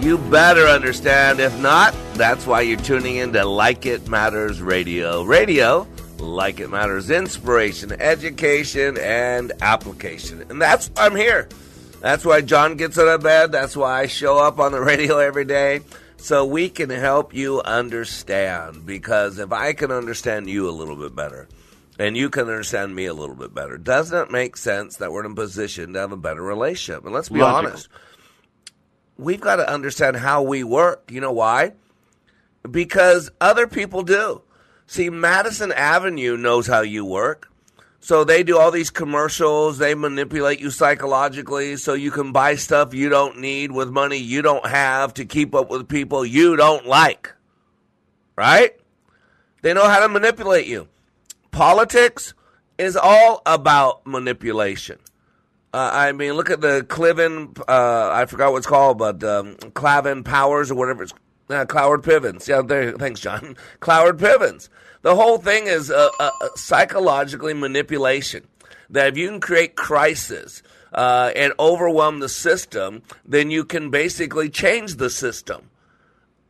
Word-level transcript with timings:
You 0.00 0.16
better 0.16 0.64
understand. 0.68 1.40
If 1.40 1.60
not, 1.60 1.92
that's 2.14 2.46
why 2.46 2.60
you're 2.60 2.78
tuning 2.78 3.16
in 3.16 3.32
to 3.32 3.44
Like 3.44 3.84
It 3.84 4.06
Matters 4.06 4.62
Radio. 4.62 5.24
Radio, 5.24 5.88
like 6.18 6.60
it 6.60 6.68
matters, 6.68 7.10
inspiration, 7.10 7.90
education, 8.00 8.96
and 8.96 9.52
application. 9.60 10.46
And 10.50 10.62
that's 10.62 10.88
why 10.90 11.06
I'm 11.06 11.16
here. 11.16 11.48
That's 12.00 12.24
why 12.24 12.42
John 12.42 12.76
gets 12.76 12.96
out 12.96 13.08
of 13.08 13.24
bed. 13.24 13.50
That's 13.50 13.76
why 13.76 14.02
I 14.02 14.06
show 14.06 14.38
up 14.38 14.60
on 14.60 14.70
the 14.70 14.80
radio 14.92 15.18
every 15.18 15.44
day. 15.44 15.80
So 16.16 16.46
we 16.46 16.68
can 16.70 16.90
help 16.90 17.34
you 17.34 17.60
understand. 17.62 18.86
Because 18.86 19.40
if 19.40 19.52
I 19.52 19.72
can 19.72 19.90
understand 19.90 20.48
you 20.48 20.68
a 20.68 20.70
little 20.70 20.96
bit 20.96 21.16
better, 21.16 21.48
and 21.98 22.16
you 22.16 22.30
can 22.30 22.42
understand 22.42 22.94
me 22.94 23.06
a 23.06 23.14
little 23.14 23.34
bit 23.34 23.52
better, 23.52 23.76
doesn't 23.76 24.28
it 24.28 24.30
make 24.30 24.56
sense 24.56 24.98
that 24.98 25.10
we're 25.10 25.24
in 25.24 25.32
a 25.32 25.34
position 25.34 25.94
to 25.94 25.98
have 25.98 26.12
a 26.12 26.16
better 26.16 26.42
relationship? 26.42 27.04
And 27.04 27.12
let's 27.12 27.30
be 27.30 27.40
Logical. 27.40 27.72
honest 27.72 27.88
we've 29.18 29.40
got 29.40 29.56
to 29.56 29.70
understand 29.70 30.16
how 30.16 30.42
we 30.42 30.64
work. 30.64 31.10
You 31.10 31.20
know 31.20 31.32
why? 31.32 31.72
Because 32.68 33.30
other 33.40 33.66
people 33.66 34.02
do. 34.02 34.42
See, 34.86 35.10
Madison 35.10 35.72
Avenue 35.72 36.36
knows 36.36 36.66
how 36.66 36.80
you 36.80 37.04
work. 37.04 37.50
So 38.00 38.22
they 38.24 38.42
do 38.44 38.56
all 38.56 38.70
these 38.70 38.90
commercials, 38.90 39.78
they 39.78 39.94
manipulate 39.94 40.60
you 40.60 40.70
psychologically 40.70 41.76
so 41.76 41.94
you 41.94 42.12
can 42.12 42.30
buy 42.30 42.54
stuff 42.54 42.94
you 42.94 43.08
don't 43.08 43.40
need 43.40 43.72
with 43.72 43.90
money 43.90 44.16
you 44.16 44.40
don't 44.40 44.66
have 44.66 45.14
to 45.14 45.24
keep 45.24 45.52
up 45.52 45.68
with 45.68 45.88
people 45.88 46.24
you 46.24 46.56
don't 46.56 46.86
like. 46.86 47.34
Right? 48.36 48.78
They 49.62 49.74
know 49.74 49.88
how 49.88 49.98
to 49.98 50.08
manipulate 50.08 50.66
you. 50.66 50.86
Politics 51.50 52.34
is 52.78 52.96
all 52.96 53.42
about 53.44 54.06
manipulation. 54.06 54.98
Uh, 55.72 55.90
I 55.92 56.12
mean, 56.12 56.32
look 56.32 56.50
at 56.50 56.60
the 56.60 56.84
Cliven, 56.88 57.58
uh, 57.68 58.10
I 58.12 58.24
forgot 58.26 58.52
what 58.52 58.58
it's 58.58 58.66
called, 58.66 58.98
but 58.98 59.22
um, 59.22 59.56
Clavin 59.56 60.24
Powers 60.24 60.70
or 60.70 60.76
whatever 60.76 61.02
it's 61.02 61.12
uh, 61.50 61.64
Cloward 61.66 62.02
Pivens. 62.02 62.48
Yeah, 62.48 62.62
there. 62.62 62.92
Thanks, 62.92 63.20
John. 63.20 63.56
Cloward 63.80 64.18
Pivens. 64.18 64.68
The 65.02 65.14
whole 65.14 65.38
thing 65.38 65.66
is 65.66 65.92
psychologically 66.56 67.54
manipulation. 67.54 68.46
That 68.90 69.08
if 69.08 69.18
you 69.18 69.28
can 69.28 69.40
create 69.40 69.76
crisis 69.76 70.62
uh, 70.92 71.32
and 71.36 71.52
overwhelm 71.58 72.20
the 72.20 72.28
system, 72.28 73.02
then 73.24 73.50
you 73.50 73.64
can 73.64 73.90
basically 73.90 74.48
change 74.48 74.96
the 74.96 75.10
system. 75.10 75.70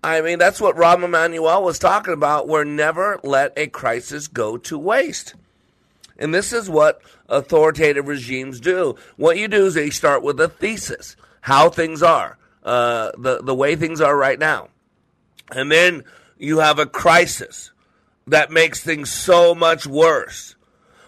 I 0.03 0.21
mean, 0.21 0.39
that's 0.39 0.61
what 0.61 0.77
Rahm 0.77 1.05
Emanuel 1.05 1.65
was 1.65 1.79
talking 1.79 2.15
about. 2.15 2.47
Where 2.47 2.65
never 2.65 3.19
let 3.25 3.53
a 3.57 3.67
crisis 3.67 4.29
go 4.29 4.57
to 4.59 4.79
waste. 4.79 5.35
And 6.19 6.33
this 6.33 6.53
is 6.53 6.71
what 6.71 7.01
authoritative 7.29 8.09
regimes 8.09 8.61
do. 8.61 8.97
What 9.17 9.39
you 9.39 9.49
do 9.49 9.67
is 9.67 9.75
they 9.75 9.91
start 9.91 10.23
with 10.23 10.41
a 10.41 10.49
thesis, 10.49 11.17
how 11.43 11.71
things 11.71 12.03
are, 12.03 12.39
uh, 12.65 13.13
the, 13.19 13.43
the 13.43 13.55
way 13.55 13.77
things 13.77 14.01
are 14.01 14.17
right 14.17 14.39
now. 14.39 14.69
And 15.51 15.71
then 15.71 16.05
you 16.39 16.59
have 16.59 16.79
a 16.79 16.87
crisis 16.87 17.71
that 18.27 18.51
makes 18.51 18.83
things 18.83 19.11
so 19.11 19.55
much 19.55 19.87
worse. 19.87 20.55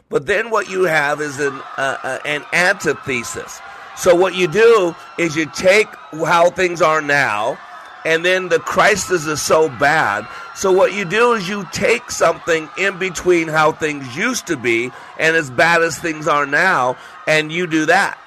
But 0.08 0.26
then 0.26 0.50
what 0.50 0.69
you 0.69 0.84
have 0.84 1.20
is 1.20 1.38
an, 1.38 1.54
uh, 1.76 1.97
uh, 2.03 2.19
an 2.25 2.44
antithesis. 2.52 3.60
So 3.97 4.14
what 4.14 4.34
you 4.34 4.48
do 4.48 4.94
is 5.19 5.37
you 5.37 5.47
take 5.47 5.88
how 6.12 6.50
things 6.50 6.82
are 6.82 7.02
now, 7.02 7.58
and 8.05 8.25
then 8.25 8.49
the 8.49 8.59
crisis 8.59 9.27
is 9.27 9.43
so 9.43 9.69
bad. 9.69 10.27
So 10.55 10.72
what 10.72 10.94
you 10.94 11.05
do 11.05 11.33
is 11.33 11.49
you 11.49 11.66
take 11.72 12.11
something 12.11 12.69
in 12.78 12.99
between 12.99 13.49
how 13.49 13.72
things 13.72 14.16
used 14.16 14.47
to 14.47 14.56
be 14.56 14.91
and 15.19 15.37
as 15.37 15.50
bad 15.50 15.83
as 15.83 15.99
things 15.99 16.27
are 16.27 16.47
now, 16.47 16.97
and 17.27 17.53
you 17.53 17.66
do 17.66 17.87
that. 17.87 18.19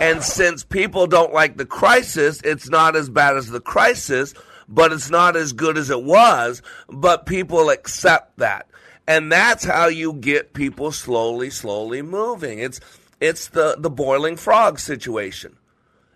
And 0.00 0.22
since 0.22 0.64
people 0.64 1.06
don't 1.06 1.32
like 1.32 1.56
the 1.56 1.66
crisis, 1.66 2.40
it's 2.42 2.68
not 2.68 2.96
as 2.96 3.08
bad 3.08 3.36
as 3.36 3.48
the 3.48 3.60
crisis, 3.60 4.34
but 4.68 4.92
it's 4.92 5.10
not 5.10 5.36
as 5.36 5.52
good 5.52 5.78
as 5.78 5.90
it 5.90 6.02
was, 6.02 6.62
but 6.88 7.26
people 7.26 7.70
accept 7.70 8.36
that. 8.38 8.66
And 9.06 9.32
that's 9.32 9.64
how 9.64 9.86
you 9.86 10.12
get 10.12 10.52
people 10.52 10.92
slowly, 10.92 11.48
slowly 11.50 12.02
moving. 12.02 12.58
It's 12.58 12.80
it's 13.20 13.48
the, 13.48 13.76
the 13.78 13.90
boiling 13.90 14.36
frog 14.36 14.78
situation. 14.78 15.56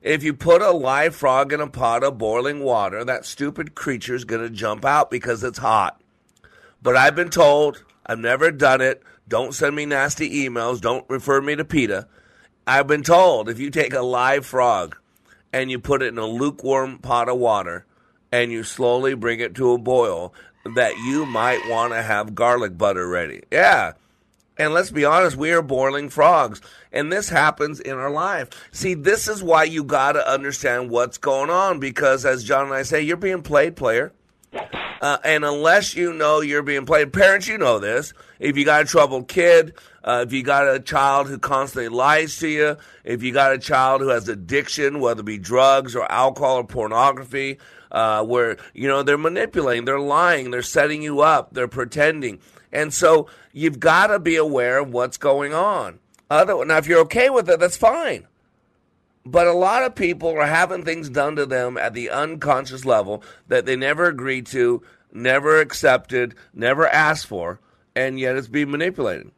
If 0.02 0.24
you 0.24 0.34
put 0.34 0.62
a 0.62 0.72
live 0.72 1.14
frog 1.14 1.52
in 1.52 1.60
a 1.60 1.68
pot 1.68 2.02
of 2.02 2.18
boiling 2.18 2.64
water, 2.64 3.04
that 3.04 3.24
stupid 3.24 3.76
creature's 3.76 4.24
going 4.24 4.42
to 4.42 4.50
jump 4.50 4.84
out 4.84 5.12
because 5.12 5.44
it's 5.44 5.58
hot. 5.58 6.00
But 6.82 6.96
I've 6.96 7.14
been 7.14 7.30
told, 7.30 7.84
I've 8.04 8.18
never 8.18 8.50
done 8.50 8.80
it. 8.80 9.00
Don't 9.28 9.54
send 9.54 9.76
me 9.76 9.86
nasty 9.86 10.44
emails. 10.44 10.80
Don't 10.80 11.08
refer 11.08 11.40
me 11.40 11.54
to 11.54 11.64
PETA. 11.64 12.08
I've 12.66 12.88
been 12.88 13.04
told 13.04 13.48
if 13.48 13.60
you 13.60 13.70
take 13.70 13.94
a 13.94 14.02
live 14.02 14.44
frog 14.44 14.96
and 15.52 15.70
you 15.70 15.78
put 15.78 16.02
it 16.02 16.08
in 16.08 16.18
a 16.18 16.26
lukewarm 16.26 16.98
pot 16.98 17.28
of 17.28 17.38
water 17.38 17.86
and 18.32 18.50
you 18.50 18.64
slowly 18.64 19.14
bring 19.14 19.38
it 19.38 19.54
to 19.54 19.70
a 19.70 19.78
boil, 19.78 20.34
that 20.74 20.96
you 20.96 21.26
might 21.26 21.68
want 21.68 21.92
to 21.92 22.02
have 22.02 22.34
garlic 22.34 22.76
butter 22.76 23.06
ready. 23.06 23.42
Yeah. 23.52 23.92
And 24.62 24.72
let's 24.72 24.92
be 24.92 25.04
honest, 25.04 25.34
we 25.36 25.50
are 25.50 25.60
boiling 25.60 26.08
frogs. 26.08 26.60
And 26.92 27.12
this 27.12 27.28
happens 27.28 27.80
in 27.80 27.94
our 27.94 28.12
life. 28.12 28.48
See, 28.70 28.94
this 28.94 29.26
is 29.26 29.42
why 29.42 29.64
you 29.64 29.82
got 29.82 30.12
to 30.12 30.24
understand 30.24 30.88
what's 30.88 31.18
going 31.18 31.50
on 31.50 31.80
because, 31.80 32.24
as 32.24 32.44
John 32.44 32.66
and 32.66 32.74
I 32.74 32.84
say, 32.84 33.02
you're 33.02 33.16
being 33.16 33.42
played, 33.42 33.74
player. 33.74 34.12
Uh, 35.00 35.18
and 35.24 35.44
unless 35.44 35.96
you 35.96 36.12
know 36.12 36.42
you're 36.42 36.62
being 36.62 36.86
played, 36.86 37.12
parents, 37.12 37.48
you 37.48 37.58
know 37.58 37.80
this. 37.80 38.14
If 38.38 38.56
you 38.56 38.64
got 38.64 38.82
a 38.82 38.84
troubled 38.84 39.26
kid, 39.26 39.74
uh, 40.04 40.22
if 40.24 40.32
you 40.32 40.44
got 40.44 40.72
a 40.72 40.78
child 40.78 41.26
who 41.26 41.40
constantly 41.40 41.88
lies 41.88 42.38
to 42.38 42.46
you, 42.46 42.76
if 43.02 43.24
you 43.24 43.32
got 43.32 43.52
a 43.52 43.58
child 43.58 44.00
who 44.00 44.10
has 44.10 44.28
addiction, 44.28 45.00
whether 45.00 45.22
it 45.22 45.24
be 45.24 45.38
drugs 45.38 45.96
or 45.96 46.10
alcohol 46.10 46.58
or 46.58 46.64
pornography, 46.64 47.58
uh, 47.90 48.24
where 48.24 48.58
you 48.74 48.86
know 48.86 49.02
they're 49.02 49.18
manipulating, 49.18 49.86
they're 49.86 49.98
lying, 49.98 50.52
they're 50.52 50.62
setting 50.62 51.02
you 51.02 51.20
up, 51.20 51.52
they're 51.52 51.66
pretending, 51.66 52.38
and 52.72 52.94
so 52.94 53.26
you've 53.52 53.80
got 53.80 54.08
to 54.08 54.18
be 54.18 54.36
aware 54.36 54.78
of 54.78 54.92
what's 54.92 55.16
going 55.16 55.54
on. 55.54 55.98
Other 56.30 56.64
now, 56.64 56.78
if 56.78 56.86
you're 56.86 57.00
okay 57.00 57.30
with 57.30 57.48
it, 57.48 57.60
that's 57.60 57.76
fine. 57.76 58.26
But 59.24 59.46
a 59.46 59.52
lot 59.52 59.84
of 59.84 59.94
people 59.94 60.30
are 60.30 60.46
having 60.46 60.84
things 60.84 61.08
done 61.08 61.36
to 61.36 61.46
them 61.46 61.76
at 61.76 61.94
the 61.94 62.10
unconscious 62.10 62.84
level 62.84 63.22
that 63.46 63.66
they 63.66 63.76
never 63.76 64.06
agreed 64.06 64.46
to, 64.46 64.82
never 65.12 65.60
accepted, 65.60 66.34
never 66.52 66.88
asked 66.88 67.26
for, 67.26 67.60
and 67.94 68.18
yet 68.18 68.36
it's 68.36 68.48
being 68.48 68.70
manipulated. 68.70 69.30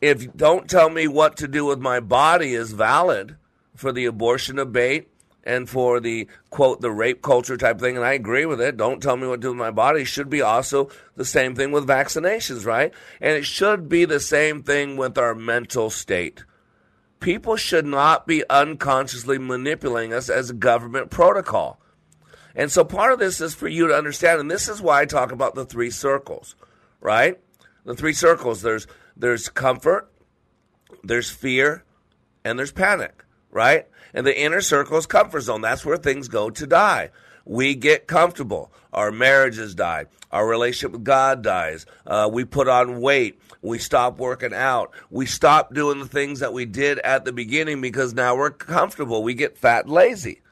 If 0.00 0.36
don't 0.36 0.68
tell 0.68 0.90
me 0.90 1.06
what 1.06 1.36
to 1.36 1.46
do 1.46 1.64
with 1.64 1.78
my 1.78 2.00
body 2.00 2.54
is 2.54 2.72
valid 2.72 3.36
for 3.76 3.92
the 3.92 4.06
abortion 4.06 4.56
debate 4.56 5.11
and 5.44 5.68
for 5.68 6.00
the 6.00 6.28
quote 6.50 6.80
the 6.80 6.90
rape 6.90 7.22
culture 7.22 7.56
type 7.56 7.80
thing, 7.80 7.96
and 7.96 8.04
I 8.04 8.12
agree 8.12 8.46
with 8.46 8.60
it. 8.60 8.76
Don't 8.76 9.02
tell 9.02 9.16
me 9.16 9.26
what 9.26 9.36
to 9.36 9.40
do 9.42 9.48
with 9.48 9.58
my 9.58 9.70
body 9.70 10.04
should 10.04 10.30
be 10.30 10.42
also 10.42 10.90
the 11.16 11.24
same 11.24 11.54
thing 11.54 11.72
with 11.72 11.86
vaccinations, 11.86 12.64
right? 12.64 12.92
And 13.20 13.32
it 13.36 13.44
should 13.44 13.88
be 13.88 14.04
the 14.04 14.20
same 14.20 14.62
thing 14.62 14.96
with 14.96 15.18
our 15.18 15.34
mental 15.34 15.90
state 15.90 16.44
people 17.22 17.56
should 17.56 17.86
not 17.86 18.26
be 18.26 18.44
unconsciously 18.50 19.38
manipulating 19.38 20.12
us 20.12 20.28
as 20.28 20.50
a 20.50 20.54
government 20.54 21.08
protocol. 21.10 21.80
And 22.54 22.70
so 22.70 22.84
part 22.84 23.12
of 23.12 23.18
this 23.18 23.40
is 23.40 23.54
for 23.54 23.68
you 23.68 23.86
to 23.88 23.94
understand, 23.94 24.40
and 24.40 24.50
this 24.50 24.68
is 24.68 24.82
why 24.82 25.00
I 25.00 25.06
talk 25.06 25.32
about 25.32 25.54
the 25.54 25.64
three 25.64 25.90
circles, 25.90 26.54
right? 27.00 27.40
The 27.84 27.94
three 27.94 28.12
circles. 28.12 28.60
There's 28.60 28.86
there's 29.16 29.48
comfort, 29.48 30.12
there's 31.02 31.30
fear, 31.30 31.84
and 32.44 32.58
there's 32.58 32.72
panic, 32.72 33.24
right? 33.50 33.88
And 34.14 34.26
the 34.26 34.38
inner 34.38 34.60
circle 34.60 34.98
is 34.98 35.06
comfort 35.06 35.40
zone. 35.40 35.60
That's 35.60 35.84
where 35.84 35.96
things 35.96 36.28
go 36.28 36.50
to 36.50 36.66
die. 36.66 37.10
We 37.44 37.74
get 37.74 38.06
comfortable. 38.06 38.72
Our 38.92 39.10
marriages 39.10 39.74
die. 39.74 40.06
Our 40.30 40.46
relationship 40.46 40.92
with 40.92 41.04
God 41.04 41.42
dies. 41.42 41.86
Uh, 42.06 42.28
we 42.32 42.44
put 42.44 42.68
on 42.68 43.00
weight. 43.00 43.40
We 43.62 43.78
stop 43.78 44.18
working 44.18 44.54
out. 44.54 44.92
We 45.10 45.26
stop 45.26 45.74
doing 45.74 45.98
the 45.98 46.06
things 46.06 46.40
that 46.40 46.52
we 46.52 46.66
did 46.66 46.98
at 47.00 47.24
the 47.24 47.32
beginning 47.32 47.80
because 47.80 48.14
now 48.14 48.36
we're 48.36 48.50
comfortable. 48.50 49.22
We 49.22 49.34
get 49.34 49.58
fat 49.58 49.84
and 49.84 49.92
lazy. 49.92 50.42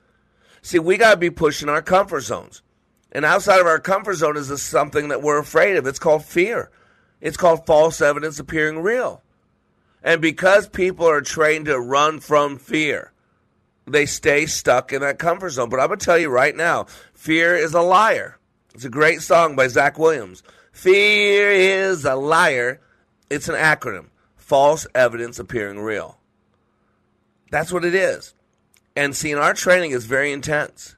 See, 0.63 0.79
we 0.79 0.97
got 0.97 1.13
to 1.13 1.17
be 1.17 1.31
pushing 1.31 1.69
our 1.69 1.83
comfort 1.83 2.23
zones. 2.23 2.63
And 3.13 3.25
outside 3.25 3.61
of 3.61 3.67
our 3.67 3.81
comfort 3.81 4.15
zone 4.15 4.37
is 4.37 4.63
something 4.63 5.09
that 5.09 5.23
we're 5.23 5.39
afraid 5.39 5.77
of. 5.77 5.87
It's 5.87 5.99
called 5.99 6.25
fear. 6.25 6.71
It's 7.21 7.37
called 7.37 7.67
false 7.67 8.01
evidence 8.01 8.39
appearing 8.39 8.79
real. 8.79 9.23
And 10.03 10.23
because 10.23 10.69
people 10.69 11.07
are 11.07 11.21
trained 11.21 11.67
to 11.67 11.79
run 11.79 12.21
from 12.21 12.59
fear, 12.59 13.13
they 13.87 14.07
stay 14.07 14.47
stuck 14.47 14.93
in 14.93 15.01
that 15.03 15.19
comfort 15.19 15.51
zone. 15.51 15.69
But 15.69 15.81
I'm 15.81 15.89
going 15.89 15.99
to 15.99 16.05
tell 16.05 16.19
you 16.19 16.29
right 16.29 16.55
now 16.55 16.87
fear 17.15 17.57
is 17.57 17.75
a 17.75 17.83
liar. 17.83 18.39
It's 18.75 18.85
a 18.85 18.91
great 18.91 19.23
song 19.23 19.57
by 19.57 19.69
Zach 19.69 19.99
Williams. 19.99 20.43
Fear 20.73 21.51
is 21.51 22.05
a 22.05 22.15
liar. 22.15 22.81
It's 23.29 23.49
an 23.49 23.57
acronym 23.57 24.07
false 24.51 24.85
evidence 24.97 25.39
appearing 25.39 25.79
real. 25.79 26.19
That's 27.53 27.73
what 27.73 27.85
it 27.85 27.95
is. 27.95 28.35
And 28.97 29.15
seeing 29.15 29.37
our 29.37 29.55
training 29.55 29.93
is 29.93 30.07
very 30.07 30.33
intense. 30.33 30.97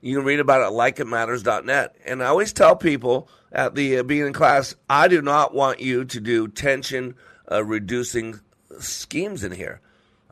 You 0.00 0.16
can 0.16 0.24
read 0.24 0.40
about 0.40 0.60
it 0.60 0.66
at 0.66 0.72
likeitmatters.net. 0.72 1.96
And 2.04 2.20
I 2.20 2.26
always 2.26 2.52
tell 2.52 2.74
people 2.74 3.28
at 3.52 3.76
the 3.76 3.98
uh, 3.98 4.02
beginning 4.02 4.32
class, 4.32 4.74
I 4.90 5.06
do 5.06 5.22
not 5.22 5.54
want 5.54 5.78
you 5.78 6.04
to 6.04 6.20
do 6.20 6.48
tension 6.48 7.14
uh, 7.50 7.64
reducing 7.64 8.40
schemes 8.80 9.44
in 9.44 9.52
here. 9.52 9.80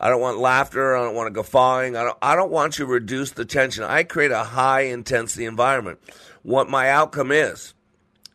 I 0.02 0.08
don't 0.08 0.20
want 0.20 0.38
laughter. 0.38 0.96
I 0.96 1.04
don't 1.04 1.14
want 1.14 1.28
to 1.28 1.32
guffawing. 1.32 1.96
I 1.96 2.02
don't, 2.02 2.18
I 2.20 2.34
don't 2.34 2.50
want 2.50 2.76
you 2.76 2.86
to 2.86 2.90
reduce 2.90 3.30
the 3.30 3.44
tension. 3.44 3.84
I 3.84 4.02
create 4.02 4.32
a 4.32 4.42
high 4.42 4.82
intensity 4.82 5.44
environment. 5.44 6.00
What 6.42 6.68
my 6.68 6.90
outcome 6.90 7.30
is, 7.30 7.72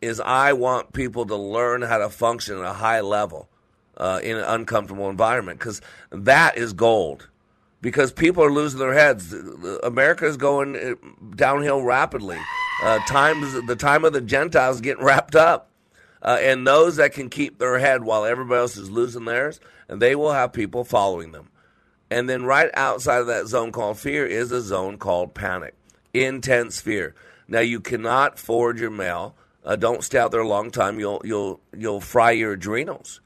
is 0.02 0.22
I 0.22 0.54
want 0.54 0.94
people 0.94 1.26
to 1.26 1.36
learn 1.36 1.82
how 1.82 1.98
to 1.98 2.08
function 2.08 2.58
at 2.58 2.64
a 2.64 2.72
high 2.72 3.02
level 3.02 3.50
uh, 3.98 4.22
in 4.24 4.38
an 4.38 4.46
uncomfortable 4.46 5.10
environment 5.10 5.60
because 5.60 5.82
that 6.10 6.58
is 6.58 6.72
gold. 6.72 7.28
Because 7.82 8.14
people 8.14 8.44
are 8.44 8.52
losing 8.52 8.80
their 8.80 8.94
heads. 8.94 9.34
America 9.84 10.26
is 10.26 10.38
going 10.38 10.76
uh, 10.76 10.96
downhill 11.36 11.84
rapidly. 11.84 12.40
Uh, 12.82 13.00
times 13.08 13.54
the 13.68 13.76
time 13.76 14.06
of 14.06 14.14
the 14.14 14.22
Gentiles 14.22 14.80
getting 14.82 15.04
wrapped 15.04 15.36
up, 15.36 15.70
uh, 16.22 16.38
and 16.40 16.66
those 16.66 16.96
that 16.96 17.12
can 17.12 17.30
keep 17.30 17.60
their 17.60 17.78
head 17.78 18.04
while 18.04 18.24
everybody 18.24 18.60
else 18.60 18.78
is 18.78 18.90
losing 18.90 19.26
theirs, 19.26 19.60
and 19.90 20.02
they 20.02 20.16
will 20.16 20.32
have 20.32 20.54
people 20.54 20.84
following 20.84 21.32
them. 21.34 21.50
And 22.10 22.30
then 22.30 22.44
right 22.46 22.70
outside 22.74 23.20
of 23.20 23.28
that 23.28 23.48
zone 23.48 23.72
called 23.72 24.00
fear 24.00 24.26
is 24.26 24.52
a 24.52 24.62
zone 24.62 24.98
called 24.98 25.34
panic, 25.34 25.76
intense 26.14 26.80
fear. 26.80 27.16
Now 27.48 27.60
you 27.60 27.80
cannot 27.80 28.40
forward 28.40 28.80
your 28.80 28.92
mail. 28.92 29.36
Uh, 29.64 29.76
don't 29.76 30.04
stay 30.04 30.18
out 30.18 30.32
there 30.32 30.42
a 30.42 30.48
long 30.48 30.72
time. 30.72 31.00
You'll 31.00 31.22
you'll 31.26 31.60
you'll 31.76 32.02
fry 32.02 32.32
your 32.32 32.54
adrenals. 32.54 33.20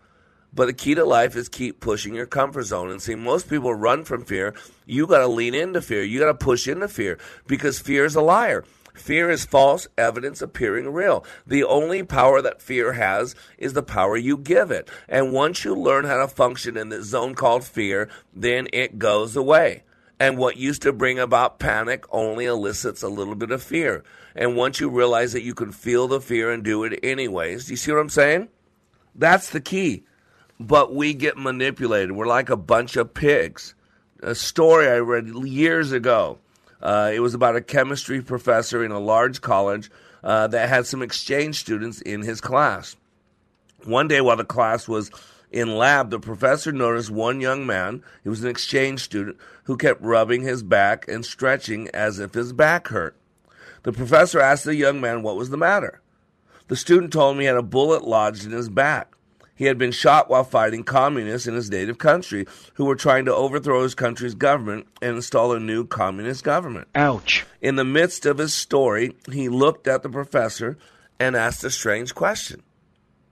But 0.53 0.65
the 0.65 0.73
key 0.73 0.95
to 0.95 1.05
life 1.05 1.35
is 1.35 1.47
keep 1.47 1.79
pushing 1.79 2.13
your 2.13 2.25
comfort 2.25 2.63
zone. 2.63 2.91
And 2.91 3.01
see, 3.01 3.15
most 3.15 3.49
people 3.49 3.73
run 3.73 4.03
from 4.03 4.25
fear. 4.25 4.53
You 4.85 5.07
got 5.07 5.19
to 5.19 5.27
lean 5.27 5.53
into 5.53 5.81
fear. 5.81 6.03
You 6.03 6.19
got 6.19 6.25
to 6.25 6.33
push 6.33 6.67
into 6.67 6.89
fear 6.89 7.19
because 7.47 7.79
fear 7.79 8.03
is 8.03 8.15
a 8.15 8.21
liar. 8.21 8.65
Fear 8.93 9.29
is 9.29 9.45
false 9.45 9.87
evidence 9.97 10.41
appearing 10.41 10.91
real. 10.91 11.25
The 11.47 11.63
only 11.63 12.03
power 12.03 12.41
that 12.41 12.61
fear 12.61 12.93
has 12.93 13.35
is 13.57 13.73
the 13.73 13.83
power 13.83 14.17
you 14.17 14.37
give 14.37 14.71
it. 14.71 14.89
And 15.07 15.33
once 15.33 15.63
you 15.63 15.75
learn 15.75 16.05
how 16.05 16.17
to 16.17 16.27
function 16.27 16.77
in 16.77 16.89
this 16.89 17.07
zone 17.07 17.35
called 17.35 17.63
fear, 17.63 18.09
then 18.33 18.67
it 18.73 18.99
goes 18.99 19.35
away. 19.35 19.83
And 20.19 20.37
what 20.37 20.57
used 20.57 20.83
to 20.83 20.93
bring 20.93 21.17
about 21.17 21.57
panic 21.57 22.05
only 22.11 22.45
elicits 22.45 23.01
a 23.01 23.09
little 23.09 23.33
bit 23.33 23.49
of 23.49 23.63
fear. 23.63 24.03
And 24.35 24.55
once 24.55 24.79
you 24.79 24.89
realize 24.89 25.33
that 25.33 25.43
you 25.43 25.55
can 25.55 25.71
feel 25.71 26.07
the 26.07 26.21
fear 26.21 26.51
and 26.51 26.63
do 26.63 26.83
it 26.83 26.99
anyways, 27.01 27.71
you 27.71 27.75
see 27.75 27.91
what 27.91 28.01
I'm 28.01 28.09
saying? 28.09 28.49
That's 29.15 29.49
the 29.49 29.61
key. 29.61 30.03
But 30.59 30.93
we 30.93 31.15
get 31.15 31.37
manipulated. 31.37 32.11
We're 32.11 32.27
like 32.27 32.51
a 32.51 32.55
bunch 32.55 32.97
of 32.97 33.15
pigs. 33.15 33.73
A 34.21 34.35
story 34.35 34.87
I 34.87 34.99
read 34.99 35.27
years 35.27 35.91
ago 35.91 36.37
uh, 36.81 37.11
it 37.13 37.19
was 37.19 37.33
about 37.33 37.55
a 37.55 37.61
chemistry 37.61 38.21
professor 38.21 38.83
in 38.83 38.91
a 38.91 38.99
large 38.99 39.41
college 39.41 39.91
uh, 40.23 40.47
that 40.47 40.69
had 40.69 40.85
some 40.85 41.01
exchange 41.01 41.59
students 41.59 42.01
in 42.01 42.21
his 42.21 42.41
class. 42.41 42.95
One 43.85 44.07
day, 44.07 44.21
while 44.21 44.37
the 44.37 44.45
class 44.45 44.87
was 44.87 45.11
in 45.51 45.77
lab, 45.77 46.09
the 46.09 46.19
professor 46.19 46.71
noticed 46.71 47.09
one 47.09 47.41
young 47.41 47.65
man, 47.65 48.03
he 48.23 48.29
was 48.29 48.43
an 48.43 48.49
exchange 48.49 49.01
student, 49.01 49.37
who 49.65 49.77
kept 49.77 50.01
rubbing 50.01 50.41
his 50.41 50.63
back 50.63 51.07
and 51.07 51.25
stretching 51.25 51.89
as 51.89 52.19
if 52.19 52.33
his 52.33 52.53
back 52.53 52.87
hurt. 52.87 53.15
The 53.83 53.91
professor 53.91 54.39
asked 54.39 54.65
the 54.65 54.75
young 54.75 55.01
man 55.01 55.23
what 55.23 55.35
was 55.35 55.49
the 55.49 55.57
matter. 55.57 56.01
The 56.67 56.75
student 56.75 57.11
told 57.11 57.35
him 57.35 57.41
he 57.41 57.47
had 57.47 57.57
a 57.57 57.63
bullet 57.63 58.03
lodged 58.03 58.45
in 58.45 58.51
his 58.51 58.69
back. 58.69 59.15
He 59.61 59.67
had 59.67 59.77
been 59.77 59.91
shot 59.91 60.27
while 60.27 60.43
fighting 60.43 60.83
communists 60.83 61.45
in 61.45 61.53
his 61.53 61.69
native 61.69 61.99
country 61.99 62.47
who 62.73 62.85
were 62.85 62.95
trying 62.95 63.25
to 63.25 63.35
overthrow 63.35 63.83
his 63.83 63.93
country's 63.93 64.33
government 64.33 64.87
and 65.03 65.17
install 65.17 65.53
a 65.53 65.59
new 65.59 65.85
communist 65.85 66.43
government. 66.43 66.87
Ouch. 66.95 67.45
In 67.61 67.75
the 67.75 67.85
midst 67.85 68.25
of 68.25 68.39
his 68.39 68.55
story, 68.55 69.15
he 69.31 69.49
looked 69.49 69.87
at 69.87 70.01
the 70.01 70.09
professor 70.09 70.79
and 71.19 71.35
asked 71.35 71.63
a 71.63 71.69
strange 71.69 72.15
question. 72.15 72.63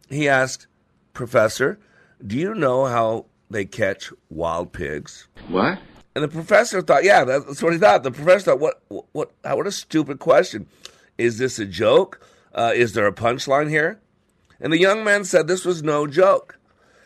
He 0.08 0.30
asked, 0.30 0.68
Professor, 1.14 1.80
do 2.24 2.38
you 2.38 2.54
know 2.54 2.86
how 2.86 3.26
they 3.50 3.66
catch 3.66 4.14
wild 4.30 4.72
pigs? 4.72 5.28
What? 5.48 5.80
And 6.14 6.24
the 6.24 6.28
professor 6.28 6.84
thought, 6.84 7.04
yeah, 7.04 7.24
that's 7.24 7.64
what 7.64 7.74
he 7.74 7.80
thought. 7.80 8.04
The 8.04 8.12
professor 8.12 8.52
thought, 8.52 8.60
what, 8.60 8.84
what, 9.14 9.32
what 9.42 9.66
a 9.66 9.72
stupid 9.72 10.20
question. 10.20 10.68
Is 11.18 11.40
this 11.40 11.58
a 11.58 11.66
joke? 11.66 12.24
Uh, 12.54 12.72
is 12.76 12.94
there 12.94 13.08
a 13.08 13.14
punchline 13.14 13.72
here? 13.72 14.00
And 14.60 14.74
the 14.74 14.80
young 14.80 15.04
man 15.04 15.24
said 15.24 15.48
this 15.48 15.66
was 15.66 15.84
no 15.84 16.08
joke. 16.08 16.58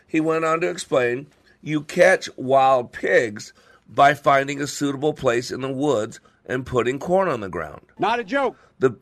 He 0.06 0.20
went 0.20 0.44
on 0.44 0.60
to 0.60 0.68
explain 0.68 1.26
you 1.62 1.82
catch 1.82 2.28
wild 2.36 2.92
pigs 2.92 3.52
by 3.88 4.14
finding 4.14 4.60
a 4.60 4.66
suitable 4.66 5.14
place 5.14 5.50
in 5.50 5.60
the 5.60 5.72
woods 5.72 6.20
and 6.46 6.66
putting 6.66 6.98
corn 6.98 7.28
on 7.28 7.40
the 7.40 7.48
ground. 7.48 7.82
Not 7.98 8.20
a 8.20 8.24
joke. 8.24 8.56
The, 8.78 8.96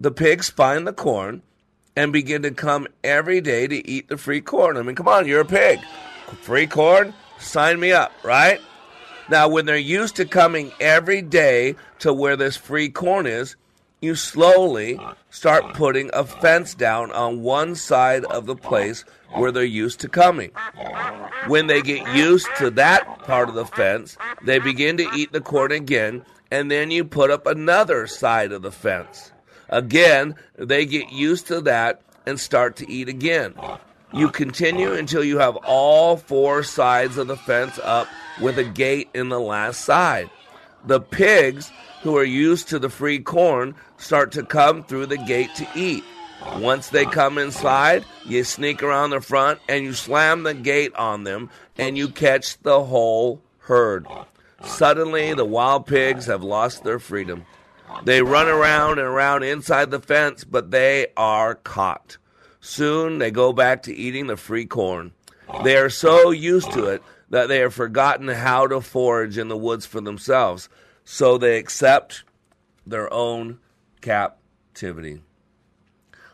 the 0.00 0.10
pigs 0.10 0.48
find 0.48 0.86
the 0.86 0.92
corn 0.92 1.42
and 1.94 2.12
begin 2.12 2.42
to 2.42 2.50
come 2.50 2.86
every 3.02 3.40
day 3.40 3.66
to 3.66 3.88
eat 3.88 4.08
the 4.08 4.16
free 4.16 4.40
corn. 4.40 4.76
I 4.76 4.82
mean, 4.82 4.96
come 4.96 5.08
on, 5.08 5.26
you're 5.26 5.40
a 5.40 5.44
pig. 5.44 5.80
Free 6.42 6.66
corn? 6.66 7.14
Sign 7.38 7.80
me 7.80 7.92
up, 7.92 8.12
right? 8.22 8.60
Now, 9.28 9.48
when 9.48 9.66
they're 9.66 9.76
used 9.76 10.16
to 10.16 10.24
coming 10.24 10.72
every 10.80 11.20
day 11.22 11.74
to 12.00 12.12
where 12.12 12.36
this 12.36 12.56
free 12.56 12.88
corn 12.88 13.26
is, 13.26 13.56
you 14.06 14.14
slowly 14.14 14.98
start 15.30 15.74
putting 15.74 16.08
a 16.14 16.24
fence 16.24 16.74
down 16.74 17.12
on 17.12 17.42
one 17.42 17.74
side 17.74 18.24
of 18.24 18.46
the 18.46 18.56
place 18.56 19.04
where 19.34 19.52
they're 19.52 19.64
used 19.64 20.00
to 20.00 20.08
coming. 20.08 20.50
When 21.48 21.66
they 21.66 21.82
get 21.82 22.14
used 22.14 22.48
to 22.58 22.70
that 22.70 23.18
part 23.24 23.48
of 23.48 23.54
the 23.54 23.66
fence, 23.66 24.16
they 24.44 24.58
begin 24.58 24.96
to 24.96 25.10
eat 25.14 25.32
the 25.32 25.40
corn 25.40 25.72
again, 25.72 26.24
and 26.50 26.70
then 26.70 26.90
you 26.90 27.04
put 27.04 27.30
up 27.30 27.46
another 27.46 28.06
side 28.06 28.52
of 28.52 28.62
the 28.62 28.72
fence. 28.72 29.32
Again, 29.68 30.36
they 30.54 30.86
get 30.86 31.10
used 31.10 31.48
to 31.48 31.60
that 31.62 32.00
and 32.24 32.38
start 32.38 32.76
to 32.76 32.90
eat 32.90 33.08
again. 33.08 33.54
You 34.12 34.30
continue 34.30 34.92
until 34.92 35.24
you 35.24 35.38
have 35.38 35.56
all 35.56 36.16
four 36.16 36.62
sides 36.62 37.18
of 37.18 37.26
the 37.26 37.36
fence 37.36 37.78
up 37.82 38.06
with 38.40 38.58
a 38.58 38.64
gate 38.64 39.08
in 39.14 39.28
the 39.28 39.40
last 39.40 39.80
side. 39.80 40.30
The 40.84 41.00
pigs 41.00 41.72
who 42.06 42.16
are 42.16 42.22
used 42.22 42.68
to 42.68 42.78
the 42.78 42.88
free 42.88 43.18
corn 43.18 43.74
start 43.96 44.30
to 44.30 44.44
come 44.44 44.84
through 44.84 45.06
the 45.06 45.18
gate 45.18 45.52
to 45.56 45.66
eat. 45.74 46.04
Once 46.58 46.90
they 46.90 47.04
come 47.04 47.36
inside, 47.36 48.04
you 48.24 48.44
sneak 48.44 48.80
around 48.80 49.10
the 49.10 49.20
front 49.20 49.58
and 49.68 49.82
you 49.82 49.92
slam 49.92 50.44
the 50.44 50.54
gate 50.54 50.94
on 50.94 51.24
them 51.24 51.50
and 51.76 51.98
you 51.98 52.08
catch 52.08 52.62
the 52.62 52.84
whole 52.84 53.42
herd. 53.58 54.06
Suddenly, 54.62 55.34
the 55.34 55.44
wild 55.44 55.84
pigs 55.86 56.26
have 56.26 56.44
lost 56.44 56.84
their 56.84 57.00
freedom. 57.00 57.44
They 58.04 58.22
run 58.22 58.46
around 58.46 59.00
and 59.00 59.08
around 59.08 59.42
inside 59.42 59.90
the 59.90 59.98
fence, 59.98 60.44
but 60.44 60.70
they 60.70 61.08
are 61.16 61.56
caught. 61.56 62.18
Soon 62.60 63.18
they 63.18 63.32
go 63.32 63.52
back 63.52 63.82
to 63.82 63.92
eating 63.92 64.28
the 64.28 64.36
free 64.36 64.64
corn. 64.64 65.10
They 65.64 65.76
are 65.76 65.90
so 65.90 66.30
used 66.30 66.70
to 66.70 66.84
it 66.86 67.02
that 67.30 67.48
they 67.48 67.58
have 67.58 67.74
forgotten 67.74 68.28
how 68.28 68.68
to 68.68 68.80
forage 68.80 69.38
in 69.38 69.48
the 69.48 69.56
woods 69.56 69.86
for 69.86 70.00
themselves, 70.00 70.68
so 71.06 71.38
they 71.38 71.56
accept 71.56 72.24
their 72.84 73.10
own 73.12 73.60
captivity. 74.00 75.22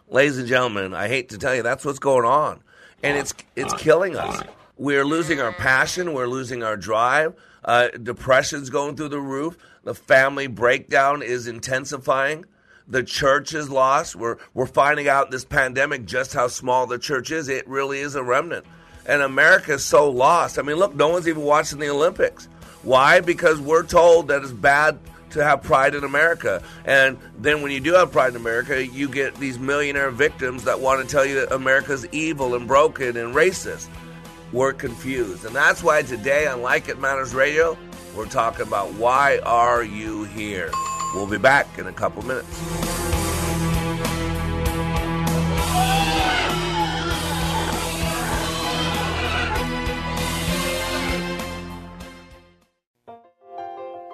Ladies 0.08 0.38
and 0.38 0.48
gentlemen, 0.48 0.94
I 0.94 1.08
hate 1.08 1.28
to 1.28 1.38
tell 1.38 1.54
you 1.54 1.62
that's 1.62 1.84
what's 1.84 1.98
going 1.98 2.24
on. 2.24 2.62
And 3.02 3.16
it's 3.16 3.34
it's 3.54 3.74
killing 3.74 4.16
us. 4.16 4.42
We're 4.78 5.04
losing 5.04 5.40
our 5.40 5.52
passion, 5.52 6.14
we're 6.14 6.26
losing 6.26 6.62
our 6.62 6.76
drive. 6.76 7.34
Uh, 7.64 7.88
depression's 7.88 8.70
going 8.70 8.96
through 8.96 9.10
the 9.10 9.20
roof. 9.20 9.56
The 9.84 9.94
family 9.94 10.46
breakdown 10.46 11.22
is 11.22 11.46
intensifying. 11.46 12.46
The 12.88 13.04
church 13.04 13.54
is 13.54 13.68
lost. 13.68 14.16
We're 14.16 14.38
we're 14.54 14.66
finding 14.66 15.06
out 15.06 15.30
this 15.30 15.44
pandemic 15.44 16.06
just 16.06 16.32
how 16.32 16.48
small 16.48 16.86
the 16.86 16.98
church 16.98 17.30
is. 17.30 17.48
It 17.48 17.68
really 17.68 18.00
is 18.00 18.14
a 18.14 18.22
remnant. 18.22 18.64
And 19.04 19.20
America 19.20 19.74
is 19.74 19.84
so 19.84 20.08
lost. 20.10 20.58
I 20.58 20.62
mean, 20.62 20.76
look, 20.76 20.94
no 20.94 21.08
one's 21.08 21.28
even 21.28 21.42
watching 21.42 21.78
the 21.78 21.90
Olympics. 21.90 22.48
Why? 22.82 23.20
Because 23.20 23.60
we're 23.60 23.84
told 23.84 24.28
that 24.28 24.42
it's 24.42 24.52
bad 24.52 24.98
to 25.30 25.42
have 25.42 25.62
pride 25.62 25.94
in 25.94 26.04
America. 26.04 26.62
And 26.84 27.18
then 27.38 27.62
when 27.62 27.72
you 27.72 27.80
do 27.80 27.94
have 27.94 28.12
pride 28.12 28.30
in 28.30 28.36
America, 28.36 28.86
you 28.86 29.08
get 29.08 29.34
these 29.36 29.58
millionaire 29.58 30.10
victims 30.10 30.64
that 30.64 30.80
want 30.80 31.02
to 31.02 31.10
tell 31.10 31.24
you 31.24 31.36
that 31.36 31.52
America's 31.52 32.06
evil 32.12 32.54
and 32.54 32.66
broken 32.66 33.16
and 33.16 33.34
racist. 33.34 33.88
We're 34.52 34.74
confused. 34.74 35.44
And 35.44 35.56
that's 35.56 35.82
why 35.82 36.02
today 36.02 36.46
on 36.46 36.60
Like 36.60 36.88
It 36.88 36.98
Matters 36.98 37.34
Radio, 37.34 37.78
we're 38.14 38.26
talking 38.26 38.66
about 38.66 38.92
why 38.94 39.38
are 39.38 39.82
you 39.82 40.24
here? 40.24 40.70
We'll 41.14 41.26
be 41.26 41.38
back 41.38 41.78
in 41.78 41.86
a 41.86 41.92
couple 41.92 42.22
minutes. 42.22 43.21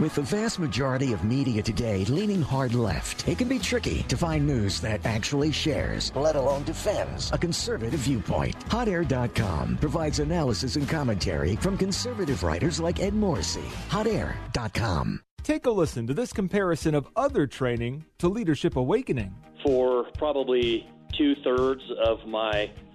With 0.00 0.14
the 0.14 0.22
vast 0.22 0.58
majority 0.58 1.12
of 1.12 1.24
media 1.24 1.62
today 1.62 2.06
leaning 2.06 2.40
hard 2.40 2.74
left, 2.74 3.28
it 3.28 3.36
can 3.36 3.48
be 3.48 3.58
tricky 3.58 4.02
to 4.04 4.16
find 4.16 4.46
news 4.46 4.80
that 4.80 5.04
actually 5.04 5.52
shares, 5.52 6.10
let 6.16 6.36
alone 6.36 6.64
defends, 6.64 7.30
a 7.32 7.36
conservative 7.36 8.00
viewpoint. 8.00 8.58
HotAir.com 8.70 9.76
provides 9.76 10.18
analysis 10.18 10.76
and 10.76 10.88
commentary 10.88 11.56
from 11.56 11.76
conservative 11.76 12.42
writers 12.42 12.80
like 12.80 13.00
Ed 13.00 13.12
Morrissey. 13.12 13.68
HotAir.com. 13.90 15.20
Take 15.42 15.66
a 15.66 15.70
listen 15.70 16.06
to 16.06 16.14
this 16.14 16.32
comparison 16.32 16.94
of 16.94 17.06
other 17.14 17.46
training 17.46 18.06
to 18.20 18.28
Leadership 18.28 18.76
Awakening. 18.76 19.34
For 19.62 20.06
probably 20.16 20.88
two 21.12 21.34
thirds 21.44 21.82
of 22.02 22.26
my 22.26 22.70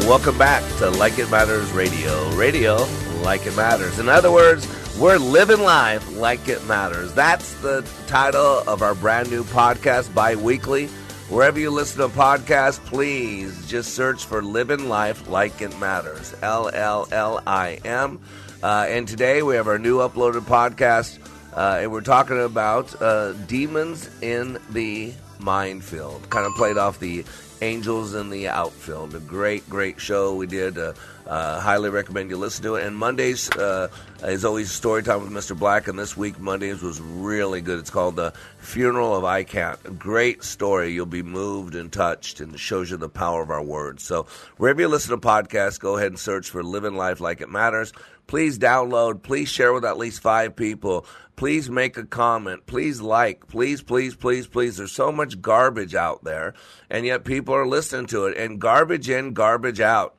Welcome 0.00 0.36
back 0.36 0.62
to 0.78 0.90
Like 0.90 1.18
It 1.18 1.30
Matters 1.30 1.70
Radio. 1.70 2.34
Radio, 2.34 2.86
like 3.22 3.46
it 3.46 3.54
matters. 3.54 3.98
In 3.98 4.08
other 4.08 4.32
words, 4.32 4.66
we're 4.98 5.16
living 5.18 5.60
life 5.60 6.16
like 6.16 6.48
it 6.48 6.64
matters. 6.66 7.14
That's 7.14 7.52
the 7.60 7.88
title 8.06 8.58
of 8.66 8.82
our 8.82 8.94
brand 8.94 9.30
new 9.30 9.44
podcast, 9.44 10.12
bi 10.12 10.34
weekly. 10.34 10.86
Wherever 11.28 11.60
you 11.60 11.70
listen 11.70 12.00
to 12.00 12.08
podcasts, 12.08 12.84
please 12.84 13.66
just 13.68 13.94
search 13.94 14.24
for 14.24 14.42
Living 14.42 14.88
Life 14.88 15.28
Like 15.28 15.62
It 15.62 15.78
Matters. 15.78 16.34
L 16.42 16.68
L 16.72 17.06
L 17.12 17.40
I 17.46 17.78
M. 17.84 18.20
Uh, 18.62 18.86
and 18.88 19.06
today 19.06 19.42
we 19.42 19.54
have 19.54 19.68
our 19.68 19.78
new 19.78 19.98
uploaded 19.98 20.42
podcast, 20.42 21.18
uh, 21.54 21.78
and 21.80 21.92
we're 21.92 22.00
talking 22.00 22.42
about 22.42 23.00
uh, 23.00 23.32
demons 23.46 24.10
in 24.20 24.58
the 24.70 25.12
minefield. 25.38 26.28
Kind 26.28 26.46
of 26.46 26.54
played 26.54 26.76
off 26.76 26.98
the 26.98 27.24
Angels 27.62 28.14
in 28.14 28.28
the 28.28 28.48
Outfield. 28.48 29.14
A 29.14 29.20
great, 29.20 29.68
great 29.70 30.00
show 30.00 30.34
we 30.34 30.48
did. 30.48 30.76
Uh, 30.76 30.94
uh, 31.32 31.58
highly 31.60 31.88
recommend 31.88 32.28
you 32.28 32.36
listen 32.36 32.62
to 32.62 32.74
it. 32.74 32.86
And 32.86 32.94
Mondays 32.94 33.50
uh, 33.52 33.88
is 34.22 34.44
always 34.44 34.70
story 34.70 35.02
time 35.02 35.22
with 35.22 35.32
Mr. 35.32 35.58
Black, 35.58 35.88
and 35.88 35.98
this 35.98 36.14
week 36.14 36.38
Mondays 36.38 36.82
was 36.82 37.00
really 37.00 37.62
good. 37.62 37.78
It's 37.78 37.88
called 37.88 38.16
The 38.16 38.34
Funeral 38.58 39.16
of 39.16 39.24
I 39.24 39.42
Can't. 39.42 39.78
A 39.86 39.92
great 39.92 40.44
story. 40.44 40.92
You'll 40.92 41.06
be 41.06 41.22
moved 41.22 41.74
and 41.74 41.90
touched, 41.90 42.40
and 42.40 42.52
it 42.52 42.60
shows 42.60 42.90
you 42.90 42.98
the 42.98 43.08
power 43.08 43.42
of 43.42 43.48
our 43.48 43.62
words. 43.62 44.02
So 44.02 44.26
wherever 44.58 44.82
you 44.82 44.88
listen 44.88 45.18
to 45.18 45.26
podcasts, 45.26 45.80
go 45.80 45.96
ahead 45.96 46.08
and 46.08 46.18
search 46.18 46.50
for 46.50 46.62
Living 46.62 46.96
Life 46.96 47.18
Like 47.18 47.40
It 47.40 47.48
Matters. 47.48 47.94
Please 48.26 48.58
download. 48.58 49.22
Please 49.22 49.48
share 49.48 49.72
with 49.72 49.86
at 49.86 49.96
least 49.96 50.20
five 50.20 50.54
people. 50.54 51.06
Please 51.36 51.70
make 51.70 51.96
a 51.96 52.04
comment. 52.04 52.66
Please 52.66 53.00
like. 53.00 53.48
Please, 53.48 53.80
please, 53.80 54.14
please, 54.14 54.46
please. 54.46 54.76
There's 54.76 54.92
so 54.92 55.10
much 55.10 55.40
garbage 55.40 55.94
out 55.94 56.24
there, 56.24 56.52
and 56.90 57.06
yet 57.06 57.24
people 57.24 57.54
are 57.54 57.66
listening 57.66 58.04
to 58.08 58.26
it. 58.26 58.36
And 58.36 58.60
garbage 58.60 59.08
in, 59.08 59.32
garbage 59.32 59.80
out. 59.80 60.14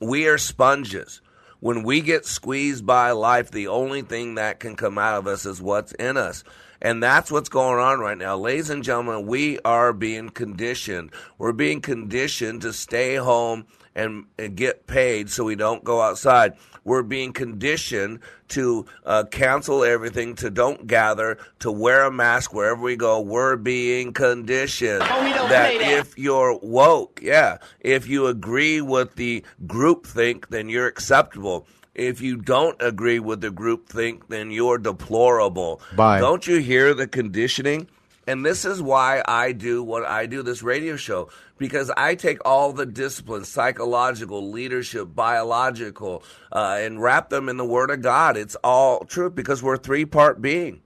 We 0.00 0.28
are 0.28 0.38
sponges. 0.38 1.20
When 1.60 1.82
we 1.82 2.02
get 2.02 2.24
squeezed 2.24 2.86
by 2.86 3.10
life, 3.10 3.50
the 3.50 3.66
only 3.66 4.02
thing 4.02 4.36
that 4.36 4.60
can 4.60 4.76
come 4.76 4.96
out 4.96 5.18
of 5.18 5.26
us 5.26 5.44
is 5.44 5.60
what's 5.60 5.90
in 5.92 6.16
us. 6.16 6.44
And 6.80 7.02
that's 7.02 7.32
what's 7.32 7.48
going 7.48 7.80
on 7.80 7.98
right 7.98 8.16
now. 8.16 8.36
Ladies 8.36 8.70
and 8.70 8.84
gentlemen, 8.84 9.26
we 9.26 9.58
are 9.64 9.92
being 9.92 10.28
conditioned. 10.28 11.10
We're 11.36 11.50
being 11.50 11.80
conditioned 11.80 12.62
to 12.62 12.72
stay 12.72 13.16
home 13.16 13.66
and, 13.98 14.26
and 14.38 14.56
get 14.56 14.86
paid 14.86 15.28
so 15.28 15.44
we 15.44 15.56
don't 15.56 15.84
go 15.84 16.00
outside. 16.00 16.54
We're 16.84 17.02
being 17.02 17.32
conditioned 17.32 18.20
to 18.48 18.86
uh, 19.04 19.24
cancel 19.24 19.84
everything, 19.84 20.36
to 20.36 20.50
don't 20.50 20.86
gather, 20.86 21.36
to 21.58 21.70
wear 21.70 22.04
a 22.04 22.10
mask 22.10 22.54
wherever 22.54 22.80
we 22.80 22.96
go. 22.96 23.20
We're 23.20 23.56
being 23.56 24.12
conditioned 24.12 25.02
oh, 25.02 25.24
we 25.24 25.32
don't 25.32 25.50
that, 25.50 25.78
that 25.78 25.98
if 25.98 26.16
you're 26.16 26.58
woke, 26.62 27.20
yeah, 27.22 27.58
if 27.80 28.08
you 28.08 28.28
agree 28.28 28.80
with 28.80 29.16
the 29.16 29.44
group 29.66 30.06
think, 30.06 30.48
then 30.48 30.68
you're 30.68 30.86
acceptable. 30.86 31.66
If 31.94 32.20
you 32.20 32.36
don't 32.36 32.80
agree 32.80 33.18
with 33.18 33.40
the 33.40 33.50
group 33.50 33.88
think, 33.88 34.28
then 34.28 34.52
you're 34.52 34.78
deplorable. 34.78 35.82
Bye. 35.96 36.20
Don't 36.20 36.46
you 36.46 36.58
hear 36.58 36.94
the 36.94 37.08
conditioning? 37.08 37.88
And 38.28 38.44
this 38.44 38.66
is 38.66 38.82
why 38.82 39.22
I 39.26 39.52
do 39.52 39.82
what 39.82 40.04
I 40.04 40.26
do, 40.26 40.42
this 40.42 40.62
radio 40.62 40.96
show, 40.96 41.30
because 41.58 41.90
I 41.96 42.14
take 42.14 42.38
all 42.44 42.72
the 42.72 42.86
disciplines, 42.86 43.48
psychological, 43.48 44.50
leadership, 44.50 45.14
biological, 45.14 46.22
uh, 46.52 46.78
and 46.80 47.02
wrap 47.02 47.30
them 47.30 47.48
in 47.48 47.56
the 47.56 47.64
Word 47.64 47.90
of 47.90 48.02
God. 48.02 48.36
It's 48.36 48.56
all 48.64 49.04
true 49.04 49.30
because 49.30 49.62
we're 49.62 49.76
three 49.76 50.04
part 50.04 50.40
being. 50.40 50.80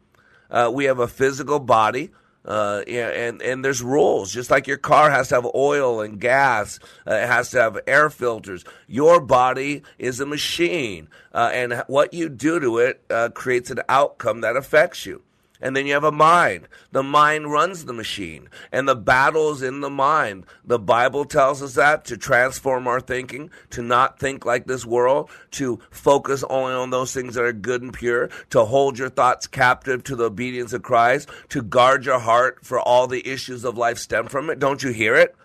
Uh, 0.51 0.71
we 0.73 0.85
have 0.85 0.99
a 0.99 1.09
physical 1.09 1.59
body, 1.59 2.11
uh, 2.45 2.83
and 2.87 3.41
and 3.41 3.65
there's 3.65 3.83
rules. 3.83 4.33
Just 4.33 4.51
like 4.51 4.67
your 4.67 4.77
car 4.77 5.11
has 5.11 5.29
to 5.29 5.37
have 5.37 5.47
oil 5.55 6.01
and 6.01 6.21
gas, 6.21 6.79
uh, 7.07 7.15
it 7.15 7.27
has 7.27 7.51
to 7.53 7.61
have 7.61 7.79
air 7.87 8.11
filters. 8.11 8.65
Your 8.87 9.21
body 9.21 9.83
is 9.99 10.21
a 10.21 10.27
machine, 10.27 11.09
uh, 11.33 11.51
and 11.53 11.85
what 11.87 12.13
you 12.13 12.29
do 12.29 12.61
to 12.61 12.79
it 12.79 13.03
uh, 13.09 13.31
creates 13.31 13.71
an 13.71 13.81
outcome 13.89 14.43
that 14.43 14.57
affects 14.57 15.07
you. 15.07 15.23
And 15.63 15.77
then 15.77 15.87
you 15.87 15.95
have 15.95 16.05
a 16.05 16.11
mind. 16.11 16.67
The 16.91 17.05
mind 17.05 17.53
runs 17.53 17.85
the 17.85 17.93
machine, 17.93 18.49
and 18.73 18.89
the 18.89 18.97
battle's 18.97 19.63
in 19.63 19.81
the 19.81 19.89
mind. 19.89 20.45
The 20.65 20.81
Bible 20.81 21.25
tells 21.25 21.63
us 21.63 21.75
that 21.75 22.05
to 22.07 22.17
transform 22.17 22.89
our 22.89 23.01
thinking, 23.01 23.51
to 23.71 23.81
not 23.81 24.19
think 24.19 24.45
like 24.45 24.67
this 24.67 24.85
world, 24.85 25.31
to 25.53 25.79
focus 25.91 26.43
only 26.51 26.75
on 26.75 26.91
those 26.91 27.15
things 27.15 27.37
that 27.37 27.45
are 27.45 27.53
good 27.53 27.81
and 27.81 27.95
pure, 27.95 28.29
to 28.51 28.65
hold 28.65 28.99
your 28.99 29.09
thoughts 29.09 29.47
captive 29.47 30.03
to 30.05 30.17
the 30.17 30.25
obedience 30.25 30.73
of 30.73 30.83
Christ, 30.83 31.31
to 31.51 31.63
guard 31.63 32.05
your 32.05 32.19
heart 32.19 32.59
for 32.67 32.81
all 32.81 33.07
the 33.07 33.27
issues 33.27 33.65
of 33.65 33.79
life 33.79 33.99
stem 33.99 34.27
from 34.27 34.51
it. 34.51 34.59
Don't 34.59 34.83
you 34.83 34.91
hear 34.91 35.15
it? 35.15 35.37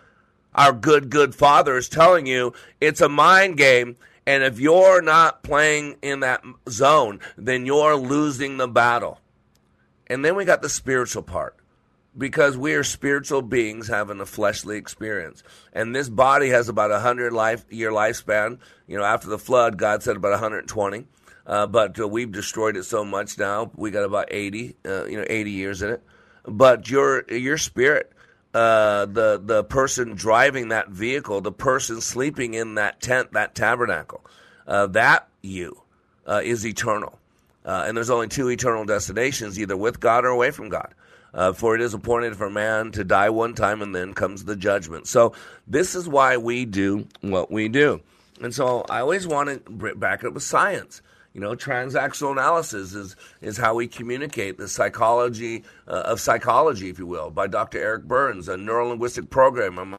Our 0.52 0.72
good, 0.72 1.10
good 1.10 1.36
Father 1.36 1.76
is 1.76 1.88
telling 1.88 2.26
you 2.26 2.52
it's 2.80 3.00
a 3.00 3.08
mind 3.08 3.56
game. 3.56 3.96
And 4.26 4.42
if 4.42 4.58
you're 4.58 5.00
not 5.00 5.42
playing 5.42 5.96
in 6.02 6.20
that 6.20 6.42
zone, 6.68 7.20
then 7.36 7.64
you're 7.64 7.96
losing 7.96 8.56
the 8.56 8.68
battle. 8.68 9.20
And 10.08 10.24
then 10.24 10.36
we 10.36 10.44
got 10.44 10.62
the 10.62 10.68
spiritual 10.68 11.22
part 11.22 11.56
because 12.16 12.56
we 12.56 12.74
are 12.74 12.84
spiritual 12.84 13.42
beings 13.42 13.88
having 13.88 14.20
a 14.20 14.26
fleshly 14.26 14.76
experience. 14.76 15.42
And 15.72 15.94
this 15.94 16.08
body 16.08 16.48
has 16.48 16.68
about 16.68 16.90
a 16.90 16.94
100 16.94 17.32
life, 17.32 17.64
year 17.70 17.90
lifespan. 17.90 18.58
You 18.86 18.98
know, 18.98 19.04
after 19.04 19.28
the 19.28 19.38
flood, 19.38 19.78
God 19.78 20.02
said 20.02 20.16
about 20.16 20.32
120. 20.32 21.06
Uh, 21.46 21.66
but 21.66 21.98
uh, 21.98 22.06
we've 22.06 22.32
destroyed 22.32 22.76
it 22.76 22.84
so 22.84 23.04
much 23.04 23.38
now. 23.38 23.70
We 23.74 23.90
got 23.90 24.04
about 24.04 24.28
80, 24.30 24.76
uh, 24.84 25.04
you 25.06 25.16
know, 25.16 25.24
80 25.26 25.50
years 25.50 25.82
in 25.82 25.90
it. 25.90 26.02
But 26.44 26.90
your 26.90 27.24
your 27.30 27.58
spirit, 27.58 28.12
uh, 28.54 29.06
the 29.06 29.40
the 29.42 29.64
person 29.64 30.14
driving 30.14 30.68
that 30.68 30.88
vehicle, 30.88 31.40
the 31.40 31.52
person 31.52 32.00
sleeping 32.00 32.54
in 32.54 32.74
that 32.76 33.00
tent, 33.00 33.32
that 33.32 33.54
tabernacle, 33.54 34.24
uh, 34.66 34.86
that 34.88 35.28
you 35.42 35.82
uh, 36.26 36.40
is 36.42 36.66
eternal. 36.66 37.18
Uh, 37.68 37.84
and 37.86 37.94
there's 37.94 38.08
only 38.08 38.28
two 38.28 38.48
eternal 38.48 38.86
destinations, 38.86 39.60
either 39.60 39.76
with 39.76 40.00
God 40.00 40.24
or 40.24 40.28
away 40.28 40.50
from 40.50 40.70
God. 40.70 40.94
Uh, 41.34 41.52
for 41.52 41.74
it 41.74 41.82
is 41.82 41.92
appointed 41.92 42.34
for 42.34 42.48
man 42.48 42.90
to 42.92 43.04
die 43.04 43.28
one 43.28 43.54
time, 43.54 43.82
and 43.82 43.94
then 43.94 44.14
comes 44.14 44.44
the 44.44 44.56
judgment. 44.56 45.06
So 45.06 45.34
this 45.66 45.94
is 45.94 46.08
why 46.08 46.38
we 46.38 46.64
do 46.64 47.06
what 47.20 47.50
we 47.50 47.68
do. 47.68 48.00
And 48.40 48.54
so 48.54 48.86
I 48.88 49.00
always 49.00 49.26
want 49.26 49.66
to 49.66 49.94
back 49.96 50.22
it 50.22 50.26
up 50.26 50.32
with 50.32 50.42
science. 50.42 51.02
You 51.34 51.42
know, 51.42 51.54
transactional 51.54 52.32
analysis 52.32 52.94
is 52.94 53.16
is 53.42 53.58
how 53.58 53.74
we 53.74 53.86
communicate 53.86 54.56
the 54.56 54.66
psychology 54.66 55.62
uh, 55.86 56.04
of 56.06 56.20
psychology, 56.20 56.88
if 56.88 56.98
you 56.98 57.06
will, 57.06 57.28
by 57.28 57.48
Dr. 57.48 57.78
Eric 57.78 58.04
Burns, 58.04 58.48
a 58.48 58.54
neurolinguistic 58.56 59.28
programmer, 59.28 59.98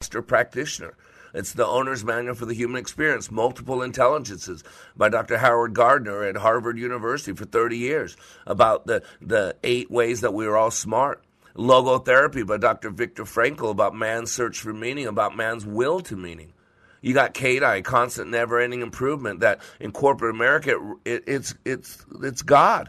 master 0.00 0.22
practitioner. 0.22 0.94
It's 1.34 1.52
the 1.52 1.66
owner's 1.66 2.04
manual 2.04 2.36
for 2.36 2.46
the 2.46 2.54
human 2.54 2.80
experience, 2.80 3.30
multiple 3.30 3.82
intelligences 3.82 4.62
by 4.96 5.08
Dr. 5.08 5.36
Howard 5.38 5.74
Gardner 5.74 6.22
at 6.22 6.36
Harvard 6.36 6.78
University 6.78 7.32
for 7.32 7.44
30 7.44 7.76
years 7.76 8.16
about 8.46 8.86
the, 8.86 9.02
the 9.20 9.56
eight 9.64 9.90
ways 9.90 10.20
that 10.20 10.32
we 10.32 10.46
are 10.46 10.56
all 10.56 10.70
smart. 10.70 11.24
Logotherapy 11.56 12.46
by 12.46 12.56
Dr. 12.56 12.90
Viktor 12.90 13.24
Frankl 13.24 13.70
about 13.70 13.94
man's 13.94 14.32
search 14.32 14.60
for 14.60 14.72
meaning, 14.72 15.06
about 15.06 15.36
man's 15.36 15.66
will 15.66 16.00
to 16.00 16.16
meaning. 16.16 16.52
You 17.00 17.12
got 17.12 17.34
CANI, 17.34 17.82
constant, 17.82 18.30
never-ending 18.30 18.80
improvement. 18.80 19.40
That 19.40 19.60
in 19.78 19.92
corporate 19.92 20.34
America, 20.34 20.94
it, 21.04 21.24
it's 21.26 21.54
it's 21.64 22.04
it's 22.22 22.40
God. 22.40 22.88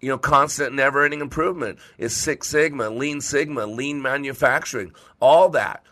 You 0.00 0.08
know, 0.08 0.16
constant, 0.16 0.74
never-ending 0.74 1.20
improvement 1.20 1.78
is 1.98 2.16
Six 2.16 2.48
Sigma, 2.48 2.88
Lean 2.88 3.20
Sigma, 3.20 3.66
Lean 3.66 4.00
manufacturing, 4.00 4.92
all 5.20 5.50
that. 5.50 5.84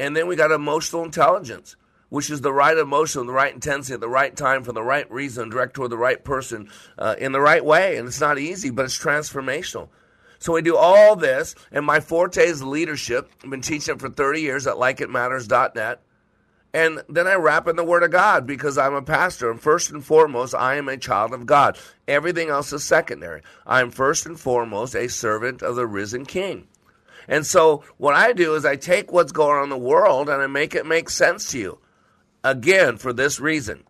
And 0.00 0.16
then 0.16 0.26
we 0.26 0.34
got 0.34 0.50
emotional 0.50 1.04
intelligence, 1.04 1.76
which 2.08 2.30
is 2.30 2.40
the 2.40 2.54
right 2.54 2.76
emotion, 2.76 3.26
the 3.26 3.34
right 3.34 3.52
intensity 3.52 3.92
at 3.92 4.00
the 4.00 4.08
right 4.08 4.34
time 4.34 4.64
for 4.64 4.72
the 4.72 4.82
right 4.82 5.08
reason, 5.12 5.50
direct 5.50 5.74
toward 5.74 5.90
the 5.90 5.98
right 5.98 6.24
person 6.24 6.70
uh, 6.98 7.16
in 7.18 7.32
the 7.32 7.40
right 7.40 7.62
way. 7.62 7.98
And 7.98 8.08
it's 8.08 8.20
not 8.20 8.38
easy, 8.38 8.70
but 8.70 8.86
it's 8.86 8.98
transformational. 8.98 9.90
So 10.38 10.54
we 10.54 10.62
do 10.62 10.74
all 10.74 11.16
this, 11.16 11.54
and 11.70 11.84
my 11.84 12.00
forte 12.00 12.42
is 12.42 12.62
leadership. 12.62 13.30
I've 13.44 13.50
been 13.50 13.60
teaching 13.60 13.96
it 13.96 14.00
for 14.00 14.08
30 14.08 14.40
years 14.40 14.66
at 14.66 14.76
likeitmatters.net. 14.76 16.00
And 16.72 17.02
then 17.10 17.26
I 17.26 17.34
wrap 17.34 17.68
in 17.68 17.76
the 17.76 17.84
Word 17.84 18.02
of 18.02 18.10
God 18.10 18.46
because 18.46 18.78
I'm 18.78 18.94
a 18.94 19.02
pastor. 19.02 19.50
And 19.50 19.60
first 19.60 19.90
and 19.90 20.02
foremost, 20.02 20.54
I 20.54 20.76
am 20.76 20.88
a 20.88 20.96
child 20.96 21.34
of 21.34 21.44
God. 21.44 21.76
Everything 22.08 22.48
else 22.48 22.72
is 22.72 22.84
secondary. 22.84 23.42
I 23.66 23.82
am 23.82 23.90
first 23.90 24.24
and 24.24 24.40
foremost 24.40 24.94
a 24.94 25.08
servant 25.08 25.60
of 25.60 25.76
the 25.76 25.86
risen 25.86 26.24
King. 26.24 26.68
And 27.30 27.46
so 27.46 27.84
what 27.96 28.14
I 28.14 28.32
do 28.32 28.56
is 28.56 28.66
I 28.66 28.74
take 28.74 29.12
what's 29.12 29.30
going 29.30 29.58
on 29.58 29.64
in 29.64 29.70
the 29.70 29.78
world 29.78 30.28
and 30.28 30.42
I 30.42 30.48
make 30.48 30.74
it 30.74 30.84
make 30.84 31.08
sense 31.08 31.52
to 31.52 31.58
you. 31.58 31.78
Again, 32.42 32.96
for 32.96 33.12
this 33.12 33.38
reason, 33.38 33.84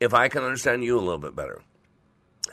if 0.00 0.14
I 0.14 0.28
can 0.28 0.42
understand 0.42 0.82
you 0.82 0.96
a 0.96 1.00
little 1.00 1.18
bit 1.18 1.36
better 1.36 1.62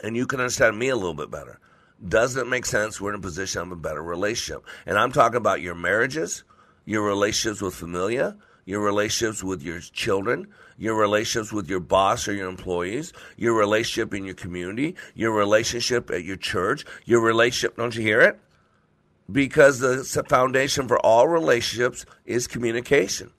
and 0.02 0.14
you 0.14 0.26
can 0.26 0.40
understand 0.40 0.78
me 0.78 0.90
a 0.90 0.96
little 0.96 1.14
bit 1.14 1.30
better, 1.30 1.58
doesn't 2.06 2.46
it 2.46 2.50
make 2.50 2.66
sense? 2.66 3.00
We're 3.00 3.14
in 3.14 3.20
a 3.20 3.22
position 3.22 3.62
of 3.62 3.72
a 3.72 3.76
better 3.76 4.02
relationship. 4.02 4.66
And 4.84 4.98
I'm 4.98 5.12
talking 5.12 5.38
about 5.38 5.62
your 5.62 5.74
marriages, 5.74 6.44
your 6.84 7.02
relationships 7.02 7.62
with 7.62 7.74
familia, 7.74 8.36
your 8.66 8.82
relationships 8.82 9.42
with 9.42 9.62
your 9.62 9.80
children, 9.80 10.48
your 10.76 10.94
relationships 10.94 11.54
with 11.54 11.70
your 11.70 11.80
boss 11.80 12.28
or 12.28 12.34
your 12.34 12.50
employees, 12.50 13.14
your 13.38 13.54
relationship 13.54 14.12
in 14.12 14.24
your 14.24 14.34
community, 14.34 14.94
your 15.14 15.32
relationship 15.32 16.10
at 16.10 16.22
your 16.22 16.36
church, 16.36 16.84
your 17.06 17.22
relationship, 17.22 17.78
don't 17.78 17.96
you 17.96 18.02
hear 18.02 18.20
it? 18.20 18.38
Because 19.30 19.78
the 19.80 20.24
foundation 20.28 20.88
for 20.88 20.98
all 20.98 21.28
relationships 21.28 22.04
is 22.24 22.46
communication. 22.46 23.30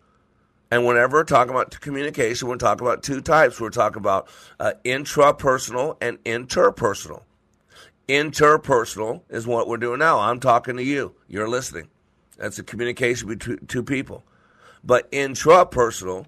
And 0.72 0.86
whenever 0.86 1.18
we're 1.18 1.24
talking 1.26 1.52
about 1.52 1.80
communication, 1.80 2.48
we're 2.48 2.58
talking 2.58 2.86
about 2.86 3.04
two 3.04 3.22
types. 3.22 3.62
We're 3.62 3.70
talking 3.70 4.00
about 4.00 4.28
uh, 4.60 4.74
intrapersonal 4.84 5.98
and 6.02 6.22
interpersonal. 6.24 7.24
Interpersonal 8.10 9.22
is 9.30 9.48
what 9.48 9.68
we're 9.68 9.78
doing 9.78 10.00
now. 10.00 10.20
I'm 10.20 10.40
talking 10.40 10.78
to 10.78 10.84
you. 10.84 11.14
You're 11.28 11.48
listening. 11.48 11.90
That's 12.38 12.60
a 12.60 12.64
communication 12.64 13.28
between 13.28 13.66
two 13.68 13.84
people. 13.84 14.24
But 14.84 15.12
intrapersonal 15.12 16.26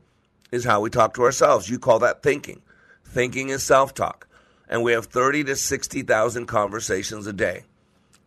is 0.52 0.64
how 0.64 0.82
we 0.82 0.90
talk 0.90 1.16
to 1.16 1.24
ourselves. 1.24 1.70
You 1.70 1.80
call 1.80 2.00
that 2.00 2.24
thinking. 2.24 2.62
Thinking 3.04 3.50
is 3.50 3.64
self 3.64 3.94
talk. 3.94 4.28
And 4.70 4.84
we 4.84 4.92
have 4.92 5.06
30 5.06 5.46
to 5.46 5.56
60,000 5.56 6.46
conversations 6.46 7.26
a 7.26 7.34
day. 7.34 7.64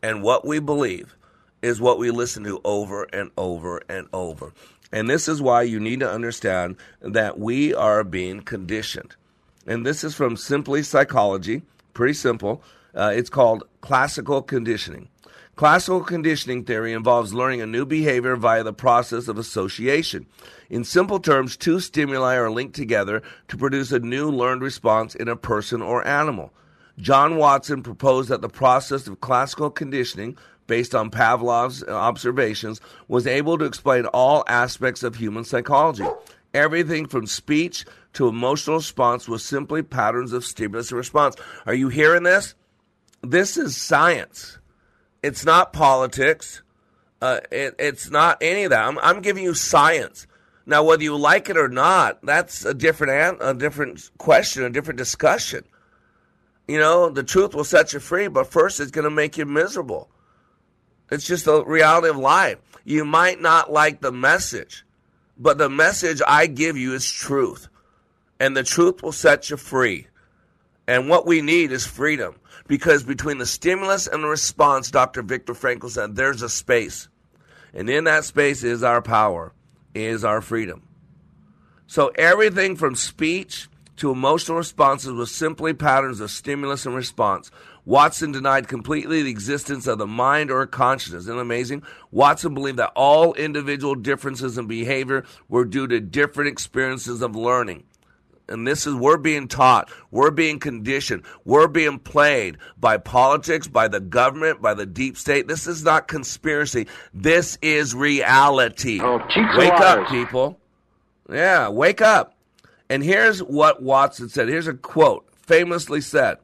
And 0.03 0.23
what 0.23 0.47
we 0.47 0.59
believe 0.59 1.17
is 1.63 1.81
what 1.81 1.99
we 1.99 2.11
listen 2.11 2.45
to 2.45 2.61
over 2.65 3.05
and 3.13 3.31
over 3.37 3.81
and 3.89 4.09
over. 4.13 4.53
And 4.93 5.09
this 5.09 5.29
is 5.29 5.41
why 5.41 5.63
you 5.63 5.79
need 5.79 6.01
to 6.01 6.11
understand 6.11 6.77
that 7.01 7.39
we 7.39 7.75
are 7.75 8.03
being 8.03 8.41
conditioned. 8.43 9.15
And 9.67 9.87
this 9.87 10.03
is 10.03 10.15
from 10.15 10.37
Simply 10.37 10.83
Psychology, 10.83 11.63
pretty 11.95 12.15
simple. 12.15 12.63
Uh, 12.95 13.13
it's 13.15 13.31
called 13.31 13.65
classical 13.83 14.43
conditioning. 14.43 15.09
Classical 15.55 16.01
conditioning 16.01 16.65
theory 16.65 16.93
involves 16.93 17.35
learning 17.35 17.61
a 17.61 17.67
new 17.67 17.85
behavior 17.85 18.35
via 18.35 18.65
the 18.65 18.73
process 18.73 19.29
of 19.29 19.37
association. 19.37 20.27
In 20.71 20.85
simple 20.85 21.21
terms, 21.21 21.57
two 21.57 21.81
stimuli 21.81 22.35
are 22.37 22.51
linked 22.51 22.75
together 22.75 23.23
to 23.49 23.59
produce 23.59 23.93
a 23.93 23.99
new 23.99 24.31
learned 24.31 24.63
response 24.63 25.15
in 25.15 25.29
a 25.29 25.37
person 25.37 25.83
or 25.83 26.07
animal. 26.07 26.53
John 26.99 27.37
Watson 27.37 27.83
proposed 27.83 28.31
that 28.31 28.41
the 28.41 28.49
process 28.49 29.07
of 29.07 29.21
classical 29.21 29.71
conditioning 29.71 30.39
based 30.71 30.95
on 30.95 31.11
Pavlov's 31.11 31.83
observations, 31.83 32.81
was 33.09 33.27
able 33.27 33.59
to 33.59 33.65
explain 33.65 34.07
all 34.07 34.45
aspects 34.47 35.03
of 35.03 35.17
human 35.17 35.43
psychology. 35.43 36.07
Everything 36.55 37.07
from 37.07 37.27
speech 37.27 37.85
to 38.13 38.29
emotional 38.29 38.77
response 38.77 39.29
was 39.29 39.45
simply 39.45 39.83
patterns 39.83 40.33
of 40.33 40.45
stimulus 40.45 40.93
and 40.93 40.99
response. 40.99 41.35
Are 41.67 41.75
you 41.75 41.89
hearing 41.89 42.23
this? 42.23 42.55
This 43.21 43.57
is 43.57 43.77
science. 43.77 44.59
It's 45.25 45.45
not 45.45 45.73
politics. 45.73 46.63
Uh, 47.21 47.41
it, 47.51 47.75
it's 47.81 48.09
not 48.09 48.39
any 48.41 48.63
of 48.63 48.71
that. 48.71 48.87
I'm, 48.87 48.99
I'm 49.01 49.23
giving 49.23 49.43
you 49.43 49.55
science. 49.55 50.29
Now, 50.67 50.85
whether 50.85 51.03
you 51.03 51.17
like 51.17 51.51
it 51.51 51.57
or 51.57 51.69
not, 51.69 52.23
that's 52.23 52.65
a 52.65 52.75
different 52.75 53.39
a 53.41 53.55
different 53.55 54.09
question, 54.19 54.63
a 54.63 54.71
different 54.71 54.99
discussion. 54.99 55.65
You 56.69 56.79
know, 56.79 57.11
the 57.11 57.25
truth 57.25 57.57
will 57.57 57.65
set 57.65 57.93
you 57.93 57.99
free, 57.99 58.29
but 58.29 58.47
first 58.47 58.79
it's 58.79 58.93
going 58.93 59.05
to 59.05 59.11
make 59.11 59.37
you 59.37 59.47
miserable. 59.47 60.09
It's 61.11 61.27
just 61.27 61.45
the 61.45 61.65
reality 61.65 62.09
of 62.09 62.17
life. 62.17 62.59
You 62.85 63.05
might 63.05 63.41
not 63.41 63.73
like 63.73 64.01
the 64.01 64.13
message, 64.13 64.85
but 65.37 65.59
the 65.59 65.69
message 65.69 66.23
I 66.27 66.47
give 66.47 66.77
you 66.77 66.95
is 66.95 67.11
truth. 67.11 67.69
And 68.39 68.57
the 68.57 68.63
truth 68.63 69.03
will 69.03 69.13
set 69.13 69.51
you 69.51 69.57
free. 69.57 70.07
And 70.87 71.09
what 71.09 71.27
we 71.27 71.43
need 71.43 71.73
is 71.73 71.87
freedom. 71.87 72.37
Because 72.67 73.03
between 73.03 73.39
the 73.39 73.47
stimulus 73.47 74.07
and 74.07 74.23
the 74.23 74.29
response, 74.29 74.91
Dr. 74.91 75.23
Viktor 75.23 75.55
Frankl 75.55 75.91
said, 75.91 76.15
there's 76.15 76.43
a 76.43 76.49
space. 76.49 77.09
And 77.75 77.91
in 77.91 78.05
that 78.05 78.25
space 78.25 78.63
is 78.63 78.83
our 78.83 79.03
power, 79.03 79.53
is 79.95 80.25
our 80.25 80.41
freedom. 80.41 80.87
So 81.87 82.09
everything 82.17 82.77
from 82.77 82.95
speech 82.95 83.69
to 83.97 84.11
emotional 84.11 84.59
responses 84.59 85.13
was 85.13 85.35
simply 85.35 85.75
patterns 85.75 86.21
of 86.21 86.31
stimulus 86.31 86.87
and 86.87 86.95
response. 86.95 87.51
Watson 87.85 88.33
denied 88.33 88.69
completely 88.69 89.23
the 89.23 89.31
existence 89.31 89.87
of 89.87 89.99
the 89.99 90.07
mind 90.07 90.51
or 90.51 90.67
consciousness. 90.67 91.23
Isn't 91.23 91.39
amazing? 91.39 91.83
Watson 92.11 92.55
believed 92.55 92.79
that 92.79 92.93
all 92.95 93.35
individual 93.35 93.95
differences 93.95 94.59
in 94.59 94.67
behavior 94.67 95.25
were 95.49 95.65
due 95.65 95.87
to 95.87 96.01
different 96.01 96.49
experiences 96.49 97.23
of 97.23 97.35
learning. 97.35 97.85
And 98.49 98.67
this 98.67 98.85
is, 98.85 98.95
we're 98.95 99.17
being 99.17 99.47
taught, 99.47 99.91
we're 100.11 100.33
being 100.33 100.59
conditioned, 100.59 101.23
we're 101.45 101.69
being 101.69 102.01
played 102.01 102.59
by 102.77 102.97
politics, 102.99 103.69
by 103.69 103.87
the 103.87 104.01
government, 104.01 104.61
by 104.61 104.75
the 104.75 104.87
deep 104.87 105.17
state. 105.17 105.47
This 105.47 105.69
is 105.69 105.85
not 105.85 106.09
conspiracy. 106.09 106.89
This 107.15 107.59
is 107.63 107.95
reality. 107.95 109.01
Oh, 109.01 109.19
wake 109.57 109.73
up, 109.73 110.09
people. 110.09 110.59
Yeah, 111.31 111.69
wake 111.69 112.03
up. 112.03 112.35
And 112.89 113.05
here's 113.05 113.41
what 113.41 113.83
Watson 113.83 114.29
said. 114.29 114.49
Here's 114.49 114.67
a 114.67 114.75
quote, 114.75 115.25
famously 115.47 116.01
said 116.01 116.39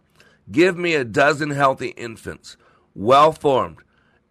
Give 0.50 0.76
me 0.76 0.94
a 0.94 1.04
dozen 1.04 1.50
healthy 1.50 1.88
infants, 1.88 2.56
well 2.94 3.32
formed, 3.32 3.78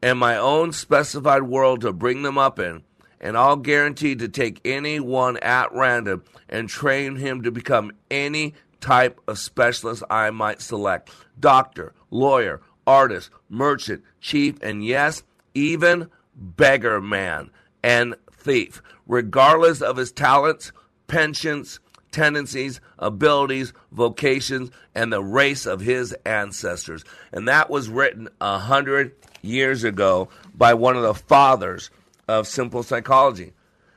and 0.02 0.18
my 0.18 0.38
own 0.38 0.72
specified 0.72 1.44
world 1.44 1.82
to 1.82 1.92
bring 1.92 2.22
them 2.22 2.38
up 2.38 2.60
in, 2.60 2.84
and 3.20 3.38
I'll 3.38 3.58
guarantee 3.58 4.16
to 4.16 4.28
take 4.28 4.62
any 4.64 5.00
one 5.00 5.38
at 5.38 5.74
random 5.74 6.24
and 6.48 6.70
train 6.70 7.18
him 7.18 7.44
to 7.44 7.52
become 7.52 7.92
any 8.10 8.54
type 8.80 9.20
of 9.28 9.40
specialist 9.40 10.04
I 10.10 10.30
might 10.30 10.62
select. 10.62 11.10
Doctor, 11.40 11.94
lawyer, 12.12 12.62
artist, 12.88 13.30
merchant, 13.50 14.04
chief, 14.22 14.56
and 14.62 14.86
yes, 14.86 15.24
even 15.54 16.10
beggar 16.36 17.02
man 17.02 17.50
and 17.84 18.16
thief, 18.32 18.82
regardless 19.08 19.82
of 19.82 19.98
his 19.98 20.12
talents, 20.12 20.72
pensions, 21.08 21.80
tendencies, 22.16 22.80
abilities, 22.98 23.74
vocations, 23.92 24.72
and 24.96 25.12
the 25.12 25.22
race 25.22 25.66
of 25.66 25.82
his 25.82 26.14
ancestors. 26.26 27.04
And 27.34 27.50
that 27.50 27.70
was 27.70 27.90
written 27.90 28.30
a 28.40 28.58
hundred 28.58 29.12
years 29.42 29.84
ago 29.84 30.30
by 30.56 30.74
one 30.74 30.96
of 30.96 31.04
the 31.04 31.14
fathers 31.14 31.90
of 32.30 32.48
simple 32.48 32.84
psychology. 32.84 33.52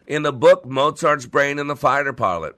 In 0.08 0.22
the 0.22 0.32
book 0.32 0.66
Mozart's 0.66 1.26
Brain 1.26 1.60
and 1.60 1.70
the 1.70 1.76
Fighter 1.76 2.12
Pilot, 2.12 2.56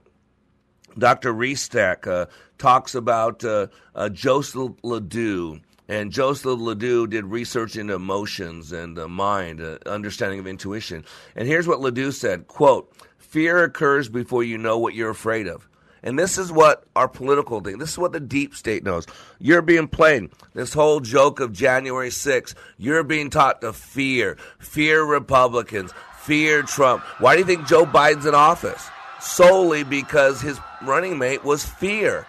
Dr. 0.97 1.31
Restak 1.31 2.07
uh, 2.07 2.25
talks 2.57 2.95
about 2.95 3.43
uh, 3.45 3.67
uh, 3.93 4.09
Joseph 4.09 4.73
Ledoux. 4.81 5.61
And 5.87 6.11
Joseph 6.11 6.59
Ledoux 6.59 7.05
did 7.05 7.25
research 7.25 7.75
into 7.75 7.93
emotions 7.93 8.71
and 8.71 8.97
the 8.97 9.07
mind, 9.07 9.61
uh, 9.61 9.77
understanding 9.85 10.39
of 10.39 10.47
intuition. 10.47 11.05
And 11.35 11.47
here's 11.47 11.67
what 11.67 11.81
Ledoux 11.81 12.11
said, 12.11 12.47
quote, 12.47 12.91
Fear 13.31 13.63
occurs 13.63 14.09
before 14.09 14.43
you 14.43 14.57
know 14.57 14.77
what 14.77 14.93
you're 14.93 15.09
afraid 15.09 15.47
of. 15.47 15.65
And 16.03 16.19
this 16.19 16.37
is 16.37 16.51
what 16.51 16.83
our 16.97 17.07
political 17.07 17.61
thing, 17.61 17.77
this 17.77 17.91
is 17.91 17.97
what 17.97 18.11
the 18.11 18.19
deep 18.19 18.53
state 18.53 18.83
knows. 18.83 19.07
You're 19.39 19.61
being 19.61 19.87
played. 19.87 20.31
This 20.53 20.73
whole 20.73 20.99
joke 20.99 21.39
of 21.39 21.53
January 21.53 22.09
6th, 22.09 22.55
you're 22.77 23.05
being 23.05 23.29
taught 23.29 23.61
to 23.61 23.71
fear. 23.71 24.37
Fear 24.59 25.05
Republicans. 25.05 25.93
Fear 26.19 26.63
Trump. 26.63 27.03
Why 27.19 27.35
do 27.35 27.39
you 27.39 27.45
think 27.45 27.67
Joe 27.67 27.85
Biden's 27.85 28.25
in 28.25 28.35
office? 28.35 28.85
Solely 29.21 29.85
because 29.85 30.41
his 30.41 30.59
running 30.81 31.17
mate 31.17 31.45
was 31.45 31.63
fear. 31.63 32.27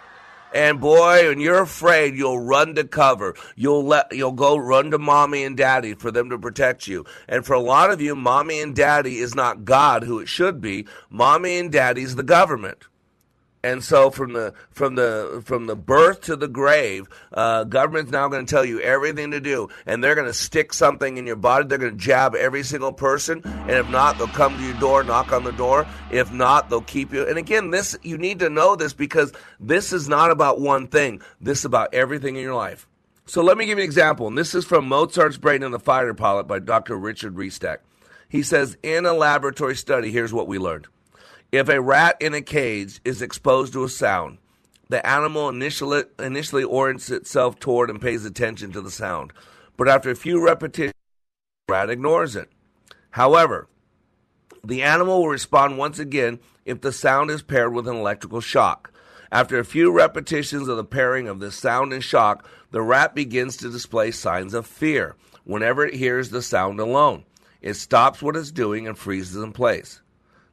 And 0.53 0.79
boy, 0.79 1.27
when 1.27 1.39
you're 1.39 1.63
afraid, 1.63 2.15
you'll 2.15 2.39
run 2.39 2.75
to 2.75 2.83
cover. 2.83 3.35
You'll 3.55 3.85
let 3.85 4.15
you'll 4.15 4.31
go 4.33 4.55
run 4.55 4.91
to 4.91 4.99
mommy 4.99 5.43
and 5.43 5.57
daddy 5.57 5.95
for 5.95 6.11
them 6.11 6.29
to 6.29 6.37
protect 6.37 6.87
you. 6.87 7.05
And 7.27 7.45
for 7.45 7.53
a 7.53 7.59
lot 7.59 7.89
of 7.89 7.99
you, 8.01 8.15
mommy 8.15 8.61
and 8.61 8.75
daddy 8.75 9.17
is 9.17 9.33
not 9.33 9.65
God 9.65 10.03
who 10.03 10.19
it 10.19 10.27
should 10.27 10.61
be. 10.61 10.85
Mommy 11.09 11.57
and 11.57 11.71
daddy's 11.71 12.15
the 12.15 12.23
government. 12.23 12.85
And 13.63 13.81
so 13.81 14.09
from 14.09 14.33
the 14.33 14.53
from 14.71 14.95
the 14.95 15.41
from 15.45 15.67
the 15.67 15.75
birth 15.75 16.21
to 16.21 16.35
the 16.35 16.49
grave, 16.49 17.07
uh, 17.31 17.63
government's 17.63 18.11
now 18.11 18.27
going 18.27 18.45
to 18.45 18.49
tell 18.53 18.65
you 18.65 18.81
everything 18.81 19.31
to 19.31 19.39
do, 19.39 19.69
and 19.85 20.03
they're 20.03 20.15
going 20.15 20.27
to 20.27 20.33
stick 20.33 20.73
something 20.73 21.15
in 21.15 21.25
your 21.25 21.37
body. 21.37 21.65
They're 21.65 21.77
going 21.77 21.97
to 21.97 21.97
jab 21.97 22.35
every 22.35 22.63
single 22.63 22.91
person, 22.91 23.41
and 23.45 23.71
if 23.71 23.89
not, 23.89 24.17
they'll 24.17 24.27
come 24.27 24.57
to 24.57 24.63
your 24.63 24.77
door, 24.81 25.05
knock 25.05 25.31
on 25.31 25.45
the 25.45 25.53
door. 25.53 25.87
If 26.11 26.33
not, 26.33 26.69
they'll 26.69 26.81
keep 26.81 27.13
you. 27.13 27.25
And 27.25 27.37
again, 27.37 27.71
this 27.71 27.97
you 28.03 28.17
need 28.17 28.39
to 28.39 28.49
know 28.49 28.75
this 28.75 28.91
because 28.91 29.31
this 29.61 29.93
is 29.93 30.09
not 30.09 30.29
about 30.29 30.59
one 30.59 30.87
thing. 30.87 31.21
This 31.39 31.59
is 31.59 31.65
about 31.65 31.93
everything 31.93 32.35
in 32.35 32.41
your 32.41 32.55
life. 32.55 32.85
So 33.25 33.41
let 33.41 33.57
me 33.57 33.65
give 33.65 33.77
you 33.77 33.83
an 33.83 33.87
example, 33.87 34.27
and 34.27 34.37
this 34.37 34.53
is 34.53 34.65
from 34.65 34.89
Mozart's 34.89 35.37
Brain 35.37 35.63
and 35.63 35.73
the 35.73 35.79
Fighter 35.79 36.13
Pilot 36.13 36.47
by 36.47 36.59
Dr. 36.59 36.97
Richard 36.97 37.35
Restak. 37.35 37.77
He 38.27 38.43
says, 38.43 38.75
in 38.83 39.05
a 39.05 39.13
laboratory 39.13 39.77
study, 39.77 40.11
here's 40.11 40.33
what 40.33 40.47
we 40.47 40.59
learned. 40.59 40.87
If 41.53 41.69
a 41.69 41.79
rat 41.79 42.17
in 42.19 42.33
a 42.33 42.41
cage 42.41 42.99
is 43.05 43.21
exposed 43.21 43.73
to 43.73 43.83
a 43.83 43.89
sound, 43.89 44.39
the 44.89 45.05
animal 45.05 45.49
initially, 45.49 46.01
initially 46.17 46.63
orients 46.63 47.11
itself 47.11 47.59
toward 47.59 47.91
and 47.91 48.01
pays 48.01 48.25
attention 48.25 48.71
to 48.71 48.81
the 48.81 48.89
sound. 48.89 49.33
But 49.77 49.87
after 49.87 50.09
a 50.09 50.15
few 50.15 50.43
repetitions, 50.43 50.95
the 51.67 51.73
rat 51.73 51.91
ignores 51.91 52.35
it. 52.35 52.49
However, 53.11 53.67
the 54.63 54.81
animal 54.81 55.19
will 55.19 55.27
respond 55.27 55.77
once 55.77 55.99
again 55.99 56.39
if 56.65 56.81
the 56.81 56.91
sound 56.91 57.29
is 57.29 57.43
paired 57.43 57.75
with 57.75 57.87
an 57.87 57.97
electrical 57.97 58.41
shock. 58.41 58.91
After 59.31 59.59
a 59.59 59.63
few 59.63 59.91
repetitions 59.91 60.67
of 60.67 60.77
the 60.77 60.83
pairing 60.83 61.27
of 61.27 61.39
the 61.39 61.51
sound 61.51 61.93
and 61.93 62.03
shock, 62.03 62.49
the 62.71 62.81
rat 62.81 63.13
begins 63.13 63.57
to 63.57 63.69
display 63.69 64.09
signs 64.09 64.55
of 64.55 64.65
fear 64.65 65.15
whenever 65.43 65.85
it 65.85 65.93
hears 65.93 66.31
the 66.31 66.41
sound 66.41 66.79
alone. 66.79 67.25
It 67.61 67.75
stops 67.75 68.23
what 68.23 68.35
it's 68.35 68.51
doing 68.51 68.87
and 68.87 68.97
freezes 68.97 69.35
in 69.35 69.51
place. 69.51 70.01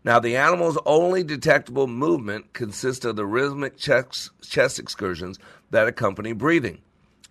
Now, 0.03 0.19
the 0.19 0.37
animal's 0.37 0.79
only 0.87 1.23
detectable 1.23 1.87
movement 1.87 2.53
consists 2.53 3.05
of 3.05 3.17
the 3.17 3.27
rhythmic 3.27 3.77
chest, 3.77 4.31
chest 4.43 4.79
excursions 4.79 5.39
that 5.71 5.87
accompany 5.87 6.33
breathing. 6.33 6.79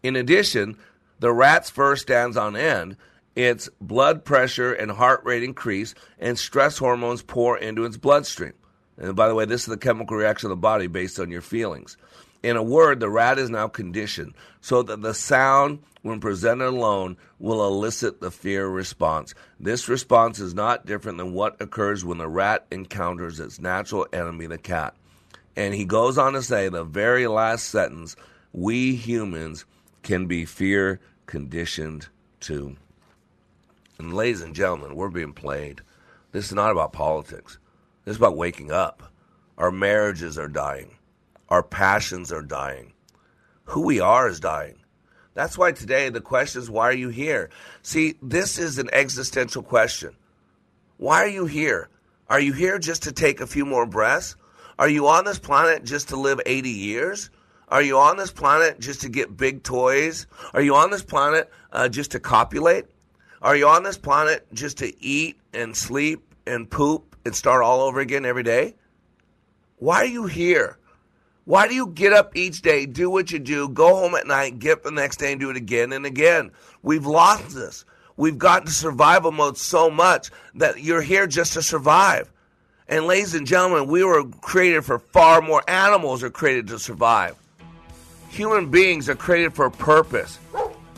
In 0.03 0.15
addition, 0.15 0.77
the 1.19 1.34
rat's 1.34 1.69
fur 1.69 1.95
stands 1.95 2.38
on 2.38 2.55
end, 2.55 2.95
its 3.36 3.69
blood 3.82 4.23
pressure 4.23 4.73
and 4.73 4.91
heart 4.91 5.21
rate 5.23 5.43
increase, 5.43 5.95
and 6.19 6.38
stress 6.38 6.77
hormones 6.77 7.21
pour 7.21 7.58
into 7.58 7.86
its 7.86 7.97
bloodstream. 7.97 8.53
And 8.97 9.15
by 9.15 9.27
the 9.27 9.36
way, 9.36 9.45
this 9.45 9.62
is 9.62 9.67
the 9.67 9.77
chemical 9.77 10.17
reaction 10.17 10.47
of 10.47 10.51
the 10.51 10.62
body 10.62 10.88
based 10.88 11.19
on 11.19 11.32
your 11.32 11.41
feelings. 11.41 11.97
In 12.43 12.55
a 12.55 12.63
word, 12.63 12.99
the 12.99 13.10
rat 13.10 13.39
is 13.39 13.49
now 13.49 13.67
conditioned 13.67 14.34
so 14.61 14.83
that 14.83 15.01
the 15.01 15.13
sound, 15.13 15.79
when 16.01 16.19
presented 16.19 16.67
alone, 16.67 17.17
will 17.39 17.65
elicit 17.65 18.19
the 18.19 18.31
fear 18.31 18.67
response. 18.67 19.33
This 19.59 19.87
response 19.87 20.39
is 20.39 20.53
not 20.53 20.85
different 20.85 21.17
than 21.17 21.33
what 21.33 21.61
occurs 21.61 22.03
when 22.03 22.17
the 22.17 22.27
rat 22.27 22.65
encounters 22.71 23.39
its 23.39 23.59
natural 23.59 24.07
enemy, 24.11 24.47
the 24.47 24.57
cat. 24.57 24.95
And 25.55 25.73
he 25.73 25.85
goes 25.85 26.17
on 26.17 26.33
to 26.33 26.41
say, 26.41 26.69
the 26.69 26.83
very 26.83 27.27
last 27.27 27.65
sentence, 27.69 28.15
we 28.53 28.95
humans 28.95 29.65
can 30.03 30.25
be 30.25 30.45
fear 30.45 30.99
conditioned 31.25 32.07
too. 32.39 32.75
And 33.97 34.13
ladies 34.13 34.41
and 34.41 34.55
gentlemen, 34.55 34.95
we're 34.95 35.09
being 35.09 35.33
played. 35.33 35.81
This 36.31 36.45
is 36.45 36.53
not 36.53 36.71
about 36.71 36.93
politics. 36.93 37.57
This 38.05 38.13
is 38.13 38.17
about 38.17 38.37
waking 38.37 38.71
up. 38.71 39.11
Our 39.57 39.71
marriages 39.71 40.37
are 40.37 40.47
dying. 40.47 40.95
Our 41.49 41.63
passions 41.63 42.31
are 42.31 42.41
dying. 42.41 42.93
Who 43.69 43.82
we 43.82 43.99
are 43.99 44.27
is 44.27 44.39
dying. 44.39 44.79
That's 45.36 45.55
why 45.55 45.73
today 45.73 46.10
the 46.10 46.21
question 46.21 46.60
is, 46.60 46.71
why 46.71 46.89
are 46.89 46.93
you 46.93 47.10
here? 47.10 47.51
See, 47.84 48.15
this 48.19 48.58
is 48.58 48.79
an 48.79 48.89
existential 48.91 49.62
question. 49.62 50.15
Why 50.97 51.23
are 51.23 51.27
you 51.27 51.45
here? 51.45 51.89
Are 52.29 52.39
you 52.39 52.51
here 52.51 52.79
just 52.79 53.03
to 53.03 53.12
take 53.12 53.41
a 53.41 53.45
few 53.47 53.67
more 53.67 53.86
breaths? 53.86 54.36
Are 54.79 54.89
you 54.89 55.08
on 55.08 55.23
this 55.23 55.38
planet 55.38 55.84
just 55.84 56.10
to 56.10 56.15
live 56.15 56.41
80 56.47 56.67
years? 56.67 57.29
Are 57.67 57.84
you 57.84 57.99
on 57.99 58.17
this 58.17 58.32
planet 58.32 58.79
just 58.79 59.01
to 59.01 59.10
get 59.10 59.38
big 59.38 59.62
toys? 59.62 60.25
Are 60.55 60.62
you 60.62 60.73
on 60.73 60.89
this 60.89 61.03
planet 61.03 61.51
uh, 61.71 61.89
just 61.89 62.10
to 62.12 62.19
copulate? 62.19 62.86
Are 63.39 63.55
you 63.55 63.67
on 63.67 63.84
this 63.84 63.99
planet 63.99 64.47
just 64.51 64.79
to 64.79 64.91
eat 64.99 65.39
and 65.53 65.77
sleep 65.77 66.34
and 66.47 66.67
poop 66.67 67.15
and 67.23 67.36
start 67.36 67.63
all 67.63 67.82
over 67.82 67.99
again 67.99 68.25
every 68.25 68.43
day? 68.43 68.73
Why 69.77 69.97
are 69.97 70.05
you 70.05 70.25
here? 70.25 70.79
Why 71.49 71.67
do 71.67 71.73
you 71.73 71.88
get 71.88 72.13
up 72.13 72.38
each 72.38 72.62
day, 72.62 72.85
do 72.85 73.09
what 73.09 73.31
you 73.31 73.39
do, 73.39 73.69
go 73.69 73.95
home 73.95 74.13
at 74.13 74.27
night, 74.27 74.59
get 74.59 74.83
the 74.83 74.91
next 74.91 75.17
day 75.17 75.31
and 75.31 75.41
do 75.41 75.49
it 75.49 75.57
again 75.57 75.93
and 75.93 76.05
again? 76.05 76.51
We've 76.83 77.07
lost 77.07 77.55
this. 77.55 77.85
We've 78.17 78.38
gotten 78.38 78.67
to 78.67 78.71
survival 78.71 79.31
mode 79.31 79.57
so 79.57 79.89
much 79.89 80.29
that 80.53 80.83
you're 80.83 81.01
here 81.01 81.25
just 81.25 81.53
to 81.53 81.63
survive. 81.63 82.31
And 82.88 83.07
ladies 83.07 83.33
and 83.33 83.47
gentlemen, 83.47 83.88
we 83.88 84.03
were 84.03 84.25
created 84.25 84.85
for 84.85 84.99
far 84.99 85.41
more. 85.41 85.67
Animals 85.67 86.21
are 86.21 86.29
created 86.29 86.67
to 86.67 86.77
survive. 86.77 87.35
Human 88.29 88.69
beings 88.69 89.09
are 89.09 89.15
created 89.15 89.55
for 89.55 89.65
a 89.65 89.71
purpose. 89.71 90.38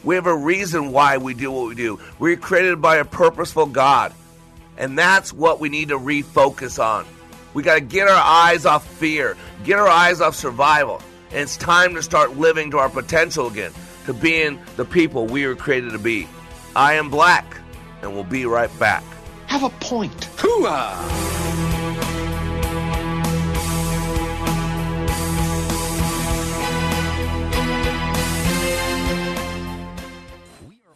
We 0.03 0.15
have 0.15 0.27
a 0.27 0.35
reason 0.35 0.91
why 0.91 1.15
we 1.15 1.33
do 1.33 1.49
what 1.49 1.69
we 1.69 1.75
do. 1.75 1.97
We're 2.19 2.35
created 2.35 2.81
by 2.81 2.97
a 2.97 3.05
purposeful 3.05 3.67
God. 3.67 4.13
And 4.77 4.99
that's 4.99 5.31
what 5.31 5.61
we 5.61 5.69
need 5.69 5.87
to 5.87 5.97
refocus 5.97 6.77
on. 6.77 7.05
We 7.53 7.63
got 7.63 7.75
to 7.75 7.81
get 7.81 8.07
our 8.07 8.23
eyes 8.23 8.65
off 8.65 8.87
fear, 8.87 9.35
get 9.63 9.79
our 9.79 9.87
eyes 9.87 10.21
off 10.21 10.35
survival. 10.35 11.01
And 11.31 11.39
it's 11.39 11.57
time 11.57 11.95
to 11.95 12.03
start 12.03 12.37
living 12.37 12.71
to 12.71 12.77
our 12.77 12.89
potential 12.89 13.47
again, 13.47 13.71
to 14.05 14.13
being 14.13 14.59
the 14.75 14.85
people 14.85 15.27
we 15.27 15.45
were 15.45 15.55
created 15.55 15.91
to 15.91 15.99
be. 15.99 16.27
I 16.75 16.93
am 16.93 17.09
black, 17.09 17.57
and 18.01 18.13
we'll 18.13 18.23
be 18.23 18.45
right 18.45 18.71
back. 18.79 19.03
Have 19.47 19.63
a 19.63 19.69
point. 19.69 20.29
Hooah! 20.37 21.60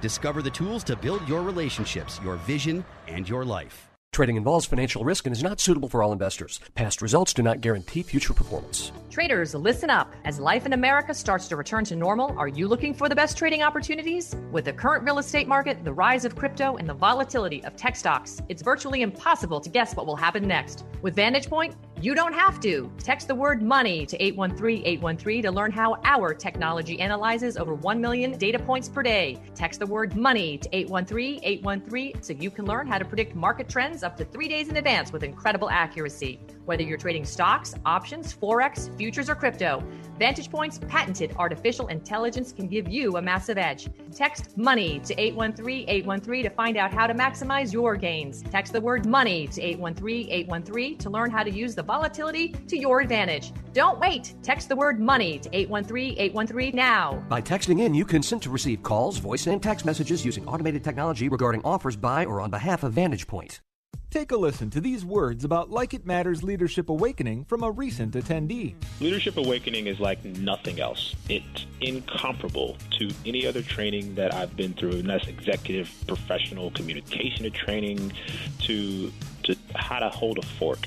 Discover 0.00 0.42
the 0.42 0.50
tools 0.50 0.82
to 0.84 0.96
build 0.96 1.26
your 1.28 1.42
relationships, 1.42 2.20
your 2.24 2.36
vision, 2.36 2.84
and 3.06 3.28
your 3.28 3.44
life. 3.44 3.86
Trading 4.12 4.34
involves 4.34 4.66
financial 4.66 5.04
risk 5.04 5.26
and 5.26 5.36
is 5.36 5.42
not 5.42 5.60
suitable 5.60 5.88
for 5.88 6.02
all 6.02 6.10
investors. 6.12 6.58
Past 6.74 7.00
results 7.00 7.32
do 7.32 7.44
not 7.44 7.60
guarantee 7.60 8.02
future 8.02 8.34
performance. 8.34 8.90
Traders, 9.08 9.54
listen 9.54 9.88
up. 9.88 10.12
As 10.24 10.40
life 10.40 10.66
in 10.66 10.72
America 10.72 11.14
starts 11.14 11.46
to 11.48 11.56
return 11.56 11.84
to 11.84 11.94
normal, 11.94 12.36
are 12.36 12.48
you 12.48 12.66
looking 12.66 12.92
for 12.92 13.08
the 13.08 13.14
best 13.14 13.38
trading 13.38 13.62
opportunities? 13.62 14.34
With 14.50 14.64
the 14.64 14.72
current 14.72 15.04
real 15.04 15.18
estate 15.18 15.46
market, 15.46 15.84
the 15.84 15.92
rise 15.92 16.24
of 16.24 16.34
crypto, 16.34 16.76
and 16.76 16.88
the 16.88 16.94
volatility 16.94 17.62
of 17.64 17.76
tech 17.76 17.94
stocks, 17.94 18.42
it's 18.48 18.62
virtually 18.62 19.02
impossible 19.02 19.60
to 19.60 19.70
guess 19.70 19.94
what 19.94 20.06
will 20.06 20.16
happen 20.16 20.46
next. 20.46 20.84
With 21.02 21.14
Vantage 21.14 21.48
Point, 21.48 21.76
you 22.00 22.14
don't 22.14 22.32
have 22.32 22.60
to. 22.60 22.90
Text 22.98 23.28
the 23.28 23.34
word 23.34 23.60
money 23.62 24.06
to 24.06 24.22
813 24.22 24.82
813 24.86 25.42
to 25.42 25.50
learn 25.50 25.70
how 25.70 25.98
our 26.04 26.32
technology 26.32 26.98
analyzes 26.98 27.58
over 27.58 27.74
1 27.74 28.00
million 28.00 28.32
data 28.38 28.58
points 28.58 28.88
per 28.88 29.02
day. 29.02 29.38
Text 29.54 29.80
the 29.80 29.86
word 29.86 30.16
money 30.16 30.56
to 30.56 30.68
813 30.74 31.40
813 31.42 32.22
so 32.22 32.32
you 32.32 32.50
can 32.50 32.64
learn 32.64 32.86
how 32.86 32.96
to 32.96 33.04
predict 33.04 33.34
market 33.34 33.68
trends 33.68 34.02
up 34.02 34.16
to 34.16 34.24
three 34.24 34.48
days 34.48 34.68
in 34.68 34.78
advance 34.78 35.12
with 35.12 35.22
incredible 35.22 35.68
accuracy. 35.68 36.40
Whether 36.64 36.84
you're 36.84 36.98
trading 36.98 37.24
stocks, 37.24 37.74
options, 37.84 38.32
Forex, 38.32 38.96
futures, 38.96 39.28
or 39.28 39.34
crypto, 39.34 39.82
Vantage 40.18 40.50
Point's 40.50 40.78
patented 40.78 41.34
artificial 41.36 41.88
intelligence 41.88 42.52
can 42.52 42.68
give 42.68 42.88
you 42.88 43.16
a 43.16 43.22
massive 43.22 43.58
edge. 43.58 43.88
Text 44.14 44.56
money 44.56 45.00
to 45.00 45.20
813 45.20 45.86
813 45.88 46.44
to 46.44 46.50
find 46.50 46.76
out 46.76 46.92
how 46.92 47.06
to 47.06 47.14
maximize 47.14 47.72
your 47.72 47.96
gains. 47.96 48.42
Text 48.42 48.72
the 48.72 48.80
word 48.80 49.04
money 49.04 49.46
to 49.48 49.60
813 49.62 50.28
813 50.30 50.98
to 50.98 51.10
learn 51.10 51.30
how 51.30 51.42
to 51.42 51.50
use 51.50 51.74
the 51.74 51.82
volatility 51.90 52.54
to 52.68 52.78
your 52.78 53.00
advantage. 53.00 53.52
Don't 53.72 53.98
wait. 53.98 54.34
Text 54.44 54.68
the 54.68 54.76
word 54.76 55.00
money 55.00 55.40
to 55.40 55.48
813 55.52 56.14
813 56.18 56.76
now. 56.76 57.20
By 57.28 57.42
texting 57.42 57.80
in, 57.80 57.94
you 57.94 58.04
consent 58.04 58.44
to 58.44 58.50
receive 58.50 58.84
calls, 58.84 59.18
voice, 59.18 59.48
and 59.48 59.60
text 59.60 59.84
messages 59.84 60.24
using 60.24 60.46
automated 60.46 60.84
technology 60.84 61.28
regarding 61.28 61.62
offers 61.64 61.96
by 61.96 62.24
or 62.26 62.40
on 62.40 62.48
behalf 62.48 62.84
of 62.84 62.92
Vantage 62.92 63.26
Point. 63.26 63.60
Take 64.08 64.30
a 64.30 64.36
listen 64.36 64.70
to 64.70 64.80
these 64.80 65.04
words 65.04 65.44
about 65.44 65.70
Like 65.70 65.92
It 65.92 66.06
Matters 66.06 66.44
Leadership 66.44 66.90
Awakening 66.90 67.44
from 67.44 67.64
a 67.64 67.70
recent 67.72 68.14
attendee. 68.14 68.74
Leadership 69.00 69.36
Awakening 69.36 69.88
is 69.88 69.98
like 69.98 70.24
nothing 70.24 70.78
else. 70.78 71.16
It's 71.28 71.66
incomparable 71.80 72.76
to 72.98 73.10
any 73.26 73.46
other 73.46 73.62
training 73.62 74.14
that 74.14 74.32
I've 74.32 74.56
been 74.56 74.74
through, 74.74 74.98
and 74.98 75.10
that's 75.10 75.26
executive 75.26 75.92
professional 76.06 76.70
communication 76.70 77.50
training 77.50 78.12
to 78.60 79.12
to 79.44 79.56
how 79.74 79.98
to 79.98 80.08
hold 80.08 80.38
a 80.38 80.46
fork. 80.58 80.86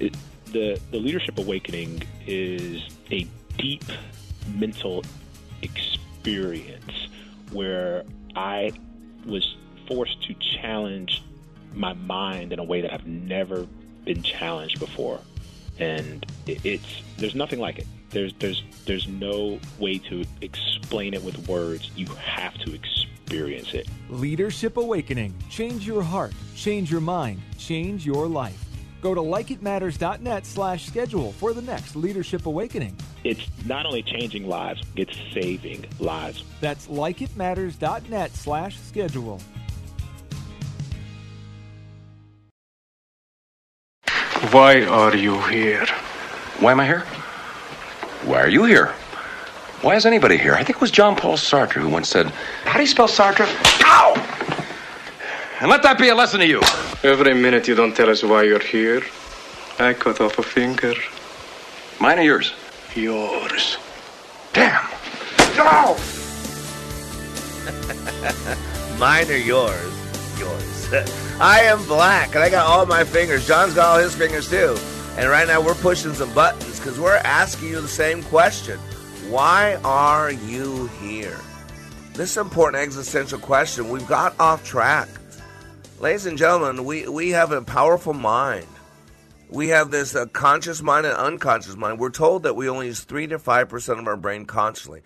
It, 0.00 0.16
the 0.46 0.80
the 0.90 0.98
Leadership 0.98 1.38
Awakening 1.38 2.02
is 2.26 2.82
a 3.10 3.26
deep 3.56 3.84
mental 4.54 5.04
experience 5.62 7.08
where 7.52 8.04
I 8.34 8.72
was 9.26 9.56
forced 9.86 10.22
to 10.24 10.34
challenge 10.34 11.22
my 11.74 11.92
mind 11.92 12.52
in 12.52 12.58
a 12.58 12.64
way 12.64 12.80
that 12.80 12.92
I've 12.92 13.06
never 13.06 13.66
been 14.04 14.22
challenged 14.22 14.78
before, 14.78 15.20
and 15.78 16.24
it's 16.46 17.02
there's 17.18 17.34
nothing 17.34 17.60
like 17.60 17.78
it. 17.78 17.86
There's 18.10 18.32
there's 18.38 18.62
there's 18.86 19.06
no 19.06 19.60
way 19.78 19.98
to 19.98 20.24
explain 20.40 21.14
it 21.14 21.22
with 21.22 21.46
words. 21.48 21.90
You 21.94 22.06
have 22.06 22.54
to 22.58 22.74
experience 22.74 23.74
it. 23.74 23.86
Leadership 24.08 24.76
Awakening. 24.76 25.34
Change 25.48 25.86
your 25.86 26.02
heart, 26.02 26.32
change 26.56 26.90
your 26.90 27.00
mind, 27.00 27.40
change 27.58 28.04
your 28.04 28.26
life. 28.26 28.69
Go 29.00 29.14
to 29.14 29.20
likeitmatters.net 29.20 30.44
slash 30.44 30.86
schedule 30.86 31.32
for 31.32 31.52
the 31.52 31.62
next 31.62 31.96
Leadership 31.96 32.46
Awakening. 32.46 32.96
It's 33.24 33.46
not 33.66 33.86
only 33.86 34.02
changing 34.02 34.46
lives, 34.46 34.82
it's 34.96 35.16
saving 35.32 35.86
lives. 35.98 36.44
That's 36.60 36.86
likeitmatters.net 36.86 38.34
slash 38.34 38.78
schedule. 38.78 39.40
Why 44.50 44.84
are 44.84 45.14
you 45.14 45.40
here? 45.42 45.86
Why 46.60 46.72
am 46.72 46.80
I 46.80 46.86
here? 46.86 47.00
Why 48.24 48.40
are 48.40 48.48
you 48.48 48.64
here? 48.64 48.94
Why 49.82 49.96
is 49.96 50.04
anybody 50.04 50.36
here? 50.36 50.54
I 50.54 50.64
think 50.64 50.76
it 50.76 50.80
was 50.80 50.90
John 50.90 51.16
Paul 51.16 51.36
Sartre 51.36 51.80
who 51.80 51.88
once 51.88 52.08
said, 52.08 52.26
How 52.64 52.74
do 52.74 52.80
you 52.80 52.86
spell 52.86 53.08
Sartre? 53.08 53.46
Ow! 53.82 54.39
And 55.60 55.68
let 55.68 55.82
that 55.82 55.98
be 55.98 56.08
a 56.08 56.14
lesson 56.14 56.40
to 56.40 56.46
you. 56.46 56.62
Every 57.04 57.34
minute 57.34 57.68
you 57.68 57.74
don't 57.74 57.94
tell 57.94 58.08
us 58.08 58.22
why 58.22 58.44
you're 58.44 58.64
here, 58.64 59.02
I 59.78 59.92
cut 59.92 60.18
off 60.22 60.38
a 60.38 60.42
finger. 60.42 60.94
Mine 62.00 62.18
or 62.18 62.22
yours? 62.22 62.54
Yours. 62.94 63.76
Damn! 64.54 64.88
Ow! 65.58 66.00
Mine 68.98 69.30
or 69.30 69.36
yours? 69.36 70.38
Yours. 70.38 70.92
I 71.40 71.60
am 71.64 71.84
black, 71.84 72.34
and 72.34 72.42
I 72.42 72.48
got 72.48 72.66
all 72.66 72.86
my 72.86 73.04
fingers. 73.04 73.46
John's 73.46 73.74
got 73.74 73.88
all 73.88 73.98
his 73.98 74.14
fingers 74.14 74.48
too. 74.48 74.78
And 75.18 75.28
right 75.28 75.46
now 75.46 75.60
we're 75.60 75.74
pushing 75.74 76.14
some 76.14 76.32
buttons 76.32 76.78
because 76.78 76.98
we're 76.98 77.16
asking 77.16 77.68
you 77.68 77.82
the 77.82 77.88
same 77.88 78.22
question 78.22 78.78
Why 79.28 79.78
are 79.84 80.32
you 80.32 80.86
here? 81.02 81.38
This 82.14 82.38
important 82.38 82.82
existential 82.82 83.38
question. 83.38 83.90
We've 83.90 84.08
got 84.08 84.34
off 84.40 84.64
track. 84.64 85.08
Ladies 86.00 86.24
and 86.24 86.38
gentlemen, 86.38 86.86
we, 86.86 87.06
we 87.08 87.28
have 87.32 87.52
a 87.52 87.60
powerful 87.60 88.14
mind. 88.14 88.66
We 89.50 89.68
have 89.68 89.90
this 89.90 90.16
uh, 90.16 90.24
conscious 90.24 90.80
mind 90.80 91.04
and 91.04 91.14
unconscious 91.14 91.76
mind. 91.76 91.98
We're 91.98 92.08
told 92.08 92.44
that 92.44 92.56
we 92.56 92.70
only 92.70 92.86
use 92.86 93.00
3 93.00 93.26
to 93.26 93.38
5% 93.38 93.98
of 93.98 94.06
our 94.06 94.16
brain 94.16 94.46
consciously. 94.46 95.02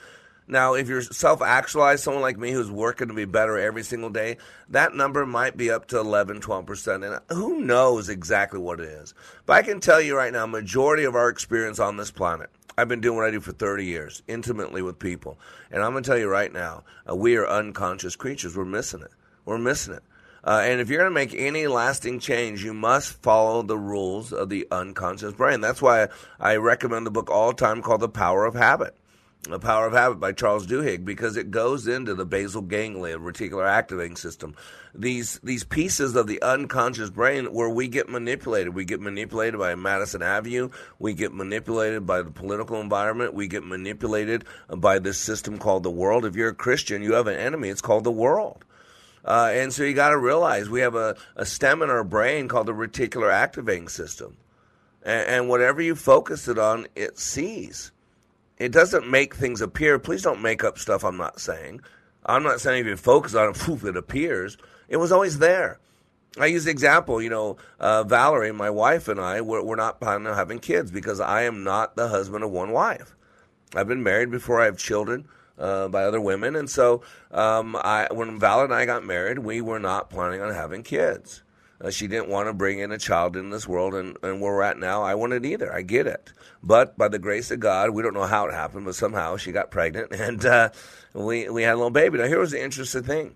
Now, 0.46 0.74
if 0.74 0.88
you're 0.88 1.02
self 1.02 1.42
actualized, 1.42 2.04
someone 2.04 2.22
like 2.22 2.38
me 2.38 2.52
who's 2.52 2.70
working 2.70 3.08
to 3.08 3.14
be 3.14 3.24
better 3.24 3.58
every 3.58 3.82
single 3.82 4.08
day, 4.08 4.36
that 4.68 4.94
number 4.94 5.26
might 5.26 5.56
be 5.56 5.68
up 5.68 5.88
to 5.88 5.98
11, 5.98 6.40
12%. 6.40 7.04
And 7.04 7.20
who 7.36 7.58
knows 7.58 8.08
exactly 8.08 8.60
what 8.60 8.78
it 8.78 8.86
is. 8.86 9.14
But 9.46 9.54
I 9.54 9.62
can 9.62 9.80
tell 9.80 10.00
you 10.00 10.16
right 10.16 10.32
now, 10.32 10.46
majority 10.46 11.02
of 11.02 11.16
our 11.16 11.28
experience 11.28 11.80
on 11.80 11.96
this 11.96 12.12
planet, 12.12 12.50
I've 12.78 12.88
been 12.88 13.00
doing 13.00 13.16
what 13.16 13.26
I 13.26 13.32
do 13.32 13.40
for 13.40 13.50
30 13.50 13.84
years, 13.84 14.22
intimately 14.28 14.80
with 14.80 15.00
people. 15.00 15.40
And 15.72 15.82
I'm 15.82 15.90
going 15.90 16.04
to 16.04 16.08
tell 16.08 16.18
you 16.18 16.28
right 16.28 16.52
now, 16.52 16.84
uh, 17.10 17.16
we 17.16 17.34
are 17.34 17.48
unconscious 17.48 18.14
creatures. 18.14 18.56
We're 18.56 18.64
missing 18.64 19.00
it. 19.00 19.10
We're 19.44 19.58
missing 19.58 19.94
it. 19.94 20.04
Uh, 20.44 20.60
and 20.62 20.80
if 20.80 20.90
you're 20.90 21.00
going 21.00 21.10
to 21.10 21.14
make 21.14 21.34
any 21.34 21.66
lasting 21.66 22.20
change, 22.20 22.62
you 22.62 22.74
must 22.74 23.22
follow 23.22 23.62
the 23.62 23.78
rules 23.78 24.30
of 24.32 24.50
the 24.50 24.68
unconscious 24.70 25.32
brain. 25.32 25.62
That's 25.62 25.80
why 25.80 26.08
I 26.38 26.56
recommend 26.56 27.06
the 27.06 27.10
book 27.10 27.30
all 27.30 27.48
the 27.48 27.56
time 27.56 27.80
called 27.80 28.02
The 28.02 28.10
Power 28.10 28.44
of 28.44 28.54
Habit. 28.54 28.94
The 29.44 29.58
Power 29.58 29.86
of 29.86 29.92
Habit 29.92 30.20
by 30.20 30.32
Charles 30.32 30.66
Duhigg 30.66 31.04
because 31.04 31.36
it 31.36 31.50
goes 31.50 31.86
into 31.86 32.14
the 32.14 32.24
basal 32.24 32.62
ganglia, 32.62 33.18
reticular 33.18 33.68
activating 33.68 34.16
system. 34.16 34.54
These 34.94 35.38
these 35.42 35.64
pieces 35.64 36.16
of 36.16 36.26
the 36.26 36.40
unconscious 36.40 37.10
brain 37.10 37.52
where 37.52 37.68
we 37.68 37.86
get 37.88 38.08
manipulated. 38.08 38.74
We 38.74 38.86
get 38.86 39.00
manipulated 39.00 39.60
by 39.60 39.74
Madison 39.74 40.22
Avenue. 40.22 40.70
We 40.98 41.12
get 41.12 41.34
manipulated 41.34 42.06
by 42.06 42.22
the 42.22 42.30
political 42.30 42.80
environment. 42.80 43.34
We 43.34 43.46
get 43.46 43.66
manipulated 43.66 44.46
by 44.68 44.98
this 44.98 45.18
system 45.18 45.58
called 45.58 45.82
the 45.82 45.90
world. 45.90 46.24
If 46.24 46.36
you're 46.36 46.48
a 46.48 46.54
Christian, 46.54 47.02
you 47.02 47.12
have 47.12 47.26
an 47.26 47.36
enemy. 47.36 47.68
It's 47.68 47.82
called 47.82 48.04
the 48.04 48.10
world. 48.10 48.64
Uh, 49.24 49.50
and 49.52 49.72
so 49.72 49.82
you 49.82 49.94
got 49.94 50.10
to 50.10 50.18
realize 50.18 50.68
we 50.68 50.80
have 50.80 50.94
a, 50.94 51.16
a 51.36 51.46
stem 51.46 51.82
in 51.82 51.90
our 51.90 52.04
brain 52.04 52.46
called 52.46 52.66
the 52.66 52.72
reticular 52.72 53.32
activating 53.32 53.88
system. 53.88 54.36
And, 55.02 55.28
and 55.28 55.48
whatever 55.48 55.80
you 55.80 55.94
focus 55.94 56.46
it 56.46 56.58
on, 56.58 56.86
it 56.94 57.18
sees. 57.18 57.90
It 58.58 58.70
doesn't 58.70 59.10
make 59.10 59.34
things 59.34 59.60
appear. 59.60 59.98
Please 59.98 60.22
don't 60.22 60.42
make 60.42 60.62
up 60.62 60.78
stuff 60.78 61.04
I'm 61.04 61.16
not 61.16 61.40
saying. 61.40 61.80
I'm 62.26 62.42
not 62.42 62.60
saying 62.60 62.82
if 62.82 62.86
you 62.86 62.96
focus 62.96 63.34
on 63.34 63.50
it, 63.50 63.58
poof, 63.58 63.84
it 63.84 63.96
appears. 63.96 64.56
It 64.88 64.98
was 64.98 65.12
always 65.12 65.38
there. 65.38 65.80
I 66.38 66.46
use 66.46 66.64
the 66.64 66.70
example, 66.70 67.22
you 67.22 67.30
know, 67.30 67.56
uh, 67.78 68.02
Valerie, 68.02 68.52
my 68.52 68.70
wife, 68.70 69.08
and 69.08 69.20
I, 69.20 69.40
we're, 69.40 69.62
we're 69.62 69.76
not 69.76 70.00
planning 70.00 70.26
on 70.26 70.34
having 70.34 70.58
kids 70.58 70.90
because 70.90 71.20
I 71.20 71.42
am 71.42 71.62
not 71.62 71.96
the 71.96 72.08
husband 72.08 72.42
of 72.42 72.50
one 72.50 72.72
wife. 72.72 73.14
I've 73.74 73.88
been 73.88 74.02
married 74.02 74.30
before 74.30 74.60
I 74.60 74.66
have 74.66 74.76
children 74.76 75.28
uh, 75.58 75.88
by 75.88 76.04
other 76.04 76.20
women, 76.20 76.56
and 76.56 76.68
so 76.68 77.02
um, 77.30 77.76
I, 77.76 78.08
when 78.10 78.38
Valerie 78.38 78.64
and 78.64 78.74
I 78.74 78.86
got 78.86 79.04
married, 79.04 79.38
we 79.38 79.60
were 79.60 79.78
not 79.78 80.10
planning 80.10 80.40
on 80.40 80.52
having 80.52 80.82
kids. 80.82 81.42
Uh, 81.80 81.90
she 81.90 82.06
didn't 82.06 82.28
want 82.28 82.48
to 82.48 82.52
bring 82.54 82.78
in 82.78 82.92
a 82.92 82.98
child 82.98 83.36
in 83.36 83.50
this 83.50 83.66
world, 83.66 83.94
and, 83.94 84.16
and 84.22 84.40
where 84.40 84.54
we're 84.54 84.62
at 84.62 84.78
now, 84.78 85.02
I 85.02 85.14
wanted 85.14 85.44
either. 85.44 85.72
I 85.72 85.82
get 85.82 86.06
it. 86.06 86.32
But 86.62 86.96
by 86.96 87.08
the 87.08 87.18
grace 87.18 87.50
of 87.50 87.60
God, 87.60 87.90
we 87.90 88.02
don't 88.02 88.14
know 88.14 88.26
how 88.26 88.46
it 88.46 88.54
happened, 88.54 88.84
but 88.84 88.94
somehow 88.94 89.36
she 89.36 89.52
got 89.52 89.70
pregnant, 89.70 90.12
and 90.18 90.44
uh, 90.44 90.70
we, 91.12 91.48
we 91.48 91.62
had 91.62 91.74
a 91.74 91.76
little 91.76 91.90
baby. 91.90 92.18
Now, 92.18 92.26
here 92.26 92.38
was 92.38 92.52
the 92.52 92.62
interesting 92.62 93.02
thing. 93.02 93.34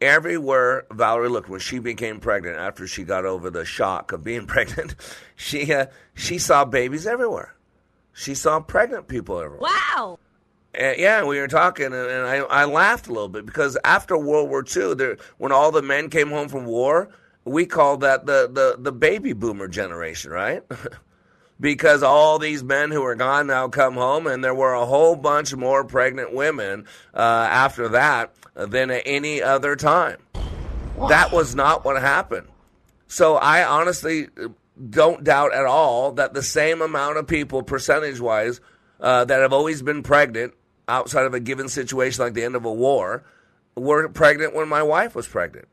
Everywhere 0.00 0.84
Valerie 0.90 1.28
looked 1.28 1.48
when 1.48 1.60
she 1.60 1.78
became 1.78 2.18
pregnant, 2.20 2.56
after 2.56 2.86
she 2.86 3.04
got 3.04 3.24
over 3.24 3.50
the 3.50 3.64
shock 3.64 4.12
of 4.12 4.24
being 4.24 4.46
pregnant, 4.46 4.94
she, 5.36 5.72
uh, 5.72 5.86
she 6.14 6.38
saw 6.38 6.64
babies 6.64 7.06
everywhere. 7.06 7.54
She 8.12 8.34
saw 8.34 8.60
pregnant 8.60 9.08
people 9.08 9.38
everywhere. 9.40 9.70
Wow. 9.94 10.18
And 10.74 10.98
yeah, 10.98 11.24
we 11.24 11.38
were 11.38 11.48
talking, 11.48 11.86
and, 11.86 11.94
and 11.94 12.26
I, 12.26 12.36
I 12.38 12.64
laughed 12.64 13.06
a 13.06 13.12
little 13.12 13.28
bit 13.28 13.44
because 13.44 13.76
after 13.84 14.16
World 14.16 14.48
War 14.48 14.64
II, 14.64 14.94
there, 14.94 15.16
when 15.36 15.52
all 15.52 15.70
the 15.70 15.82
men 15.82 16.08
came 16.08 16.30
home 16.30 16.48
from 16.48 16.64
war, 16.64 17.10
we 17.44 17.66
called 17.66 18.00
that 18.00 18.24
the, 18.24 18.48
the, 18.50 18.76
the 18.78 18.92
baby 18.92 19.34
boomer 19.34 19.68
generation, 19.68 20.30
right? 20.30 20.62
because 21.60 22.02
all 22.02 22.38
these 22.38 22.64
men 22.64 22.90
who 22.90 23.02
are 23.04 23.14
gone 23.14 23.48
now 23.48 23.68
come 23.68 23.94
home, 23.94 24.26
and 24.26 24.42
there 24.42 24.54
were 24.54 24.72
a 24.72 24.86
whole 24.86 25.14
bunch 25.14 25.54
more 25.54 25.84
pregnant 25.84 26.32
women 26.32 26.86
uh, 27.12 27.18
after 27.18 27.88
that 27.90 28.34
than 28.54 28.90
at 28.90 29.02
any 29.04 29.42
other 29.42 29.76
time. 29.76 30.18
That 31.08 31.32
was 31.32 31.54
not 31.54 31.84
what 31.84 32.00
happened. 32.00 32.48
So 33.08 33.36
I 33.36 33.64
honestly 33.64 34.28
don't 34.90 35.22
doubt 35.22 35.52
at 35.52 35.66
all 35.66 36.12
that 36.12 36.32
the 36.32 36.42
same 36.42 36.80
amount 36.80 37.18
of 37.18 37.26
people, 37.26 37.62
percentage 37.62 38.20
wise, 38.20 38.60
uh, 39.00 39.24
that 39.24 39.40
have 39.40 39.52
always 39.52 39.82
been 39.82 40.02
pregnant 40.02 40.54
outside 40.88 41.26
of 41.26 41.34
a 41.34 41.40
given 41.40 41.68
situation 41.68 42.24
like 42.24 42.34
the 42.34 42.44
end 42.44 42.56
of 42.56 42.64
a 42.64 42.72
war 42.72 43.24
were 43.74 44.08
pregnant 44.08 44.54
when 44.54 44.68
my 44.68 44.82
wife 44.82 45.14
was 45.14 45.28
pregnant. 45.28 45.68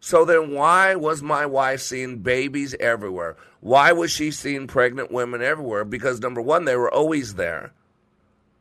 So 0.00 0.24
then, 0.24 0.52
why 0.52 0.94
was 0.94 1.22
my 1.22 1.44
wife 1.44 1.80
seeing 1.80 2.18
babies 2.18 2.74
everywhere? 2.78 3.36
Why 3.60 3.92
was 3.92 4.12
she 4.12 4.30
seeing 4.30 4.68
pregnant 4.68 5.10
women 5.10 5.42
everywhere? 5.42 5.84
Because 5.84 6.20
number 6.20 6.40
one, 6.40 6.64
they 6.64 6.76
were 6.76 6.92
always 6.92 7.34
there. 7.34 7.72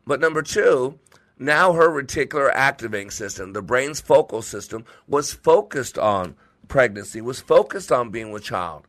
But 0.06 0.20
number 0.20 0.42
two, 0.42 0.98
now 1.38 1.74
her 1.74 1.90
reticular 1.90 2.52
activating 2.52 3.12
system, 3.12 3.54
the 3.54 3.62
brain's 3.62 4.02
focal 4.02 4.42
system, 4.42 4.86
was 5.08 5.34
focused 5.34 6.00
on 6.00 6.36
pregnancy, 6.68 7.22
was 7.22 7.40
focused 7.40 7.92
on 7.92 8.10
being 8.10 8.32
with 8.32 8.44
child. 8.44 8.88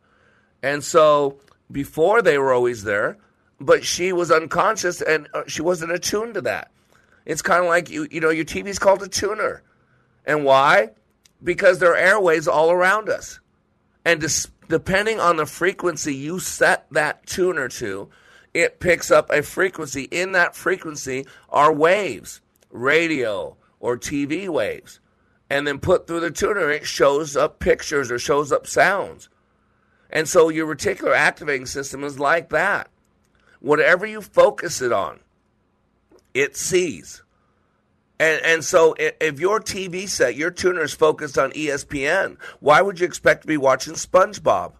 And 0.62 0.83
so 0.83 1.38
before 1.71 2.23
they 2.23 2.38
were 2.38 2.53
always 2.53 2.85
there, 2.85 3.18
but 3.61 3.85
she 3.85 4.12
was 4.12 4.31
unconscious 4.31 5.03
and 5.03 5.29
uh, 5.35 5.42
she 5.47 5.61
wasn't 5.61 5.92
attuned 5.92 6.35
to 6.35 6.40
that. 6.42 6.71
It's 7.29 7.43
kind 7.43 7.62
of 7.62 7.69
like 7.69 7.91
you, 7.91 8.09
you 8.11 8.21
know, 8.21 8.31
your 8.31 8.45
TV's 8.45 8.81
called 8.81 9.05
a 9.05 9.09
tuner. 9.09 9.62
And 10.27 10.45
why? 10.45 10.91
because 11.43 11.79
there 11.79 11.93
are 11.93 11.97
airways 11.97 12.49
all 12.49 12.71
around 12.71 13.09
us. 13.09 13.41
And 14.05 14.25
depending 14.69 15.21
on 15.21 15.37
the 15.37 15.47
frequency 15.47 16.14
you 16.14 16.38
set 16.38 16.87
that 16.91 17.27
tuner 17.27 17.69
to, 17.69 18.09
it 18.55 18.81
picks 18.81 19.11
up 19.11 19.31
a 19.31 19.43
frequency. 19.43 20.05
In 20.05 20.33
that 20.33 20.57
frequency 20.57 21.27
are 21.51 21.73
waves, 21.73 22.41
radio 22.71 23.57
or 23.81 23.99
TV 23.99 24.49
waves. 24.49 25.01
And 25.51 25.67
then 25.67 25.79
put 25.79 26.07
through 26.07 26.21
the 26.21 26.31
tuner, 26.31 26.71
it 26.71 26.87
shows 26.87 27.37
up 27.37 27.59
pictures 27.59 28.11
or 28.11 28.19
shows 28.19 28.53
up 28.53 28.67
sounds. 28.67 29.29
And 30.11 30.29
so 30.29 30.49
your 30.49 30.75
reticular 30.75 31.14
activating 31.14 31.67
system 31.67 32.03
is 32.03 32.19
like 32.19 32.51
that. 32.51 32.91
Whatever 33.61 34.07
you 34.07 34.21
focus 34.21 34.81
it 34.81 34.93
on, 34.93 35.21
it 36.38 36.57
sees. 36.57 37.22
And 38.20 38.40
and 38.44 38.64
so 38.64 38.94
if 38.98 39.38
your 39.40 39.61
TV 39.61 40.09
set, 40.09 40.37
your 40.37 40.51
tuner 40.51 40.83
is 40.83 40.94
focused 40.94 41.38
on 41.38 41.53
ESPN, 41.53 42.37
why 42.61 42.81
would 42.81 43.01
you 43.01 43.07
expect 43.07 43.42
to 43.42 43.48
be 43.48 43.57
watching 43.57 43.94
SpongeBob? 43.94 44.72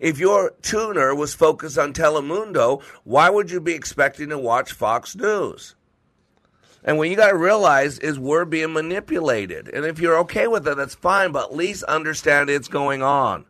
If 0.00 0.18
your 0.18 0.52
tuner 0.62 1.14
was 1.14 1.34
focused 1.34 1.78
on 1.78 1.92
Telemundo, 1.92 2.82
why 3.04 3.30
would 3.30 3.50
you 3.50 3.60
be 3.60 3.74
expecting 3.74 4.30
to 4.30 4.38
watch 4.38 4.72
Fox 4.72 5.14
News? 5.14 5.76
And 6.82 6.98
what 6.98 7.08
you 7.08 7.16
got 7.16 7.30
to 7.30 7.36
realize 7.36 7.98
is 7.98 8.18
we're 8.18 8.44
being 8.44 8.72
manipulated. 8.72 9.68
And 9.68 9.84
if 9.84 9.98
you're 9.98 10.18
okay 10.18 10.46
with 10.46 10.66
it, 10.68 10.76
that's 10.76 10.94
fine, 10.94 11.32
but 11.32 11.50
at 11.50 11.56
least 11.56 11.82
understand 11.84 12.48
it's 12.48 12.68
going 12.68 13.02
on. 13.02 13.44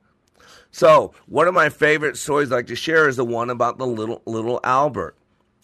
So, 0.70 1.12
one 1.27 1.49
of 1.49 1.55
my 1.55 1.68
favorite 1.68 2.16
stories 2.16 2.53
I 2.53 2.57
like 2.57 2.66
to 2.68 2.77
share 2.77 3.09
is 3.09 3.16
the 3.16 3.25
one 3.25 3.51
about 3.51 3.79
the 3.79 3.87
little 3.87 4.22
little 4.27 4.61
Albert. 4.62 5.16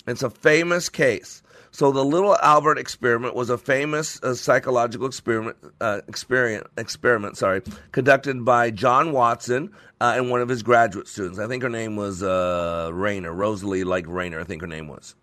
It's 0.06 0.22
a 0.22 0.30
famous 0.30 0.88
case. 0.88 1.41
So 1.72 1.90
the 1.90 2.04
little 2.04 2.36
Albert 2.36 2.76
experiment 2.76 3.34
was 3.34 3.48
a 3.48 3.56
famous 3.56 4.22
uh, 4.22 4.34
psychological 4.34 5.06
experiment, 5.06 5.56
uh, 5.80 6.02
experiment, 6.06 6.66
experiment, 6.76 7.38
sorry, 7.38 7.62
conducted 7.92 8.44
by 8.44 8.70
John 8.70 9.12
Watson 9.12 9.72
uh, 9.98 10.12
and 10.14 10.30
one 10.30 10.42
of 10.42 10.50
his 10.50 10.62
graduate 10.62 11.08
students. 11.08 11.38
I 11.38 11.48
think 11.48 11.62
her 11.62 11.70
name 11.70 11.96
was 11.96 12.22
uh, 12.22 12.90
Rayner, 12.92 13.32
Rosalie 13.32 13.84
like 13.84 14.06
Rayner, 14.06 14.38
I 14.38 14.44
think 14.44 14.60
her 14.60 14.68
name 14.68 14.86
was. 14.86 15.14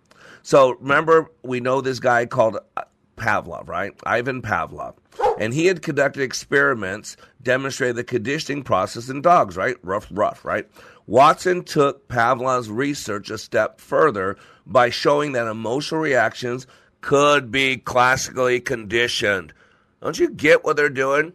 So 0.42 0.72
remember, 0.80 1.30
we 1.44 1.60
know 1.60 1.82
this 1.82 2.00
guy 2.00 2.26
called 2.26 2.58
uh, 2.76 2.82
Pavlov, 3.16 3.68
right? 3.68 3.94
Ivan 4.04 4.42
Pavlov. 4.42 4.96
And 5.38 5.54
he 5.54 5.68
had 5.68 5.84
conducted 5.84 6.24
experiments 6.24 7.16
demonstrating 7.44 7.96
the 7.96 8.04
conditioning 8.04 8.64
process 8.64 9.08
in 9.08 9.22
dogs, 9.22 9.56
right? 9.56 9.76
Rough, 9.84 10.08
rough, 10.10 10.44
right? 10.44 10.68
Watson 11.06 11.64
took 11.64 12.08
Pavlov's 12.08 12.70
research 12.70 13.30
a 13.30 13.38
step 13.38 13.80
further 13.80 14.38
by 14.70 14.90
showing 14.90 15.34
that 15.34 15.48
emotional 15.48 16.00
reactions 16.00 16.68
could 17.02 17.52
be 17.52 17.78
classically 17.78 18.60
conditioned. 18.60 19.54
Don't 20.02 20.18
you 20.18 20.30
get 20.30 20.64
what 20.64 20.78
they're 20.78 20.90
doing? 20.90 21.34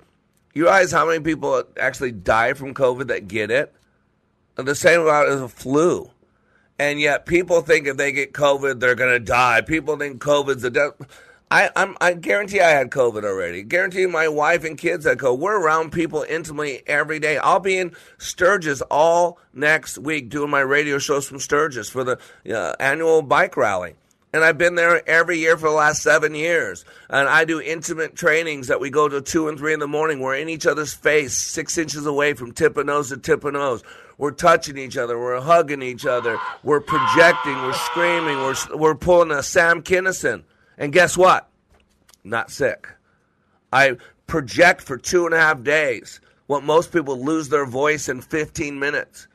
You 0.54 0.64
realize 0.64 0.92
how 0.92 1.06
many 1.06 1.20
people 1.20 1.64
actually 1.78 2.12
die 2.12 2.54
from 2.54 2.74
COVID 2.74 3.08
that 3.08 3.28
get 3.28 3.50
it? 3.50 3.74
The 4.54 4.74
same 4.74 5.00
amount 5.00 5.28
as 5.28 5.40
a 5.40 5.48
flu. 5.48 6.10
And 6.78 7.00
yet 7.00 7.26
people 7.26 7.60
think 7.60 7.86
if 7.86 7.96
they 7.96 8.12
get 8.12 8.32
COVID, 8.32 8.80
they're 8.80 8.94
going 8.94 9.12
to 9.12 9.20
die. 9.20 9.60
People 9.62 9.96
think 9.96 10.22
COVID's 10.22 10.64
a 10.64 10.70
death. 10.70 10.92
I, 11.50 11.70
I'm, 11.76 11.96
I 12.00 12.14
guarantee 12.14 12.60
I 12.60 12.70
had 12.70 12.90
COVID 12.90 13.24
already. 13.24 13.62
Guarantee 13.62 14.06
my 14.06 14.28
wife 14.28 14.64
and 14.64 14.76
kids 14.76 15.04
had 15.04 15.18
COVID. 15.18 15.38
We're 15.38 15.60
around 15.60 15.92
people 15.92 16.24
intimately 16.28 16.82
every 16.86 17.20
day. 17.20 17.38
I'll 17.38 17.60
be 17.60 17.78
in 17.78 17.92
Sturgis 18.18 18.80
all 18.82 19.38
next 19.52 19.98
week 19.98 20.30
doing 20.30 20.50
my 20.50 20.60
radio 20.60 20.98
shows 20.98 21.28
from 21.28 21.38
Sturgis 21.38 21.88
for 21.88 22.02
the 22.02 22.18
uh, 22.52 22.74
annual 22.80 23.22
bike 23.22 23.56
rally. 23.56 23.94
And 24.32 24.42
I've 24.42 24.58
been 24.58 24.74
there 24.74 25.08
every 25.08 25.38
year 25.38 25.56
for 25.56 25.68
the 25.68 25.76
last 25.76 26.02
seven 26.02 26.34
years. 26.34 26.84
And 27.08 27.28
I 27.28 27.44
do 27.44 27.60
intimate 27.60 28.16
trainings 28.16 28.66
that 28.66 28.80
we 28.80 28.90
go 28.90 29.08
to 29.08 29.20
two 29.20 29.46
and 29.46 29.56
three 29.56 29.72
in 29.72 29.78
the 29.78 29.86
morning. 29.86 30.18
We're 30.18 30.34
in 30.34 30.48
each 30.48 30.66
other's 30.66 30.92
face, 30.92 31.34
six 31.36 31.78
inches 31.78 32.04
away 32.04 32.34
from 32.34 32.50
tip 32.50 32.76
of 32.76 32.86
nose 32.86 33.10
to 33.10 33.16
tip 33.16 33.44
of 33.44 33.52
nose. 33.52 33.84
We're 34.18 34.32
touching 34.32 34.76
each 34.76 34.96
other. 34.96 35.16
We're 35.16 35.40
hugging 35.40 35.82
each 35.82 36.04
other. 36.04 36.36
We're 36.64 36.80
projecting. 36.80 37.54
We're 37.54 37.74
screaming. 37.74 38.38
We're, 38.38 38.56
we're 38.76 38.94
pulling 38.96 39.30
a 39.30 39.40
Sam 39.40 39.82
Kinison. 39.82 40.42
And 40.78 40.92
guess 40.92 41.16
what? 41.16 41.48
Not 42.22 42.50
sick. 42.50 42.88
I 43.72 43.96
project 44.26 44.80
for 44.80 44.96
two 44.96 45.26
and 45.26 45.34
a 45.34 45.38
half 45.38 45.62
days 45.62 46.20
what 46.46 46.62
most 46.62 46.92
people 46.92 47.22
lose 47.22 47.48
their 47.48 47.66
voice 47.66 48.08
in 48.08 48.20
15 48.20 48.78
minutes. 48.78 49.28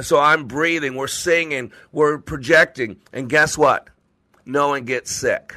So 0.00 0.18
I'm 0.18 0.46
breathing, 0.46 0.94
we're 0.94 1.08
singing, 1.08 1.72
we're 1.92 2.18
projecting, 2.18 2.96
and 3.12 3.28
guess 3.28 3.58
what? 3.58 3.88
No 4.46 4.68
one 4.68 4.84
gets 4.84 5.10
sick 5.10 5.54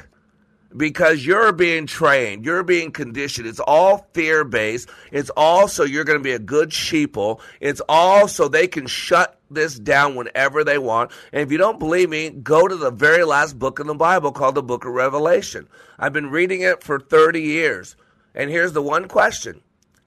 because 0.76 1.24
you're 1.24 1.52
being 1.52 1.86
trained, 1.86 2.44
you're 2.44 2.62
being 2.62 2.90
conditioned. 2.90 3.46
It's 3.46 3.60
all 3.60 4.06
fear 4.12 4.44
based. 4.44 4.88
It's 5.10 5.30
all 5.36 5.68
so 5.68 5.84
you're 5.84 6.04
going 6.04 6.18
to 6.18 6.22
be 6.22 6.32
a 6.32 6.38
good 6.38 6.70
sheeple. 6.70 7.40
It's 7.60 7.80
all 7.88 8.28
so 8.28 8.48
they 8.48 8.66
can 8.66 8.86
shut 8.86 9.38
this 9.54 9.78
down 9.78 10.14
whenever 10.14 10.64
they 10.64 10.78
want. 10.78 11.10
And 11.32 11.42
if 11.42 11.52
you 11.52 11.58
don't 11.58 11.78
believe 11.78 12.10
me, 12.10 12.30
go 12.30 12.66
to 12.66 12.76
the 12.76 12.90
very 12.90 13.24
last 13.24 13.58
book 13.58 13.80
in 13.80 13.86
the 13.86 13.94
Bible 13.94 14.32
called 14.32 14.54
the 14.54 14.62
book 14.62 14.84
of 14.84 14.92
Revelation. 14.92 15.68
I've 15.98 16.12
been 16.12 16.30
reading 16.30 16.62
it 16.62 16.82
for 16.82 16.98
30 16.98 17.40
years. 17.40 17.96
And 18.34 18.50
here's 18.50 18.72
the 18.72 18.82
one 18.82 19.08
question 19.08 19.62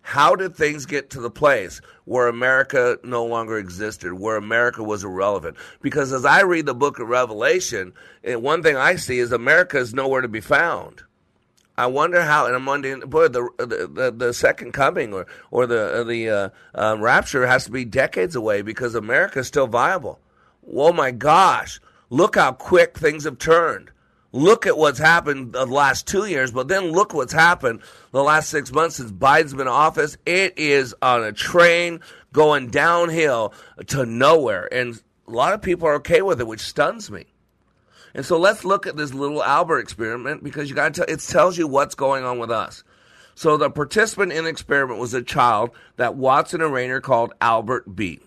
how 0.08 0.36
did 0.36 0.56
things 0.56 0.86
get 0.86 1.10
to 1.10 1.20
the 1.20 1.32
place 1.32 1.82
where 2.04 2.28
America 2.28 3.00
no 3.04 3.26
longer 3.26 3.58
existed, 3.58 4.14
where 4.14 4.36
America 4.36 4.84
was 4.84 5.04
irrelevant? 5.04 5.58
Because 5.82 6.14
as 6.14 6.26
I 6.26 6.42
read 6.42 6.68
the 6.68 6.76
book 6.76 7.00
of 7.00 7.08
Revelation, 7.08 7.92
one 8.24 8.62
thing 8.62 8.78
I 8.78 8.98
see 8.98 9.18
is 9.18 9.32
America 9.32 9.80
is 9.80 9.96
nowhere 9.96 10.22
to 10.22 10.28
be 10.28 10.42
found. 10.42 11.02
I 11.78 11.88
wonder 11.88 12.22
how, 12.22 12.46
and 12.46 12.56
I'm 12.56 12.66
wondering, 12.66 13.02
boy, 13.02 13.28
the 13.28 13.50
the, 13.58 14.14
the 14.16 14.34
second 14.34 14.72
coming 14.72 15.14
or 15.14 15.28
or 15.52 15.68
the 15.68 16.04
the 16.08 16.30
uh, 16.30 16.50
uh, 16.74 16.98
rapture 16.98 17.46
has 17.48 17.66
to 17.66 17.72
be 17.72 17.86
decades 17.86 18.36
away 18.36 18.62
because 18.62 18.96
America 18.96 19.40
is 19.40 19.48
still 19.48 19.68
viable. 19.68 20.20
Oh 20.74 20.94
my 20.94 21.12
gosh, 21.12 21.80
look 22.10 22.36
how 22.36 22.54
quick 22.54 22.98
things 22.98 23.26
have 23.26 23.38
turned. 23.38 23.92
Look 24.32 24.68
at 24.68 24.78
what's 24.78 25.00
happened 25.00 25.54
the 25.54 25.66
last 25.66 26.08
two 26.08 26.26
years, 26.26 26.52
but 26.52 26.68
then 26.68 26.92
look 26.92 27.14
what's 27.14 27.32
happened 27.32 27.82
the 28.12 28.22
last 28.22 28.50
six 28.50 28.70
months 28.72 28.98
since 28.98 29.10
Biden's 29.10 29.54
been 29.54 29.62
in 29.62 29.68
office. 29.70 30.18
It 30.26 30.58
is 30.58 30.94
on 31.02 31.24
a 31.24 31.32
train 31.32 32.02
going 32.34 32.70
downhill 32.70 33.54
to 33.88 34.06
nowhere. 34.06 34.68
And 34.74 35.02
a 35.26 35.32
lot 35.32 35.54
of 35.54 35.62
people 35.62 35.88
are 35.88 35.96
okay 35.96 36.22
with 36.22 36.42
it, 36.42 36.48
which 36.48 36.60
stuns 36.60 37.10
me. 37.10 37.28
And 38.16 38.26
so 38.26 38.40
let's 38.40 38.64
look 38.64 38.88
at 38.88 38.96
this 38.96 39.14
little 39.14 39.44
Albert 39.44 39.80
experiment 39.80 40.42
because 40.42 40.70
you 40.70 40.76
got 40.76 40.94
to 40.94 41.06
tell, 41.06 41.14
it 41.14 41.20
tells 41.20 41.58
you 41.58 41.68
what's 41.68 41.96
going 41.96 42.24
on 42.24 42.40
with 42.40 42.50
us. 42.50 42.86
So 43.36 43.58
the 43.58 43.70
participant 43.70 44.32
in 44.32 44.46
the 44.46 44.50
experiment 44.50 45.02
was 45.02 45.14
a 45.14 45.22
child 45.22 45.72
that 45.98 46.16
Watson 46.16 46.62
and 46.62 46.74
Rayner 46.74 47.02
called 47.02 47.34
Albert 47.42 47.94
B. 47.94 48.22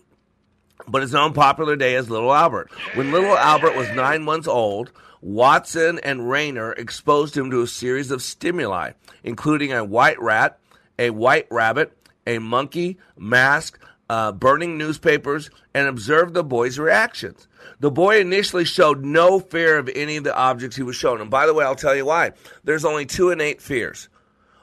But 0.86 1.02
it's 1.02 1.12
known 1.12 1.32
popular 1.32 1.74
day 1.74 1.94
as 1.94 2.10
Little 2.10 2.34
Albert. 2.34 2.70
When 2.94 3.12
Little 3.12 3.36
Albert 3.36 3.76
was 3.76 3.90
nine 3.92 4.22
months 4.22 4.46
old, 4.46 4.92
Watson 5.22 5.98
and 6.00 6.28
Rayner 6.28 6.72
exposed 6.72 7.34
him 7.34 7.50
to 7.50 7.62
a 7.62 7.66
series 7.66 8.10
of 8.10 8.20
stimuli, 8.20 8.92
including 9.24 9.72
a 9.72 9.84
white 9.84 10.20
rat, 10.20 10.58
a 10.98 11.08
white 11.08 11.46
rabbit, 11.50 11.96
a 12.26 12.38
monkey, 12.38 12.98
mask, 13.16 13.80
uh, 14.08 14.32
burning 14.32 14.78
newspapers, 14.78 15.50
and 15.74 15.86
observed 15.86 16.34
the 16.34 16.44
boy's 16.44 16.78
reactions. 16.78 17.48
The 17.80 17.90
boy 17.90 18.20
initially 18.20 18.64
showed 18.64 19.04
no 19.04 19.40
fear 19.40 19.78
of 19.78 19.90
any 19.94 20.16
of 20.16 20.24
the 20.24 20.36
objects 20.36 20.76
he 20.76 20.82
was 20.82 20.96
shown. 20.96 21.20
And 21.20 21.30
by 21.30 21.46
the 21.46 21.54
way, 21.54 21.64
I'll 21.64 21.74
tell 21.74 21.94
you 21.94 22.06
why. 22.06 22.32
There's 22.64 22.84
only 22.84 23.06
two 23.06 23.30
innate 23.30 23.60
fears. 23.60 24.08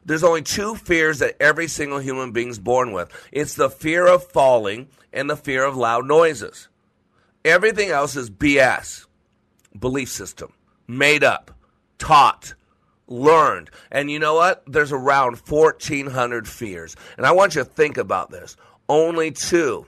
There's 0.04 0.24
only 0.24 0.41
two 0.41 0.76
fears 0.76 1.20
that 1.20 1.36
every 1.39 1.68
single 1.68 2.00
human 2.00 2.32
being's 2.32 2.60
born 2.60 2.91
with. 2.91 3.12
It's 3.32 3.56
the 3.56 3.70
fear 3.70 4.06
of 4.06 4.24
falling 4.24 4.89
and 5.12 5.30
the 5.30 5.38
fear 5.38 5.64
of 5.64 5.76
loud 5.76 6.06
noises. 6.06 6.68
Everything 7.43 7.89
else 7.89 8.16
is 8.16 8.30
BS 8.30 9.06
belief 9.80 10.10
system, 10.10 10.54
made 10.88 11.24
up, 11.24 11.52
taught, 11.98 12.54
learned. 13.08 13.70
And 13.91 14.10
you 14.10 14.20
know 14.20 14.36
what? 14.36 14.64
There's 14.68 14.91
around 14.91 15.38
1,400 15.38 16.48
fears. 16.48 16.96
And 17.18 17.26
I 17.26 17.32
want 17.32 17.56
you 17.56 17.64
to 17.64 17.70
think 17.70 17.98
about 17.98 18.32
this. 18.32 18.56
Only 18.88 19.32
two 19.32 19.88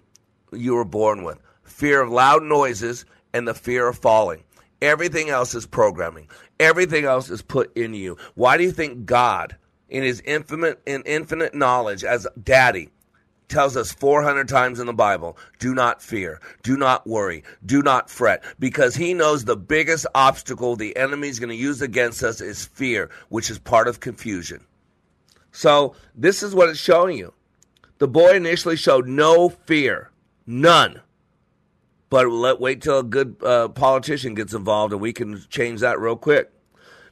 you 0.52 0.74
were 0.76 0.86
born 0.86 1.24
with 1.24 1.40
fear 1.64 2.02
of 2.02 2.10
loud 2.10 2.44
noises 2.44 3.06
and 3.34 3.48
the 3.48 3.54
fear 3.54 3.88
of 3.88 3.98
falling. 3.98 4.44
Everything 4.82 5.30
else 5.30 5.54
is 5.54 5.66
programming. 5.66 6.30
Everything 6.60 7.06
else 7.06 7.30
is 7.30 7.42
put 7.42 7.76
in 7.76 7.94
you. 7.94 8.18
Why 8.36 8.58
do 8.58 8.64
you 8.64 8.72
think 8.72 9.06
God, 9.06 9.56
in 9.90 10.04
his 10.04 10.22
infinite, 10.22 10.82
in 10.86 11.04
infinite 11.06 11.54
knowledge 11.54 12.04
as 12.04 12.28
daddy, 12.42 12.90
tells 13.48 13.78
us 13.78 13.92
400 13.92 14.48
times 14.48 14.80
in 14.80 14.88
the 14.88 14.94
Bible 14.94 15.38
do 15.60 15.74
not 15.74 16.02
fear, 16.02 16.42
do 16.64 16.78
not 16.78 17.08
worry, 17.08 17.44
do 17.66 17.82
not 17.82 18.10
fret, 18.10 18.44
because 18.60 18.96
he 18.96 19.14
knows 19.14 19.46
the 19.46 19.56
biggest 19.56 20.06
obstacle 20.14 20.76
the 20.76 20.96
enemy 20.98 21.30
is 21.30 21.40
going 21.40 21.50
to 21.50 21.56
use 21.56 21.82
against 21.82 22.24
us 22.24 22.42
is 22.42 22.66
fear, 22.66 23.10
which 23.30 23.50
is 23.50 23.60
part 23.60 23.88
of 23.88 24.00
confusion. 24.00 24.66
So, 25.52 25.96
this 26.14 26.44
is 26.44 26.54
what 26.54 26.70
it's 26.70 26.80
showing 26.80 27.18
you. 27.18 27.34
The 28.00 28.08
boy 28.08 28.36
initially 28.36 28.76
showed 28.76 29.08
no 29.08 29.50
fear, 29.50 30.12
none. 30.46 31.02
But 32.10 32.30
let 32.30 32.60
wait 32.60 32.82
till 32.82 33.00
a 33.00 33.04
good 33.04 33.38
uh, 33.44 33.70
politician 33.70 34.34
gets 34.34 34.54
involved 34.54 34.94
and 34.94 35.02
we 35.02 35.14
can 35.14 35.44
change 35.50 35.82
that 35.82 36.00
real 36.00 36.16
quick. 36.16 36.52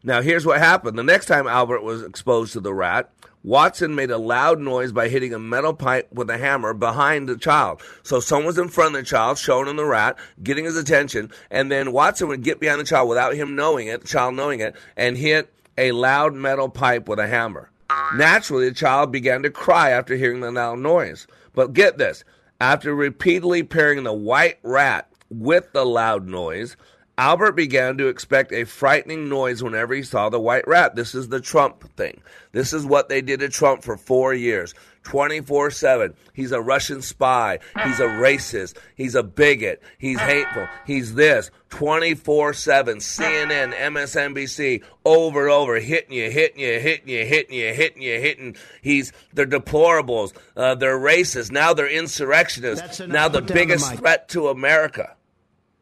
Now, 0.03 0.21
here's 0.21 0.45
what 0.45 0.59
happened. 0.59 0.97
The 0.97 1.03
next 1.03 1.25
time 1.25 1.47
Albert 1.47 1.81
was 1.81 2.03
exposed 2.03 2.53
to 2.53 2.59
the 2.59 2.73
rat, 2.73 3.11
Watson 3.45 3.93
made 3.93 4.11
a 4.11 4.17
loud 4.17 4.59
noise 4.59 4.91
by 4.91 5.07
hitting 5.07 5.33
a 5.33 5.39
metal 5.39 5.73
pipe 5.73 6.11
with 6.11 6.29
a 6.29 6.37
hammer 6.37 6.73
behind 6.73 7.27
the 7.27 7.37
child. 7.37 7.81
So 8.03 8.19
someone 8.19 8.47
was 8.47 8.57
in 8.57 8.69
front 8.69 8.95
of 8.95 9.01
the 9.01 9.05
child, 9.05 9.37
showing 9.37 9.67
him 9.67 9.75
the 9.75 9.85
rat, 9.85 10.17
getting 10.41 10.65
his 10.65 10.77
attention, 10.77 11.31
and 11.51 11.71
then 11.71 11.91
Watson 11.91 12.27
would 12.27 12.43
get 12.43 12.59
behind 12.59 12.79
the 12.79 12.85
child 12.85 13.09
without 13.09 13.35
him 13.35 13.55
knowing 13.55 13.87
it, 13.87 14.01
the 14.01 14.07
child 14.07 14.35
knowing 14.35 14.61
it, 14.61 14.75
and 14.95 15.17
hit 15.17 15.53
a 15.77 15.91
loud 15.91 16.33
metal 16.33 16.69
pipe 16.69 17.07
with 17.07 17.19
a 17.19 17.27
hammer. 17.27 17.69
Naturally, 18.15 18.69
the 18.69 18.75
child 18.75 19.11
began 19.11 19.43
to 19.43 19.49
cry 19.49 19.89
after 19.91 20.15
hearing 20.15 20.41
the 20.41 20.51
loud 20.51 20.79
noise. 20.79 21.27
But 21.53 21.73
get 21.73 21.97
this 21.97 22.23
after 22.59 22.93
repeatedly 22.95 23.63
pairing 23.63 24.03
the 24.03 24.13
white 24.13 24.59
rat 24.63 25.09
with 25.29 25.71
the 25.73 25.85
loud 25.85 26.27
noise, 26.27 26.77
Albert 27.17 27.53
began 27.53 27.97
to 27.97 28.07
expect 28.07 28.51
a 28.51 28.65
frightening 28.65 29.29
noise 29.29 29.63
whenever 29.63 29.93
he 29.93 30.03
saw 30.03 30.29
the 30.29 30.39
white 30.39 30.67
rat. 30.67 30.95
This 30.95 31.15
is 31.15 31.29
the 31.29 31.39
Trump 31.39 31.95
thing. 31.95 32.21
This 32.51 32.73
is 32.73 32.85
what 32.85 33.07
they 33.07 33.21
did 33.21 33.39
to 33.39 33.49
Trump 33.49 33.83
for 33.83 33.95
four 33.95 34.33
years. 34.33 34.73
24 35.05 35.71
7. 35.71 36.13
He's 36.33 36.51
a 36.51 36.59
Russian 36.59 37.01
spy. 37.01 37.59
He's 37.83 37.99
a 37.99 38.07
racist. 38.07 38.75
He's 38.95 39.15
a 39.15 39.23
bigot. 39.23 39.81
He's 39.97 40.19
hateful. 40.19 40.67
He's 40.85 41.13
this. 41.13 41.51
24 41.69 42.53
7. 42.53 42.97
CNN, 42.97 43.73
MSNBC, 43.73 44.83
over 45.05 45.43
and 45.43 45.51
over, 45.51 45.79
hitting 45.79 46.11
you, 46.11 46.29
hitting 46.29 46.59
you, 46.59 46.79
hitting 46.79 47.07
you, 47.07 47.23
hitting 47.23 47.53
you, 47.53 47.73
hitting 47.73 48.01
you, 48.01 48.19
hitting. 48.19 48.55
He's, 48.81 49.13
they're 49.33 49.45
deplorables. 49.45 50.33
Uh, 50.57 50.75
they're 50.75 50.99
racist. 50.99 51.51
Now 51.51 51.73
they're 51.73 51.87
insurrectionists. 51.87 52.99
Now 52.99 53.29
the 53.29 53.41
biggest 53.41 53.91
the 53.91 53.97
threat 53.97 54.27
to 54.29 54.49
America 54.49 55.15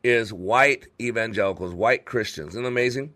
is 0.04 0.34
white 0.34 0.88
evangelicals, 1.02 1.74
white 1.74 2.04
Christians. 2.06 2.50
Isn't 2.56 2.66
amazing? 2.66 3.14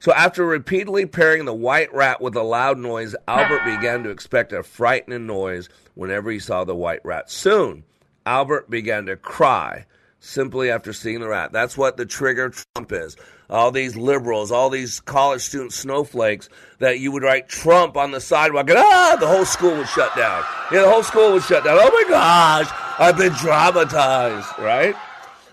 So 0.00 0.12
after 0.12 0.44
repeatedly 0.44 1.06
pairing 1.06 1.44
the 1.44 1.54
white 1.54 1.92
rat 1.92 2.20
with 2.20 2.36
a 2.36 2.42
loud 2.42 2.78
noise, 2.78 3.16
Albert 3.26 3.64
began 3.64 4.02
to 4.04 4.10
expect 4.10 4.52
a 4.52 4.62
frightening 4.62 5.26
noise 5.26 5.68
whenever 5.94 6.30
he 6.30 6.38
saw 6.38 6.64
the 6.64 6.74
white 6.74 7.00
rat. 7.04 7.30
Soon, 7.30 7.84
Albert 8.24 8.70
began 8.70 9.06
to 9.06 9.16
cry 9.16 9.86
simply 10.20 10.70
after 10.70 10.92
seeing 10.92 11.20
the 11.20 11.28
rat. 11.28 11.52
That's 11.52 11.76
what 11.76 11.96
the 11.96 12.06
trigger 12.06 12.50
Trump 12.50 12.92
is. 12.92 13.16
All 13.50 13.70
these 13.70 13.96
liberals, 13.96 14.52
all 14.52 14.68
these 14.68 15.00
college 15.00 15.42
student 15.42 15.72
snowflakes 15.72 16.48
that 16.80 16.98
you 16.98 17.10
would 17.12 17.22
write 17.22 17.48
Trump 17.48 17.96
on 17.96 18.10
the 18.10 18.20
sidewalk 18.20 18.68
and 18.68 18.78
ah, 18.78 19.16
the 19.18 19.26
whole 19.26 19.46
school 19.46 19.76
would 19.76 19.88
shut 19.88 20.14
down. 20.16 20.44
Yeah, 20.70 20.82
the 20.82 20.90
whole 20.90 21.02
school 21.02 21.32
would 21.32 21.42
shut 21.44 21.64
down. 21.64 21.78
Oh 21.80 21.90
my 21.90 22.04
gosh, 22.08 22.68
I've 22.98 23.16
been 23.16 23.32
traumatized, 23.32 24.58
right? 24.58 24.94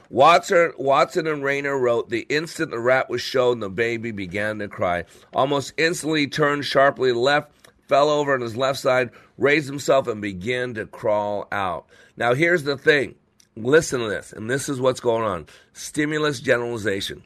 Watson, 0.10 0.74
Watson 0.78 1.28
and 1.28 1.44
Rayner 1.44 1.78
wrote, 1.78 2.10
The 2.10 2.26
instant 2.30 2.72
the 2.72 2.80
rat 2.80 3.10
was 3.10 3.22
shown, 3.22 3.60
the 3.60 3.70
baby 3.70 4.12
began 4.12 4.60
to 4.60 4.68
cry. 4.68 5.06
Almost 5.34 5.74
instantly, 5.78 6.22
he 6.22 6.28
turned 6.28 6.66
sharply 6.66 7.12
left, 7.12 7.52
fell 7.88 8.10
over 8.10 8.34
on 8.34 8.42
his 8.42 8.56
left 8.56 8.80
side, 8.80 9.12
raised 9.38 9.68
himself, 9.68 10.08
and 10.08 10.22
began 10.22 10.74
to 10.76 10.86
crawl 10.86 11.48
out. 11.52 11.88
Now, 12.18 12.34
here's 12.34 12.64
the 12.64 12.78
thing. 12.78 13.16
Listen 13.56 14.02
to 14.02 14.10
this, 14.10 14.34
and 14.34 14.50
this 14.50 14.68
is 14.68 14.82
what's 14.82 15.00
going 15.00 15.24
on 15.24 15.48
stimulus 15.74 16.40
generalization. 16.40 17.24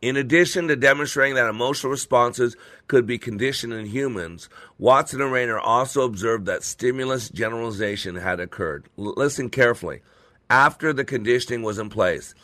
In 0.00 0.16
addition 0.16 0.68
to 0.68 0.76
demonstrating 0.76 1.34
that 1.36 1.48
emotional 1.48 1.90
responses 1.90 2.56
could 2.88 3.06
be 3.06 3.16
conditioned 3.16 3.72
in 3.72 3.86
humans, 3.86 4.50
Watson 4.78 5.22
and 5.22 5.32
Rayner 5.32 5.58
also 5.58 6.02
observed 6.02 6.46
that 6.46 6.62
stimulus 6.62 7.30
generalization 7.30 8.16
had 8.16 8.40
occurred. 8.40 8.86
L- 8.98 9.14
listen 9.16 9.48
carefully 9.48 10.02
after 10.50 10.92
the 10.92 11.04
conditioning 11.04 11.62
was 11.62 11.78
in 11.78 11.90
place. 11.90 12.34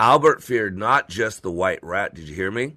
Albert 0.00 0.42
feared 0.42 0.78
not 0.78 1.08
just 1.08 1.42
the 1.42 1.50
white 1.50 1.82
rat. 1.82 2.14
Did 2.14 2.28
you 2.28 2.34
hear 2.34 2.50
me? 2.50 2.76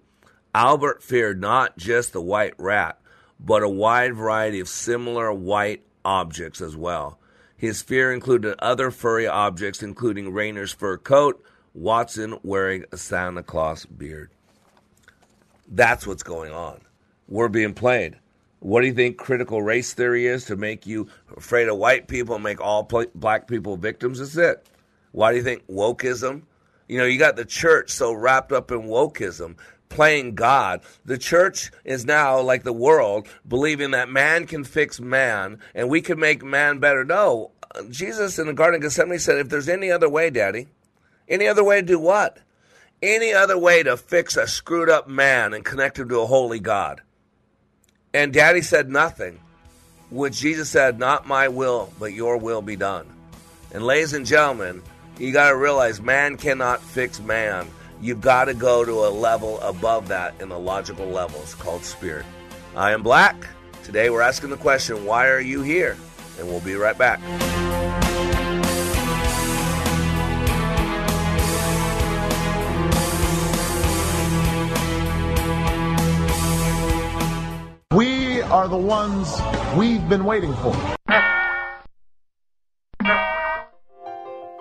Albert 0.53 1.03
feared 1.03 1.39
not 1.39 1.77
just 1.77 2.13
the 2.13 2.21
white 2.21 2.55
rat, 2.57 2.99
but 3.39 3.63
a 3.63 3.69
wide 3.69 4.15
variety 4.15 4.59
of 4.59 4.67
similar 4.67 5.31
white 5.31 5.85
objects 6.03 6.61
as 6.61 6.75
well. 6.75 7.19
His 7.55 7.81
fear 7.81 8.11
included 8.11 8.55
other 8.59 8.89
furry 8.89 9.27
objects, 9.27 9.83
including 9.83 10.33
Rayner's 10.33 10.73
fur 10.73 10.97
coat, 10.97 11.43
Watson 11.73 12.39
wearing 12.43 12.85
a 12.91 12.97
Santa 12.97 13.43
Claus 13.43 13.85
beard. 13.85 14.31
That's 15.67 16.05
what's 16.05 16.23
going 16.23 16.51
on. 16.51 16.81
We're 17.27 17.47
being 17.47 17.73
played. 17.73 18.17
What 18.59 18.81
do 18.81 18.87
you 18.87 18.93
think 18.93 19.17
critical 19.17 19.61
race 19.61 19.93
theory 19.93 20.27
is 20.27 20.45
to 20.45 20.55
make 20.55 20.85
you 20.85 21.07
afraid 21.35 21.67
of 21.67 21.77
white 21.77 22.07
people 22.07 22.35
and 22.35 22.43
make 22.43 22.59
all 22.59 22.83
black 23.15 23.47
people 23.47 23.77
victims? 23.77 24.19
That's 24.19 24.35
it. 24.35 24.67
Why 25.11 25.31
do 25.31 25.37
you 25.37 25.43
think 25.43 25.67
wokeism? 25.67 26.43
You 26.87 26.97
know, 26.97 27.05
you 27.05 27.17
got 27.17 27.35
the 27.35 27.45
church 27.45 27.91
so 27.91 28.11
wrapped 28.13 28.51
up 28.51 28.71
in 28.71 28.83
wokeism, 28.83 29.55
playing 29.89 30.35
God. 30.35 30.81
The 31.05 31.17
church 31.17 31.71
is 31.85 32.05
now 32.05 32.41
like 32.41 32.63
the 32.63 32.73
world, 32.73 33.27
believing 33.47 33.91
that 33.91 34.09
man 34.09 34.47
can 34.47 34.63
fix 34.63 34.99
man 34.99 35.59
and 35.73 35.89
we 35.89 36.01
can 36.01 36.19
make 36.19 36.43
man 36.43 36.79
better. 36.79 37.03
No, 37.03 37.51
Jesus 37.89 38.39
in 38.39 38.47
the 38.47 38.53
Garden 38.53 38.75
of 38.75 38.81
Gethsemane 38.81 39.19
said, 39.19 39.37
if 39.37 39.49
there's 39.49 39.69
any 39.69 39.91
other 39.91 40.09
way, 40.09 40.29
Daddy, 40.29 40.67
any 41.29 41.47
other 41.47 41.63
way 41.63 41.79
to 41.79 41.87
do 41.87 41.99
what? 41.99 42.39
Any 43.01 43.33
other 43.33 43.57
way 43.57 43.83
to 43.83 43.97
fix 43.97 44.37
a 44.37 44.47
screwed 44.47 44.89
up 44.89 45.07
man 45.07 45.53
and 45.53 45.65
connect 45.65 45.97
him 45.97 46.09
to 46.09 46.19
a 46.19 46.25
holy 46.25 46.59
God. 46.59 47.01
And 48.13 48.33
Daddy 48.33 48.61
said 48.61 48.89
nothing, 48.89 49.39
which 50.09 50.39
Jesus 50.39 50.69
said, 50.69 50.99
Not 50.99 51.25
my 51.25 51.47
will, 51.47 51.91
but 51.99 52.13
your 52.13 52.37
will 52.37 52.61
be 52.61 52.75
done. 52.75 53.07
And 53.73 53.83
ladies 53.83 54.13
and 54.13 54.25
gentlemen, 54.25 54.83
you 55.17 55.31
got 55.31 55.49
to 55.49 55.55
realize 55.55 56.01
man 56.01 56.37
cannot 56.37 56.81
fix 56.81 57.19
man. 57.19 57.67
You've 58.01 58.21
got 58.21 58.45
to 58.45 58.53
go 58.53 58.83
to 58.83 59.05
a 59.05 59.09
level 59.09 59.59
above 59.59 60.07
that 60.07 60.33
in 60.41 60.49
the 60.49 60.57
logical 60.57 61.05
levels 61.05 61.53
called 61.55 61.83
spirit. 61.83 62.25
I 62.75 62.91
am 62.91 63.03
Black. 63.03 63.47
Today 63.83 64.09
we're 64.09 64.21
asking 64.21 64.49
the 64.49 64.57
question, 64.57 65.05
Why 65.05 65.27
are 65.27 65.39
you 65.39 65.61
here? 65.61 65.97
And 66.39 66.47
we'll 66.47 66.61
be 66.61 66.75
right 66.75 66.97
back. 66.97 67.19
We 77.93 78.41
are 78.43 78.67
the 78.67 78.77
ones 78.77 79.39
we've 79.75 80.07
been 80.07 80.23
waiting 80.23 80.53
for. 80.55 81.00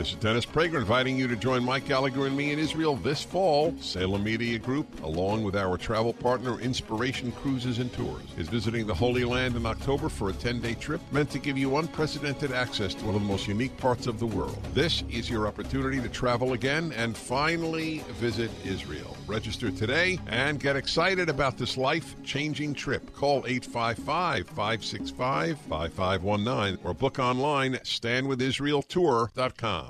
This 0.00 0.12
is 0.12 0.14
Dennis 0.14 0.46
Prager 0.46 0.76
inviting 0.76 1.18
you 1.18 1.28
to 1.28 1.36
join 1.36 1.62
Mike 1.62 1.84
Gallagher 1.84 2.26
and 2.26 2.34
me 2.34 2.52
in 2.52 2.58
Israel 2.58 2.96
this 2.96 3.22
fall. 3.22 3.74
Salem 3.82 4.24
Media 4.24 4.58
Group, 4.58 5.02
along 5.02 5.44
with 5.44 5.54
our 5.54 5.76
travel 5.76 6.14
partner 6.14 6.58
Inspiration 6.58 7.32
Cruises 7.32 7.80
and 7.80 7.92
Tours, 7.92 8.22
is 8.38 8.48
visiting 8.48 8.86
the 8.86 8.94
Holy 8.94 9.24
Land 9.24 9.56
in 9.56 9.66
October 9.66 10.08
for 10.08 10.30
a 10.30 10.32
10 10.32 10.62
day 10.62 10.72
trip 10.72 11.02
meant 11.12 11.28
to 11.32 11.38
give 11.38 11.58
you 11.58 11.76
unprecedented 11.76 12.50
access 12.50 12.94
to 12.94 13.04
one 13.04 13.14
of 13.14 13.20
the 13.20 13.26
most 13.26 13.46
unique 13.46 13.76
parts 13.76 14.06
of 14.06 14.18
the 14.18 14.26
world. 14.26 14.58
This 14.72 15.04
is 15.10 15.28
your 15.28 15.46
opportunity 15.46 16.00
to 16.00 16.08
travel 16.08 16.54
again 16.54 16.94
and 16.96 17.14
finally 17.14 17.98
visit 18.12 18.50
Israel. 18.64 19.18
Register 19.26 19.70
today 19.70 20.18
and 20.28 20.58
get 20.58 20.76
excited 20.76 21.28
about 21.28 21.58
this 21.58 21.76
life 21.76 22.14
changing 22.24 22.72
trip. 22.72 23.14
Call 23.14 23.44
855 23.46 24.46
565 24.46 25.58
5519 25.58 26.78
or 26.84 26.94
book 26.94 27.18
online 27.18 27.74
at 27.74 27.84
standwithisraeltour.com. 27.84 29.89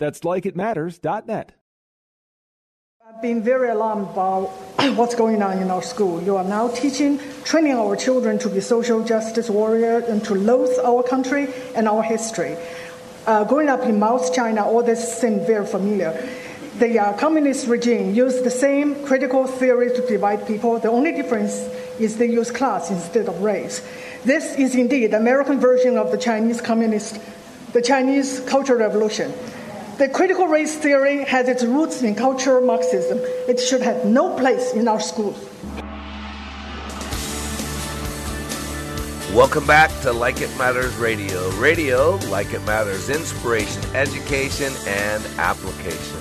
That's 0.00 0.20
likeitmatters.net. 0.20 1.52
I've 3.06 3.20
been 3.20 3.42
very 3.42 3.68
alarmed 3.68 4.08
about 4.08 4.46
what's 4.96 5.14
going 5.14 5.42
on 5.42 5.58
in 5.58 5.70
our 5.70 5.82
school. 5.82 6.22
You 6.22 6.38
are 6.38 6.44
now 6.44 6.68
teaching, 6.68 7.20
training 7.44 7.74
our 7.74 7.96
children 7.96 8.38
to 8.38 8.48
be 8.48 8.60
social 8.60 9.04
justice 9.04 9.50
warriors 9.50 10.04
and 10.04 10.24
to 10.24 10.34
loathe 10.34 10.78
our 10.82 11.02
country 11.02 11.48
and 11.76 11.86
our 11.86 12.02
history. 12.02 12.56
Uh, 13.26 13.44
growing 13.44 13.68
up 13.68 13.82
in 13.82 13.98
Mao's 13.98 14.30
China, 14.30 14.64
all 14.64 14.82
this 14.82 15.20
seemed 15.20 15.46
very 15.46 15.66
familiar. 15.66 16.12
The 16.78 16.98
uh, 16.98 17.12
communist 17.18 17.66
regime 17.66 18.14
used 18.14 18.42
the 18.42 18.50
same 18.50 19.04
critical 19.04 19.46
theory 19.46 19.90
to 19.94 20.06
divide 20.06 20.46
people. 20.46 20.78
The 20.78 20.88
only 20.88 21.12
difference 21.12 21.52
is 21.98 22.16
they 22.16 22.30
use 22.30 22.50
class 22.50 22.90
instead 22.90 23.28
of 23.28 23.42
race. 23.42 23.86
This 24.24 24.54
is 24.54 24.74
indeed 24.74 25.10
the 25.10 25.18
American 25.18 25.60
version 25.60 25.98
of 25.98 26.10
the 26.10 26.16
Chinese 26.16 26.62
communist, 26.62 27.20
the 27.74 27.82
Chinese 27.82 28.40
Cultural 28.48 28.78
Revolution. 28.78 29.34
The 30.00 30.08
critical 30.08 30.46
race 30.48 30.78
theory 30.78 31.24
has 31.24 31.46
its 31.46 31.62
roots 31.62 32.02
in 32.02 32.14
cultural 32.14 32.64
Marxism. 32.64 33.18
It 33.46 33.60
should 33.60 33.82
have 33.82 34.06
no 34.06 34.34
place 34.34 34.72
in 34.72 34.88
our 34.88 34.98
schools. 34.98 35.36
Welcome 39.34 39.66
back 39.66 39.90
to 40.00 40.10
Like 40.10 40.40
It 40.40 40.48
Matters 40.56 40.96
Radio. 40.96 41.50
Radio, 41.58 42.16
like 42.30 42.54
it 42.54 42.64
matters, 42.64 43.10
inspiration, 43.10 43.84
education, 43.94 44.72
and 44.86 45.22
application. 45.36 46.16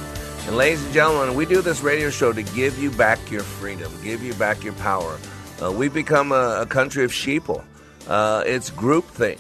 And 0.47 0.57
ladies 0.57 0.83
and 0.83 0.93
gentlemen, 0.93 1.33
we 1.33 1.45
do 1.45 1.61
this 1.61 1.79
radio 1.79 2.09
show 2.09 2.33
to 2.33 2.43
give 2.43 2.77
you 2.77 2.91
back 2.91 3.31
your 3.31 3.43
freedom, 3.43 3.89
give 4.03 4.21
you 4.21 4.33
back 4.33 4.61
your 4.61 4.73
power. 4.73 5.17
Uh, 5.63 5.71
we've 5.71 5.93
become 5.93 6.33
a, 6.33 6.63
a 6.63 6.65
country 6.65 7.05
of 7.05 7.11
sheeple. 7.11 7.63
Uh, 8.09 8.43
it's 8.45 8.71
groupthink. 8.71 9.39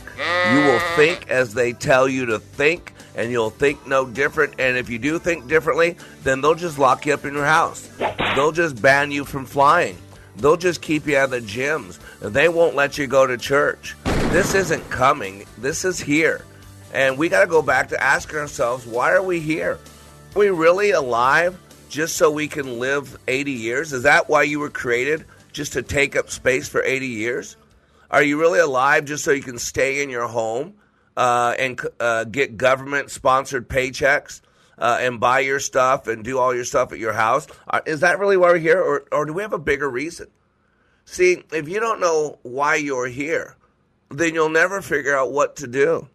You 0.53 0.59
will 0.63 0.79
think 0.95 1.29
as 1.29 1.53
they 1.53 1.73
tell 1.73 2.07
you 2.07 2.25
to 2.27 2.39
think 2.39 2.93
and 3.15 3.31
you'll 3.31 3.49
think 3.49 3.85
no 3.87 4.05
different. 4.05 4.55
And 4.59 4.77
if 4.77 4.89
you 4.89 4.99
do 4.99 5.19
think 5.19 5.47
differently, 5.47 5.97
then 6.23 6.41
they'll 6.41 6.55
just 6.55 6.79
lock 6.79 7.05
you 7.05 7.13
up 7.13 7.25
in 7.25 7.33
your 7.33 7.45
house. 7.45 7.89
They'll 8.35 8.51
just 8.51 8.81
ban 8.81 9.11
you 9.11 9.25
from 9.25 9.45
flying. 9.45 9.97
They'll 10.37 10.57
just 10.57 10.81
keep 10.81 11.05
you 11.05 11.17
out 11.17 11.25
of 11.25 11.31
the 11.31 11.41
gyms. 11.41 11.99
They 12.19 12.47
won't 12.47 12.75
let 12.75 12.97
you 12.97 13.07
go 13.07 13.27
to 13.27 13.37
church. 13.37 13.95
This 14.31 14.53
isn't 14.53 14.89
coming. 14.89 15.45
This 15.57 15.83
is 15.83 15.99
here. 15.99 16.45
And 16.93 17.17
we 17.17 17.29
got 17.29 17.41
to 17.41 17.47
go 17.47 17.61
back 17.61 17.89
to 17.89 18.01
asking 18.01 18.39
ourselves, 18.39 18.85
why 18.85 19.11
are 19.11 19.23
we 19.23 19.39
here? 19.39 19.79
Are 20.35 20.39
we 20.39 20.49
really 20.49 20.91
alive 20.91 21.59
just 21.89 22.15
so 22.15 22.31
we 22.31 22.47
can 22.47 22.79
live 22.79 23.17
80 23.27 23.51
years? 23.51 23.93
Is 23.93 24.03
that 24.03 24.29
why 24.29 24.43
you 24.43 24.59
were 24.59 24.69
created? 24.69 25.25
Just 25.51 25.73
to 25.73 25.81
take 25.81 26.15
up 26.15 26.29
space 26.29 26.69
for 26.69 26.83
80 26.83 27.07
years? 27.07 27.57
Are 28.11 28.23
you 28.23 28.39
really 28.39 28.59
alive 28.59 29.05
just 29.05 29.23
so 29.23 29.31
you 29.31 29.43
can 29.43 29.59
stay 29.59 30.01
in 30.01 30.09
your 30.09 30.27
home 30.27 30.73
uh, 31.17 31.55
and 31.57 31.79
uh, 31.99 32.23
get 32.25 32.57
government 32.57 33.11
sponsored 33.11 33.67
paychecks 33.67 34.41
uh, 34.77 34.97
and 34.99 35.19
buy 35.19 35.39
your 35.39 35.59
stuff 35.59 36.07
and 36.07 36.23
do 36.23 36.39
all 36.39 36.55
your 36.55 36.65
stuff 36.65 36.91
at 36.91 36.99
your 36.99 37.13
house? 37.13 37.47
Uh, 37.67 37.81
is 37.85 37.99
that 38.01 38.19
really 38.19 38.37
why 38.37 38.51
we're 38.51 38.57
here? 38.57 38.81
Or, 38.81 39.05
or 39.11 39.25
do 39.25 39.33
we 39.33 39.41
have 39.41 39.53
a 39.53 39.59
bigger 39.59 39.89
reason? 39.89 40.27
See, 41.05 41.43
if 41.51 41.67
you 41.67 41.79
don't 41.79 41.99
know 41.99 42.37
why 42.43 42.75
you're 42.75 43.07
here, 43.07 43.55
then 44.09 44.33
you'll 44.33 44.49
never 44.49 44.81
figure 44.81 45.17
out 45.17 45.31
what 45.31 45.55
to 45.57 45.67
do. 45.67 46.07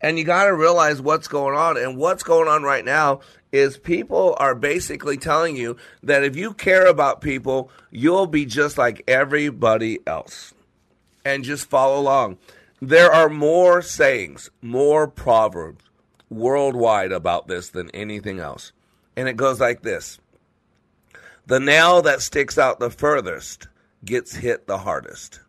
And 0.00 0.18
you 0.18 0.24
got 0.24 0.46
to 0.46 0.54
realize 0.54 1.00
what's 1.00 1.28
going 1.28 1.56
on. 1.56 1.76
And 1.76 1.96
what's 1.96 2.22
going 2.22 2.48
on 2.48 2.62
right 2.62 2.84
now 2.84 3.20
is 3.52 3.76
people 3.76 4.36
are 4.38 4.54
basically 4.54 5.16
telling 5.16 5.56
you 5.56 5.76
that 6.02 6.24
if 6.24 6.36
you 6.36 6.54
care 6.54 6.86
about 6.86 7.20
people, 7.20 7.70
you'll 7.90 8.26
be 8.26 8.46
just 8.46 8.78
like 8.78 9.02
everybody 9.06 9.98
else. 10.06 10.54
And 11.24 11.44
just 11.44 11.68
follow 11.68 12.00
along. 12.00 12.38
There 12.80 13.12
are 13.12 13.28
more 13.28 13.82
sayings, 13.82 14.50
more 14.62 15.06
proverbs 15.06 15.84
worldwide 16.30 17.12
about 17.12 17.48
this 17.48 17.68
than 17.68 17.90
anything 17.90 18.38
else. 18.38 18.72
And 19.16 19.28
it 19.28 19.36
goes 19.36 19.60
like 19.60 19.82
this 19.82 20.18
The 21.46 21.60
nail 21.60 22.00
that 22.02 22.22
sticks 22.22 22.56
out 22.56 22.80
the 22.80 22.90
furthest 22.90 23.68
gets 24.04 24.36
hit 24.36 24.66
the 24.66 24.78
hardest. 24.78 25.40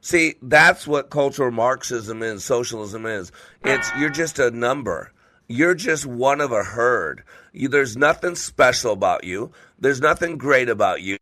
See, 0.00 0.34
that's 0.42 0.86
what 0.86 1.10
cultural 1.10 1.50
Marxism 1.50 2.22
is, 2.22 2.44
socialism 2.44 3.06
is. 3.06 3.30
It's 3.62 3.90
you're 3.98 4.10
just 4.10 4.38
a 4.38 4.50
number. 4.50 5.12
You're 5.48 5.74
just 5.74 6.06
one 6.06 6.40
of 6.40 6.50
a 6.50 6.64
herd. 6.64 7.24
You, 7.52 7.68
there's 7.68 7.96
nothing 7.96 8.36
special 8.36 8.92
about 8.92 9.24
you. 9.24 9.52
There's 9.82 10.00
nothing 10.00 10.38
great 10.38 10.68
about 10.68 11.02
you. 11.02 11.18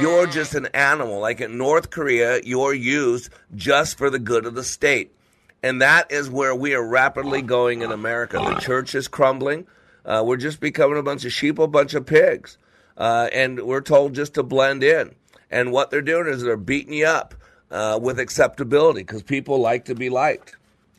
You're 0.00 0.28
just 0.28 0.54
an 0.54 0.66
animal. 0.66 1.18
Like 1.18 1.40
in 1.40 1.58
North 1.58 1.90
Korea, 1.90 2.40
you're 2.44 2.72
used 2.72 3.30
just 3.56 3.98
for 3.98 4.10
the 4.10 4.20
good 4.20 4.46
of 4.46 4.54
the 4.54 4.62
state. 4.62 5.12
And 5.60 5.82
that 5.82 6.12
is 6.12 6.30
where 6.30 6.54
we 6.54 6.72
are 6.74 6.86
rapidly 6.86 7.42
going 7.42 7.82
in 7.82 7.90
America. 7.90 8.38
The 8.38 8.60
church 8.60 8.94
is 8.94 9.08
crumbling. 9.08 9.66
Uh, 10.04 10.22
we're 10.24 10.36
just 10.36 10.60
becoming 10.60 10.98
a 10.98 11.02
bunch 11.02 11.24
of 11.24 11.32
sheep, 11.32 11.58
a 11.58 11.66
bunch 11.66 11.94
of 11.94 12.06
pigs. 12.06 12.58
Uh, 12.96 13.28
and 13.32 13.60
we're 13.66 13.80
told 13.80 14.14
just 14.14 14.34
to 14.34 14.44
blend 14.44 14.84
in. 14.84 15.12
And 15.50 15.72
what 15.72 15.90
they're 15.90 16.00
doing 16.00 16.28
is 16.28 16.44
they're 16.44 16.56
beating 16.56 16.92
you 16.92 17.06
up 17.06 17.34
uh, 17.72 17.98
with 18.00 18.20
acceptability 18.20 19.00
because 19.00 19.24
people 19.24 19.58
like 19.58 19.86
to 19.86 19.96
be 19.96 20.10
liked, 20.10 20.54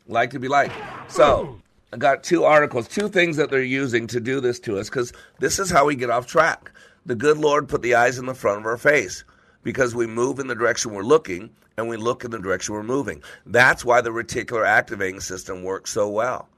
like 0.10 0.32
to 0.32 0.40
be 0.40 0.50
liked. 0.50 0.76
So 1.08 1.62
I 1.94 1.98
got 1.98 2.26
two 2.26 2.44
articles, 2.44 2.90
two 2.90 3.08
things 3.08 3.38
that 3.38 3.50
they're 3.50 3.64
using 3.64 4.08
to 4.08 4.20
do 4.20 4.42
this 4.42 4.60
to 4.62 4.78
us 4.78 4.90
because 4.90 5.14
this 5.40 5.58
is 5.58 5.72
how 5.72 5.86
we 5.86 5.96
get 5.96 6.10
off 6.10 6.28
track. 6.28 6.72
The 7.08 7.16
good 7.16 7.38
Lord 7.38 7.70
put 7.70 7.82
the 7.82 7.96
eyes 7.96 8.20
in 8.20 8.26
the 8.26 8.34
front 8.34 8.60
of 8.60 8.66
our 8.66 8.78
face 8.78 9.24
because 9.64 9.96
we 9.96 10.08
move 10.08 10.40
in 10.40 10.48
the 10.48 10.56
direction 10.56 10.94
we're 10.94 11.04
looking 11.04 11.52
and 11.78 11.88
we 11.88 11.96
look 11.96 12.26
in 12.26 12.32
the 12.32 12.38
direction 12.38 12.74
we're 12.76 12.84
moving. 12.84 13.24
That's 13.46 13.86
why 13.86 14.02
the 14.02 14.10
reticular 14.10 14.68
activating 14.68 15.22
system 15.22 15.64
works 15.64 15.90
so 15.90 16.10
well. 16.10 16.50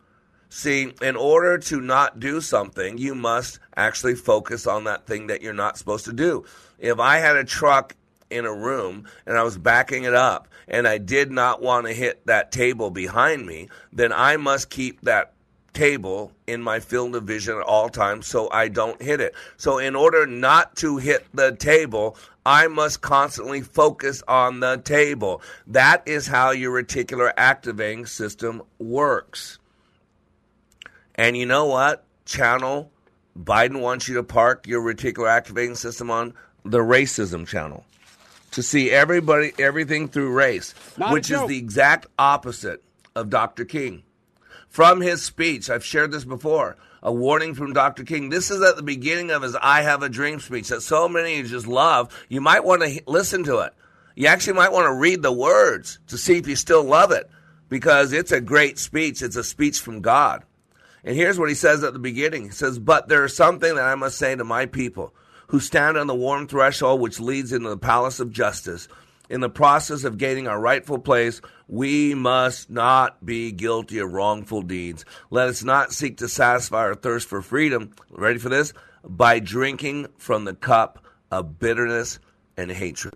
See, 0.50 0.91
in 1.04 1.16
order 1.16 1.60
to 1.60 1.80
not 1.80 2.20
do 2.20 2.41
something, 2.41 2.97
you 2.97 3.14
must 3.14 3.60
actually 3.78 4.16
focus 4.16 4.66
on 4.66 4.86
that 4.86 5.06
thing 5.06 5.28
that 5.28 5.43
you're 5.43 5.54
not 5.54 5.78
supposed 5.78 6.06
to 6.06 6.14
do. 6.14 6.45
If 6.80 7.00
I 7.00 7.18
had 7.18 7.36
a 7.36 7.43
truck 7.43 7.95
in 8.32 8.45
a 8.45 8.54
room 8.54 9.06
and 9.28 9.38
I 9.38 9.43
was 9.43 9.56
backing 9.56 10.06
it 10.06 10.16
up 10.16 10.47
and 10.68 10.88
I 10.88 10.97
did 10.97 11.32
not 11.32 11.62
want 11.62 11.86
to 11.86 11.93
hit 11.93 12.26
that 12.26 12.52
table 12.52 12.89
behind 12.89 13.45
me, 13.45 13.70
then 13.93 14.12
I 14.12 14.38
must 14.38 14.72
keep 14.72 15.02
that 15.02 15.34
table 15.80 16.34
in 16.46 16.62
my 16.62 16.82
field 16.82 17.16
of 17.16 17.24
vision 17.24 17.56
at 17.56 17.64
all 17.64 17.88
times 17.88 18.28
so 18.28 18.50
I 18.52 18.68
don't 18.68 19.02
hit 19.02 19.22
it. 19.22 19.34
So, 19.56 19.78
in 19.78 19.96
order 19.96 20.28
not 20.28 20.76
to 20.78 20.98
hit 20.98 21.26
the 21.34 21.56
table, 21.56 22.18
I 22.46 22.68
must 22.68 23.00
constantly 23.00 23.62
focus 23.62 24.22
on 24.28 24.60
the 24.60 24.82
table. 24.84 25.42
That 25.68 26.06
is 26.06 26.28
how 26.28 26.52
your 26.52 26.84
reticular 26.84 27.32
activating 27.38 28.08
system 28.08 28.62
works. 28.78 29.58
And 31.16 31.38
you 31.38 31.46
know 31.46 31.66
what? 31.66 32.04
Channel 32.26 32.92
Biden 33.38 33.80
wants 33.80 34.10
you 34.10 34.16
to 34.16 34.24
park 34.24 34.68
your 34.68 34.82
reticular 34.82 35.30
activating 35.30 35.76
system 35.76 36.12
on 36.12 36.34
the 36.66 36.80
racism 36.80 37.48
channel 37.48 37.86
to 38.52 38.62
see 38.62 38.92
everybody 38.92 39.54
everything 39.58 40.10
through 40.10 40.32
race, 40.34 40.76
Not 40.98 41.14
which 41.14 41.32
is 41.32 41.46
the 41.48 41.58
exact 41.58 42.08
opposite 42.18 42.84
of 43.16 43.30
Dr. 43.30 43.64
King. 43.64 44.04
From 44.70 45.01
his 45.01 45.24
speech, 45.24 45.70
I've 45.70 45.84
shared 45.84 46.11
this 46.11 46.24
before, 46.24 46.78
a 47.01 47.11
warning 47.11 47.55
from 47.55 47.74
Dr. 47.74 48.03
King. 48.03 48.30
This 48.30 48.51
is 48.51 48.61
at 48.61 48.76
the 48.76 48.84
beginning 48.84 49.32
of 49.32 49.41
his 49.41 49.55
I 49.59 49.82
Have 49.82 50.03
a 50.03 50.09
Dream 50.09 50.39
speech 50.39 50.70
that 50.70 50.82
so 50.82 51.09
many 51.09 51.41
just 51.41 51.65
love. 51.65 52.15
You 52.30 52.39
might 52.39 52.63
want 52.63 52.84
to 52.84 53.01
listen 53.07 53.43
to 53.45 53.59
it. 53.59 53.74
You 54.15 54.28
actually 54.28 54.53
might 54.53 54.72
want 54.72 54.86
to 54.86 54.93
read 54.93 55.24
the 55.24 55.32
words 55.32 55.97
to 56.07 56.17
see 56.17 56.38
if 56.38 56.47
you 56.47 56.55
still 56.55 56.84
love 56.84 57.11
it 57.11 57.30
because 57.67 58.13
it's 58.13 58.32
a 58.32 58.41
great 58.41 58.78
speech. 58.78 59.24
It's 59.24 59.36
a 59.36 59.43
speech 59.43 59.80
from 59.80 60.01
God. 60.01 60.43
And 61.03 61.15
here's 61.15 61.39
what 61.39 61.49
he 61.49 61.55
says 61.55 61.84
at 61.84 61.93
the 61.93 61.99
beginning. 61.99 62.43
He 62.43 62.49
says, 62.49 62.78
But 62.78 63.07
there 63.07 63.26
is 63.26 63.36
something 63.36 63.76
that 63.76 63.86
I 63.86 63.95
must 63.95 64.17
say 64.17 64.36
to 64.36 64.43
my 64.43 64.67
people 64.67 65.15
who 65.47 65.59
stand 65.59 65.97
on 65.97 66.05
the 66.05 66.15
warm 66.15 66.47
threshold 66.47 67.01
which 67.01 67.20
leads 67.20 67.53
into 67.53 67.70
the 67.70 67.78
palace 67.78 68.20
of 68.20 68.32
justice. 68.32 68.88
In 69.30 69.42
the 69.42 69.50
process 69.50 70.04
of 70.04 70.18
gaining 70.18 70.48
our 70.48 70.60
rightful 70.60 70.98
place, 70.98 71.40
we 71.68 72.16
must 72.16 72.70
not 72.70 73.24
be 73.24 73.52
guilty 73.52 74.00
of 74.00 74.12
wrongful 74.12 74.64
deeds. 74.64 75.06
Let 75.30 75.50
us 75.50 75.64
not 75.64 75.94
seek 75.94 76.18
to 76.18 76.28
satisfy 76.28 76.80
our 76.80 76.96
thirst 76.96 77.28
for 77.28 77.44
freedom. 77.44 77.92
Ready 78.10 78.40
for 78.40 78.50
this? 78.50 78.74
By 79.04 79.40
drinking 79.40 80.08
from 80.18 80.46
the 80.46 80.56
cup 80.56 81.06
of 81.32 81.60
bitterness 81.60 82.20
and 82.58 82.72
hatred. 82.72 83.14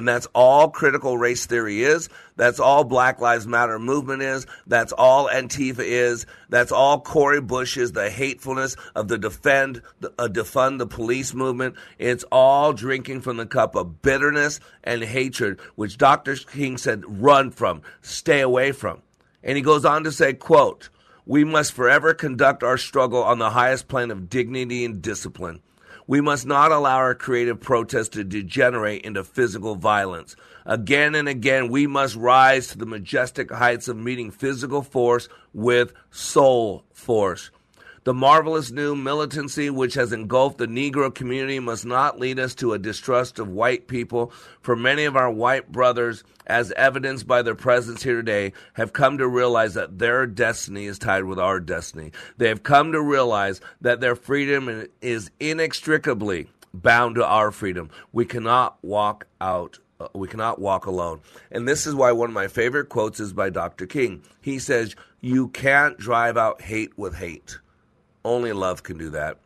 And 0.00 0.08
that's 0.08 0.26
all 0.34 0.70
critical 0.70 1.18
race 1.18 1.44
theory 1.44 1.82
is. 1.82 2.08
That's 2.36 2.58
all 2.58 2.84
Black 2.84 3.20
Lives 3.20 3.46
Matter 3.46 3.78
movement 3.78 4.22
is. 4.22 4.46
That's 4.66 4.92
all 4.92 5.28
Antifa 5.28 5.80
is. 5.80 6.24
That's 6.48 6.72
all 6.72 7.02
Cori 7.02 7.42
Bush 7.42 7.76
is, 7.76 7.92
the 7.92 8.08
hatefulness 8.08 8.76
of 8.94 9.08
the 9.08 9.18
defend, 9.18 9.82
uh, 10.02 10.28
defund 10.28 10.78
the 10.78 10.86
police 10.86 11.34
movement. 11.34 11.74
It's 11.98 12.24
all 12.32 12.72
drinking 12.72 13.20
from 13.20 13.36
the 13.36 13.44
cup 13.44 13.74
of 13.74 14.00
bitterness 14.00 14.58
and 14.82 15.02
hatred, 15.02 15.60
which 15.74 15.98
Dr. 15.98 16.34
King 16.34 16.78
said, 16.78 17.04
run 17.06 17.50
from, 17.50 17.82
stay 18.00 18.40
away 18.40 18.72
from. 18.72 19.02
And 19.42 19.58
he 19.58 19.62
goes 19.62 19.84
on 19.84 20.04
to 20.04 20.12
say, 20.12 20.32
quote, 20.32 20.88
we 21.26 21.44
must 21.44 21.72
forever 21.72 22.14
conduct 22.14 22.62
our 22.62 22.78
struggle 22.78 23.22
on 23.22 23.38
the 23.38 23.50
highest 23.50 23.86
plane 23.86 24.10
of 24.10 24.30
dignity 24.30 24.82
and 24.82 25.02
discipline. 25.02 25.60
We 26.10 26.20
must 26.20 26.44
not 26.44 26.72
allow 26.72 26.96
our 26.96 27.14
creative 27.14 27.60
protest 27.60 28.14
to 28.14 28.24
degenerate 28.24 29.02
into 29.02 29.22
physical 29.22 29.76
violence. 29.76 30.34
Again 30.66 31.14
and 31.14 31.28
again, 31.28 31.68
we 31.68 31.86
must 31.86 32.16
rise 32.16 32.66
to 32.66 32.78
the 32.78 32.84
majestic 32.84 33.48
heights 33.52 33.86
of 33.86 33.96
meeting 33.96 34.32
physical 34.32 34.82
force 34.82 35.28
with 35.54 35.92
soul 36.10 36.84
force. 36.92 37.52
The 38.04 38.14
marvelous 38.14 38.70
new 38.70 38.96
militancy 38.96 39.68
which 39.68 39.92
has 39.92 40.14
engulfed 40.14 40.56
the 40.56 40.66
Negro 40.66 41.14
community 41.14 41.58
must 41.58 41.84
not 41.84 42.18
lead 42.18 42.38
us 42.38 42.54
to 42.54 42.72
a 42.72 42.78
distrust 42.78 43.38
of 43.38 43.48
white 43.48 43.88
people, 43.88 44.32
for 44.62 44.74
many 44.74 45.04
of 45.04 45.16
our 45.16 45.30
white 45.30 45.70
brothers, 45.70 46.24
as 46.46 46.72
evidenced 46.72 47.26
by 47.26 47.42
their 47.42 47.54
presence 47.54 48.02
here 48.02 48.16
today, 48.16 48.54
have 48.72 48.94
come 48.94 49.18
to 49.18 49.28
realize 49.28 49.74
that 49.74 49.98
their 49.98 50.26
destiny 50.26 50.86
is 50.86 50.98
tied 50.98 51.24
with 51.24 51.38
our 51.38 51.60
destiny. 51.60 52.12
They 52.38 52.48
have 52.48 52.62
come 52.62 52.92
to 52.92 53.02
realize 53.02 53.60
that 53.82 54.00
their 54.00 54.16
freedom 54.16 54.86
is 55.02 55.30
inextricably 55.38 56.48
bound 56.72 57.16
to 57.16 57.26
our 57.26 57.50
freedom. 57.50 57.90
We 58.12 58.24
cannot 58.24 58.78
walk 58.82 59.26
out 59.42 59.78
uh, 60.00 60.08
we 60.14 60.26
cannot 60.26 60.58
walk 60.58 60.86
alone. 60.86 61.20
And 61.52 61.68
this 61.68 61.86
is 61.86 61.94
why 61.94 62.12
one 62.12 62.30
of 62.30 62.34
my 62.34 62.48
favorite 62.48 62.88
quotes 62.88 63.20
is 63.20 63.34
by 63.34 63.50
Dr. 63.50 63.84
King. 63.84 64.22
He 64.40 64.58
says, 64.58 64.96
You 65.20 65.48
can't 65.48 65.98
drive 65.98 66.38
out 66.38 66.62
hate 66.62 66.96
with 66.96 67.16
hate. 67.16 67.58
Only 68.24 68.52
love 68.52 68.82
can 68.82 68.98
do 68.98 69.10
that. 69.10 69.38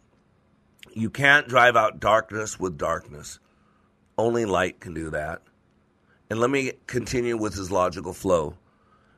You 0.92 1.10
can't 1.10 1.48
drive 1.48 1.76
out 1.76 2.00
darkness 2.00 2.58
with 2.58 2.78
darkness. 2.78 3.38
Only 4.16 4.44
light 4.44 4.80
can 4.80 4.94
do 4.94 5.10
that. 5.10 5.42
And 6.30 6.40
let 6.40 6.50
me 6.50 6.72
continue 6.86 7.36
with 7.36 7.54
his 7.54 7.70
logical 7.70 8.12
flow. 8.12 8.56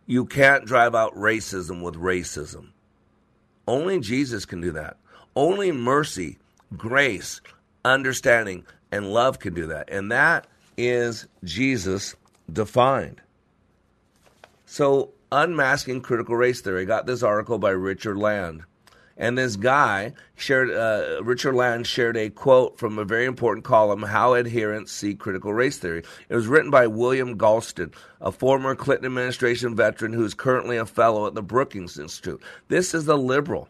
You 0.06 0.24
can't 0.24 0.64
drive 0.64 0.94
out 0.94 1.14
racism 1.14 1.82
with 1.82 1.94
racism. 1.94 2.70
Only 3.66 4.00
Jesus 4.00 4.44
can 4.44 4.60
do 4.60 4.72
that. 4.72 4.96
Only 5.34 5.72
mercy, 5.72 6.38
grace, 6.76 7.40
understanding, 7.84 8.64
and 8.92 9.12
love 9.12 9.38
can 9.38 9.54
do 9.54 9.66
that. 9.66 9.90
And 9.90 10.10
that 10.12 10.46
is 10.76 11.26
Jesus 11.44 12.14
defined. 12.52 13.20
So 14.64 15.12
Unmasking 15.32 16.02
Critical 16.02 16.36
Race 16.36 16.60
Theory. 16.60 16.82
I 16.82 16.84
got 16.84 17.06
this 17.06 17.22
article 17.22 17.58
by 17.58 17.70
Richard 17.70 18.16
Land. 18.16 18.62
And 19.16 19.38
this 19.38 19.56
guy 19.56 20.12
shared, 20.34 20.70
uh, 20.70 21.22
Richard 21.22 21.54
Land 21.54 21.86
shared 21.86 22.16
a 22.16 22.28
quote 22.28 22.78
from 22.78 22.98
a 22.98 23.04
very 23.04 23.24
important 23.24 23.64
column, 23.64 24.02
How 24.02 24.34
Adherents 24.34 24.92
See 24.92 25.14
Critical 25.14 25.54
Race 25.54 25.78
Theory. 25.78 26.02
It 26.28 26.34
was 26.34 26.46
written 26.46 26.70
by 26.70 26.86
William 26.86 27.38
Galston, 27.38 27.94
a 28.20 28.30
former 28.30 28.74
Clinton 28.74 29.06
administration 29.06 29.74
veteran 29.74 30.12
who 30.12 30.24
is 30.24 30.34
currently 30.34 30.76
a 30.76 30.84
fellow 30.84 31.26
at 31.26 31.34
the 31.34 31.42
Brookings 31.42 31.98
Institute. 31.98 32.42
This 32.68 32.92
is 32.92 33.06
the 33.06 33.16
liberal. 33.16 33.68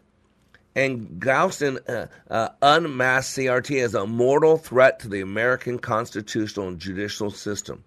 And 0.75 1.19
Galston 1.19 1.79
uh, 1.89 2.07
uh, 2.29 2.49
unmasked 2.61 3.37
CRT 3.37 3.83
as 3.83 3.95
a 3.95 4.05
mortal 4.05 4.57
threat 4.57 4.99
to 4.99 5.09
the 5.09 5.21
American 5.21 5.79
constitutional 5.79 6.67
and 6.67 6.77
judicial 6.77 7.31
system. 7.31 7.83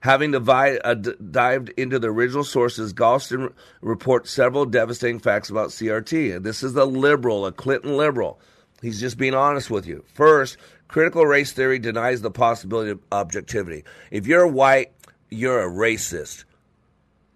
Having 0.00 0.34
uh, 0.34 0.94
d- 0.94 1.14
dived 1.30 1.70
into 1.70 1.98
the 1.98 2.08
original 2.08 2.44
sources, 2.44 2.92
Galston 2.92 3.52
reports 3.80 4.30
several 4.30 4.64
devastating 4.64 5.18
facts 5.18 5.50
about 5.50 5.70
CRT. 5.70 6.42
This 6.42 6.62
is 6.62 6.76
a 6.76 6.84
liberal, 6.84 7.46
a 7.46 7.52
Clinton 7.52 7.96
liberal. 7.96 8.40
He's 8.80 9.00
just 9.00 9.18
being 9.18 9.34
honest 9.34 9.70
with 9.70 9.86
you. 9.86 10.04
First, 10.14 10.56
critical 10.86 11.26
race 11.26 11.52
theory 11.52 11.78
denies 11.78 12.22
the 12.22 12.30
possibility 12.30 12.92
of 12.92 13.00
objectivity. 13.10 13.84
If 14.10 14.26
you're 14.26 14.46
white, 14.46 14.92
you're 15.30 15.62
a 15.62 15.70
racist. 15.70 16.44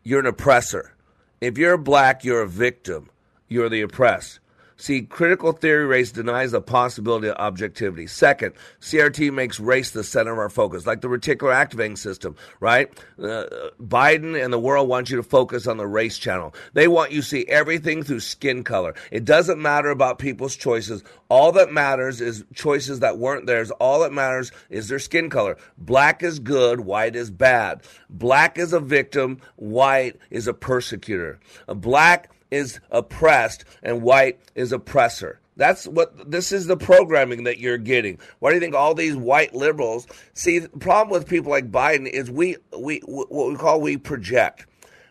You're 0.04 0.20
an 0.20 0.26
oppressor. 0.26 0.94
If 1.40 1.58
you're 1.58 1.76
black, 1.76 2.24
you're 2.24 2.42
a 2.42 2.48
victim. 2.48 3.10
You're 3.48 3.68
the 3.68 3.82
oppressed. 3.82 4.38
See, 4.82 5.02
critical 5.02 5.52
theory 5.52 5.86
race 5.86 6.10
denies 6.10 6.50
the 6.50 6.60
possibility 6.60 7.28
of 7.28 7.36
objectivity. 7.36 8.08
Second, 8.08 8.54
CRT 8.80 9.32
makes 9.32 9.60
race 9.60 9.92
the 9.92 10.02
center 10.02 10.32
of 10.32 10.40
our 10.40 10.48
focus, 10.48 10.88
like 10.88 11.02
the 11.02 11.06
reticular 11.06 11.54
activating 11.54 11.94
system, 11.94 12.34
right? 12.58 12.90
Uh, 13.16 13.44
Biden 13.80 14.42
and 14.42 14.52
the 14.52 14.58
world 14.58 14.88
want 14.88 15.08
you 15.08 15.16
to 15.18 15.22
focus 15.22 15.68
on 15.68 15.76
the 15.76 15.86
race 15.86 16.18
channel. 16.18 16.52
They 16.72 16.88
want 16.88 17.12
you 17.12 17.20
to 17.20 17.26
see 17.28 17.46
everything 17.46 18.02
through 18.02 18.18
skin 18.18 18.64
color. 18.64 18.96
It 19.12 19.24
doesn't 19.24 19.62
matter 19.62 19.90
about 19.90 20.18
people's 20.18 20.56
choices. 20.56 21.04
All 21.28 21.52
that 21.52 21.72
matters 21.72 22.20
is 22.20 22.44
choices 22.52 22.98
that 22.98 23.18
weren't 23.18 23.46
theirs. 23.46 23.70
All 23.70 24.00
that 24.00 24.12
matters 24.12 24.50
is 24.68 24.88
their 24.88 24.98
skin 24.98 25.30
color. 25.30 25.58
Black 25.78 26.24
is 26.24 26.40
good, 26.40 26.80
white 26.80 27.14
is 27.14 27.30
bad. 27.30 27.82
Black 28.10 28.58
is 28.58 28.72
a 28.72 28.80
victim, 28.80 29.40
white 29.54 30.16
is 30.30 30.48
a 30.48 30.54
persecutor. 30.54 31.38
Black 31.68 32.32
is 32.52 32.78
oppressed 32.90 33.64
and 33.82 34.02
white 34.02 34.38
is 34.54 34.72
oppressor. 34.72 35.40
That's 35.56 35.86
what 35.86 36.30
this 36.30 36.52
is 36.52 36.66
the 36.66 36.76
programming 36.76 37.44
that 37.44 37.58
you're 37.58 37.78
getting. 37.78 38.18
Why 38.38 38.50
do 38.50 38.54
you 38.56 38.60
think 38.60 38.74
all 38.74 38.94
these 38.94 39.16
white 39.16 39.54
liberals 39.54 40.06
see 40.34 40.60
the 40.60 40.68
problem 40.68 41.10
with 41.10 41.28
people 41.28 41.50
like 41.50 41.70
Biden 41.70 42.06
is 42.06 42.30
we 42.30 42.56
we 42.78 43.00
what 43.06 43.50
we 43.50 43.56
call 43.56 43.80
we 43.80 43.96
project. 43.96 44.66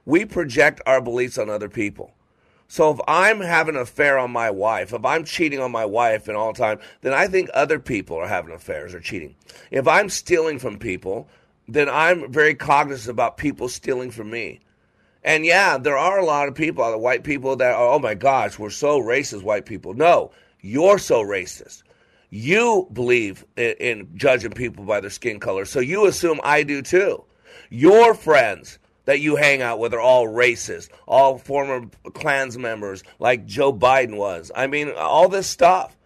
We 0.06 0.26
project 0.26 0.82
our 0.86 1.02
beliefs 1.02 1.38
on 1.38 1.50
other 1.50 1.70
people. 1.70 2.14
So 2.68 2.90
if 2.92 3.00
I'm 3.08 3.42
having 3.42 3.76
an 3.76 3.82
affair 3.82 4.18
on 4.18 4.32
my 4.32 4.50
wife, 4.50 4.94
if 4.94 5.04
I'm 5.04 5.26
cheating 5.26 5.60
on 5.60 5.72
my 5.72 5.86
wife 5.86 6.28
and 6.28 6.38
all 6.38 6.54
the 6.54 6.60
time, 6.60 6.80
then 7.02 7.14
I 7.14 7.28
think 7.28 7.50
other 7.54 7.80
people 7.80 8.18
are 8.18 8.28
having 8.28 8.54
affairs 8.54 8.94
or 8.96 9.02
cheating. 9.02 9.36
If 9.72 9.88
I'm 9.88 10.10
stealing 10.10 10.58
from 10.58 10.80
people, 10.80 11.28
then 11.68 11.90
I'm 11.90 12.32
very 12.32 12.56
cognizant 12.56 13.12
about 13.12 13.38
people 13.38 13.68
stealing 13.68 14.10
from 14.10 14.30
me. 14.30 14.62
And 15.24 15.46
yeah, 15.46 15.78
there 15.78 15.98
are 15.98 16.20
a 16.20 16.26
lot 16.26 16.48
of 16.48 16.56
people, 16.56 16.90
the 16.90 16.98
white 16.98 17.24
people 17.24 17.56
that 17.58 17.76
are, 17.76 17.94
oh 17.94 18.00
my 18.00 18.16
gosh, 18.16 18.58
we're 18.58 18.72
so 18.72 19.00
racist, 19.00 19.44
white 19.44 19.66
people. 19.66 19.94
No, 19.94 20.32
you're 20.62 20.98
so 20.98 21.24
racist. 21.24 21.84
You 22.30 22.88
believe 22.92 23.46
in, 23.58 23.76
in, 23.80 24.10
judging 24.16 24.52
people 24.52 24.86
by 24.86 25.00
their 25.00 25.10
skin 25.10 25.40
color, 25.40 25.66
so 25.66 25.80
you 25.80 26.08
assume 26.08 26.40
I 26.44 26.64
do 26.64 26.82
too. 26.82 27.24
Your 27.70 28.14
friends 28.14 28.80
that 29.06 29.20
you 29.20 29.36
hang 29.36 29.62
out 29.62 29.80
with 29.80 29.94
are 29.94 30.00
all 30.00 30.28
racist, 30.28 30.90
all 31.08 31.38
former 31.38 31.88
Klans 32.14 32.58
members, 32.58 33.04
like 33.20 33.46
Joe 33.46 33.74
Biden 33.74 34.18
was. 34.18 34.52
I 34.56 34.68
mean, 34.68 34.92
all 34.96 35.28
this 35.28 35.48
stuff. 35.48 35.98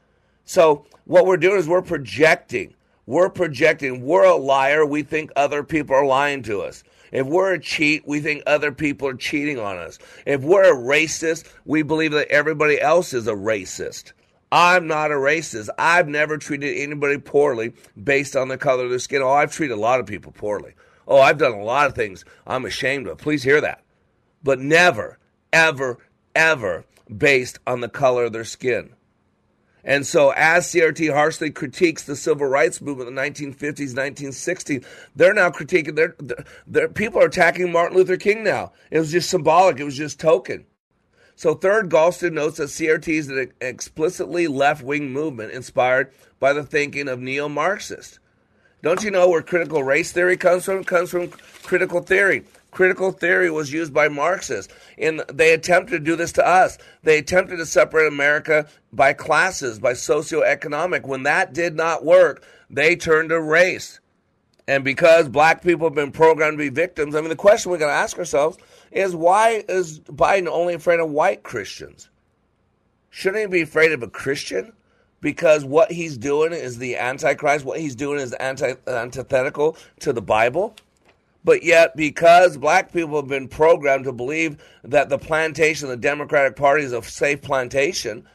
So 0.46 0.86
what 1.06 1.26
we're 1.26 1.38
doing 1.38 1.58
is 1.58 1.68
we're 1.68 1.82
projecting. 1.82 2.74
We're 3.06 3.30
projecting. 3.30 4.02
We're 4.02 4.26
a 4.26 4.36
liar. 4.36 4.86
We 4.86 5.04
think 5.04 5.32
other 5.36 5.64
people 5.64 5.96
are 5.96 6.06
lying 6.06 6.44
to 6.44 6.62
us. 6.62 6.84
If 7.16 7.28
we're 7.28 7.54
a 7.54 7.60
cheat, 7.62 8.06
we 8.06 8.20
think 8.20 8.44
other 8.46 8.74
people 8.74 9.08
are 9.08 9.14
cheating 9.14 9.58
on 9.58 9.78
us. 9.78 10.00
If 10.26 10.42
we're 10.42 10.66
a 10.66 10.76
racist, 10.76 11.50
we 11.64 11.82
believe 11.82 12.12
that 12.12 12.28
everybody 12.28 12.82
else 12.82 13.14
is 13.14 13.26
a 13.30 13.34
racist. 13.34 14.12
I'm 14.52 14.86
not 14.88 15.12
a 15.12 15.16
racist. 15.16 15.70
I've 15.80 16.10
never 16.10 16.38
treated 16.38 16.76
anybody 16.76 17.18
poorly 17.18 17.72
based 18.04 18.36
on 18.36 18.50
the 18.50 18.58
color 18.58 18.84
of 18.84 18.90
their 18.90 19.00
skin. 19.00 19.22
Oh, 19.22 19.32
I've 19.32 19.54
treated 19.54 19.76
a 19.76 19.80
lot 19.80 20.02
of 20.02 20.06
people 20.06 20.34
poorly. 20.34 20.74
Oh, 21.08 21.22
I've 21.22 21.38
done 21.38 21.54
a 21.54 21.64
lot 21.64 21.88
of 21.88 21.96
things 21.96 22.26
I'm 22.46 22.66
ashamed 22.66 23.08
of. 23.08 23.18
Please 23.18 23.44
hear 23.44 23.62
that. 23.62 23.82
But 24.44 24.60
never, 24.60 25.18
ever, 25.54 26.00
ever 26.36 26.84
based 27.16 27.60
on 27.66 27.80
the 27.80 27.88
color 27.88 28.26
of 28.26 28.34
their 28.34 28.44
skin. 28.44 28.95
And 29.86 30.06
so, 30.06 30.32
as 30.32 30.66
CRT 30.66 31.14
harshly 31.14 31.52
critiques 31.52 32.04
the 32.04 32.16
civil 32.16 32.48
rights 32.48 32.82
movement 32.82 33.10
in 33.10 33.16
the 33.16 33.22
1950s, 33.22 33.94
1960s, 33.94 34.84
they're 35.16 35.34
now 35.34 35.52
critiquing. 35.52 35.96
They're, 35.96 36.16
they're, 36.66 36.90
people 36.90 37.22
are 37.22 37.28
attacking 37.28 37.72
Martin 37.72 37.96
Luther 37.96 38.18
King 38.18 38.44
now. 38.44 38.74
It 38.90 38.98
was 38.98 39.12
just 39.12 39.30
symbolic. 39.30 39.80
It 39.80 39.84
was 39.84 39.96
just 39.96 40.20
token. 40.20 40.66
So, 41.36 41.54
third, 41.54 41.92
Galston 41.92 42.34
notes 42.34 42.58
that 42.58 42.70
CRT 42.70 43.08
is 43.10 43.30
an 43.30 43.54
explicitly 43.62 44.48
left-wing 44.48 45.12
movement 45.12 45.52
inspired 45.52 46.12
by 46.40 46.52
the 46.54 46.64
thinking 46.64 47.08
of 47.08 47.20
neo-Marxists. 47.20 48.20
Don't 48.82 49.04
you 49.04 49.12
know 49.12 49.30
where 49.30 49.42
critical 49.42 49.84
race 49.84 50.12
theory 50.12 50.38
comes 50.38 50.66
from? 50.66 50.80
It 50.80 50.88
comes 50.88 51.12
from 51.12 51.30
critical 51.64 52.02
theory. 52.02 52.46
Critical 52.76 53.14
theory 53.14 53.50
was 53.50 53.72
used 53.72 53.94
by 53.94 54.10
Marxists, 54.10 54.74
and 54.98 55.24
they 55.34 55.54
attempted 55.54 55.92
to 55.92 56.00
do 56.04 56.18
this 56.18 56.34
to 56.34 56.46
us. 56.46 56.78
They 57.04 57.20
attempted 57.20 57.56
to 57.56 57.66
separate 57.66 58.06
America 58.06 58.68
by 58.92 59.14
classes, 59.14 59.80
by 59.80 59.94
socioeconomic. 59.94 61.08
When 61.08 61.24
that 61.24 61.54
did 61.54 61.78
not 61.78 62.04
work, 62.04 62.46
they 62.70 62.98
turned 62.98 63.30
to 63.30 63.40
race. 63.40 64.02
And 64.68 64.84
because 64.84 65.30
black 65.30 65.64
people 65.64 65.88
have 65.88 65.96
been 65.96 66.12
programmed 66.12 66.58
to 66.58 66.66
be 66.66 66.70
victims, 66.70 67.16
I 67.16 67.22
mean, 67.22 67.30
the 67.30 67.38
question 67.38 67.72
we 67.72 67.78
got 67.78 67.88
to 67.88 67.94
ask 67.94 68.18
ourselves 68.18 68.58
is 68.92 69.16
why 69.16 69.64
is 69.70 70.02
Biden 70.02 70.48
only 70.48 70.74
afraid 70.74 71.00
of 71.00 71.10
white 71.10 71.44
Christians? 71.44 72.10
Shouldn't 73.10 73.42
he 73.42 73.48
be 73.48 73.62
afraid 73.62 73.94
of 73.94 74.04
a 74.04 74.10
Christian? 74.10 74.74
Because 75.22 75.64
what 75.64 75.94
he's 75.94 76.18
doing 76.18 76.52
is 76.52 76.78
the 76.78 76.98
Antichrist. 76.98 77.64
What 77.64 77.80
he's 77.80 77.96
doing 77.96 78.20
is 78.20 78.34
anti- 78.34 78.76
antithetical 78.86 79.78
to 80.02 80.12
the 80.12 80.22
Bible. 80.22 80.76
But 81.46 81.62
yet, 81.64 81.96
because 81.96 82.58
black 82.58 82.92
people 82.92 83.18
have 83.18 83.30
been 83.30 83.48
programmed 83.48 84.06
to 84.06 84.12
believe 84.12 84.58
that 84.84 85.10
the 85.10 85.20
plantation, 85.20 85.88
the 85.88 85.96
Democratic 85.96 86.56
Party, 86.56 86.84
is 86.84 86.92
a 86.92 87.04
safe 87.04 87.44
plantation, 87.44 88.28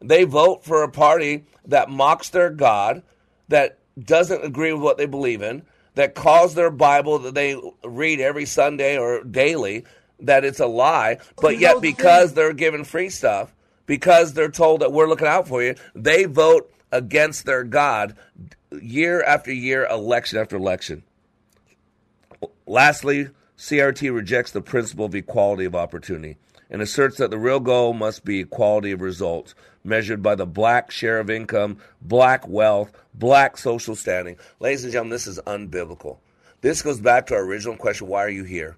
they 0.00 0.24
vote 0.24 0.64
for 0.64 0.82
a 0.82 0.90
party 0.90 1.44
that 1.66 1.88
mocks 1.88 2.28
their 2.30 2.50
God, 2.50 3.04
that 3.48 3.78
doesn't 3.98 4.44
agree 4.44 4.72
with 4.72 4.82
what 4.82 4.98
they 4.98 5.06
believe 5.06 5.42
in, 5.42 5.62
that 5.94 6.16
calls 6.16 6.54
their 6.54 6.70
Bible 6.70 7.20
that 7.20 7.34
they 7.34 7.56
read 7.84 8.20
every 8.20 8.44
Sunday 8.44 8.98
or 8.98 9.22
daily 9.22 9.84
that 10.18 10.44
it's 10.44 10.60
a 10.60 10.66
lie. 10.66 11.18
But 11.40 11.60
yet, 11.60 11.80
because 11.80 12.34
they're 12.34 12.52
given 12.52 12.82
free 12.82 13.10
stuff, 13.10 13.54
because 13.86 14.32
they're 14.32 14.50
told 14.50 14.80
that 14.80 14.92
we're 14.92 15.08
looking 15.08 15.28
out 15.28 15.46
for 15.46 15.62
you, 15.62 15.76
they 15.94 16.24
vote 16.24 16.72
against 16.90 17.46
their 17.46 17.62
God 17.62 18.16
year 18.72 19.22
after 19.22 19.52
year, 19.52 19.86
election 19.86 20.40
after 20.40 20.56
election. 20.56 21.04
Lastly, 22.66 23.28
CRT 23.58 24.14
rejects 24.14 24.52
the 24.52 24.60
principle 24.60 25.06
of 25.06 25.14
equality 25.14 25.64
of 25.64 25.74
opportunity 25.74 26.36
and 26.70 26.82
asserts 26.82 27.18
that 27.18 27.30
the 27.30 27.38
real 27.38 27.60
goal 27.60 27.92
must 27.92 28.24
be 28.24 28.40
equality 28.40 28.92
of 28.92 29.00
results, 29.00 29.54
measured 29.84 30.22
by 30.22 30.34
the 30.34 30.46
black 30.46 30.90
share 30.90 31.18
of 31.20 31.30
income, 31.30 31.78
black 32.02 32.46
wealth, 32.48 32.92
black 33.14 33.56
social 33.56 33.94
standing. 33.94 34.36
Ladies 34.60 34.84
and 34.84 34.92
gentlemen, 34.92 35.12
this 35.12 35.26
is 35.26 35.38
unbiblical. 35.46 36.18
This 36.60 36.82
goes 36.82 37.00
back 37.00 37.26
to 37.26 37.34
our 37.34 37.44
original 37.44 37.76
question 37.76 38.08
why 38.08 38.24
are 38.24 38.30
you 38.30 38.44
here? 38.44 38.76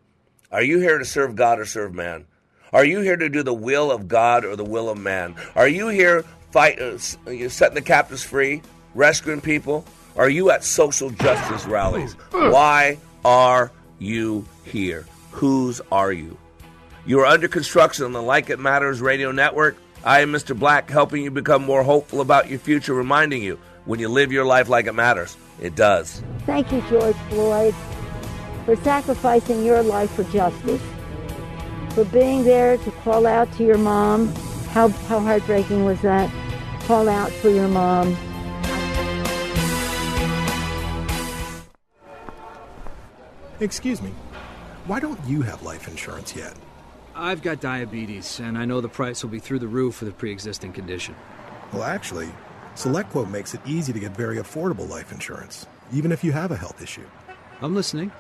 Are 0.53 0.63
you 0.63 0.79
here 0.79 0.99
to 0.99 1.05
serve 1.05 1.37
God 1.37 1.59
or 1.59 1.65
serve 1.65 1.95
man? 1.95 2.27
Are 2.73 2.85
you 2.85 3.01
here 3.01 3.17
to 3.17 3.29
do 3.29 3.43
the 3.43 3.55
will 3.55 3.91
of 3.91 4.09
God 4.09 4.45
or 4.45 4.57
the 4.57 4.65
will 4.65 4.91
of 4.91 4.99
man? 4.99 5.35
Are 5.55 5.69
you 5.69 5.89
here 5.89 6.23
fight, 6.51 6.79
uh, 6.79 6.99
setting 6.99 7.75
the 7.75 7.83
captives 7.83 8.23
free, 8.23 8.63
rescuing 8.95 9.41
people? 9.41 9.85
Are 10.17 10.29
you 10.29 10.51
at 10.51 10.65
social 10.65 11.11
justice 11.11 11.65
rallies? 11.65 12.15
Why 12.33 12.99
are 13.25 13.73
you 13.99 14.47
here? 14.65 15.07
Whose 15.33 15.81
are 15.93 16.13
you? 16.13 16.37
You 17.07 17.21
are 17.21 17.27
under 17.27 17.49
construction 17.49 18.05
on 18.05 18.13
the 18.13 18.23
Like 18.23 18.51
It 18.51 18.59
Matters 18.59 19.01
radio 19.01 19.33
network. 19.33 19.77
I 20.05 20.21
am 20.21 20.33
Mr. 20.33 20.59
Black, 20.59 20.91
helping 20.91 21.25
you 21.25 21.31
become 21.31 21.65
more 21.65 21.83
hopeful 21.83 22.21
about 22.21 22.49
your 22.49 22.59
future, 22.59 22.95
reminding 22.95 23.43
you 23.43 23.59
when 23.85 23.99
you 23.99 24.09
live 24.09 24.31
your 24.31 24.45
life 24.45 24.69
like 24.69 24.87
it 24.87 24.93
matters, 24.93 25.37
it 25.61 25.75
does. 25.75 26.23
Thank 26.45 26.71
you, 26.71 26.83
George 26.91 27.17
Floyd, 27.31 27.75
for 28.65 28.77
sacrificing 28.77 29.65
your 29.65 29.83
life 29.83 30.11
for 30.13 30.25
justice, 30.25 30.83
for 31.95 32.05
being 32.05 32.45
there 32.45 32.77
to 32.77 32.91
call 32.91 33.27
out 33.27 33.51
to 33.55 33.65
your 33.65 33.79
mom. 33.79 34.29
How, 34.73 34.89
how 34.89 35.21
heartbreaking 35.21 35.85
was 35.85 36.01
that? 36.03 36.31
Call 36.81 37.09
out 37.09 37.31
for 37.31 37.49
your 37.49 37.69
mom. 37.69 38.17
Excuse 43.61 44.01
me, 44.01 44.11
why 44.87 45.01
don't 45.01 45.19
you 45.27 45.43
have 45.43 45.63
life 45.63 45.89
insurance 45.89 46.37
yet? 46.37 46.55
I've 47.15 47.43
got 47.43 47.61
diabetes, 47.61 48.39
and 48.39 48.57
I 48.57 48.65
know 48.65 48.81
the 48.81 48.89
price 48.89 49.25
will 49.25 49.31
be 49.31 49.41
through 49.41 49.59
the 49.59 49.67
roof 49.67 49.97
for 49.97 50.05
the 50.05 50.13
pre 50.13 50.31
existing 50.31 50.73
condition. 50.73 51.17
Well, 51.73 51.83
actually, 51.83 52.31
SelectQuote 52.77 53.31
makes 53.31 53.55
it 53.55 53.61
easy 53.67 53.93
to 53.93 53.99
get 53.99 54.17
very 54.17 54.37
affordable 54.37 54.89
life 54.89 55.11
insurance, 55.11 55.67
even 55.93 56.13
if 56.13 56.23
you 56.23 56.31
have 56.31 56.53
a 56.53 56.57
health 56.57 56.81
issue. 56.81 57.07
I'm 57.61 57.75
listening. 57.75 58.13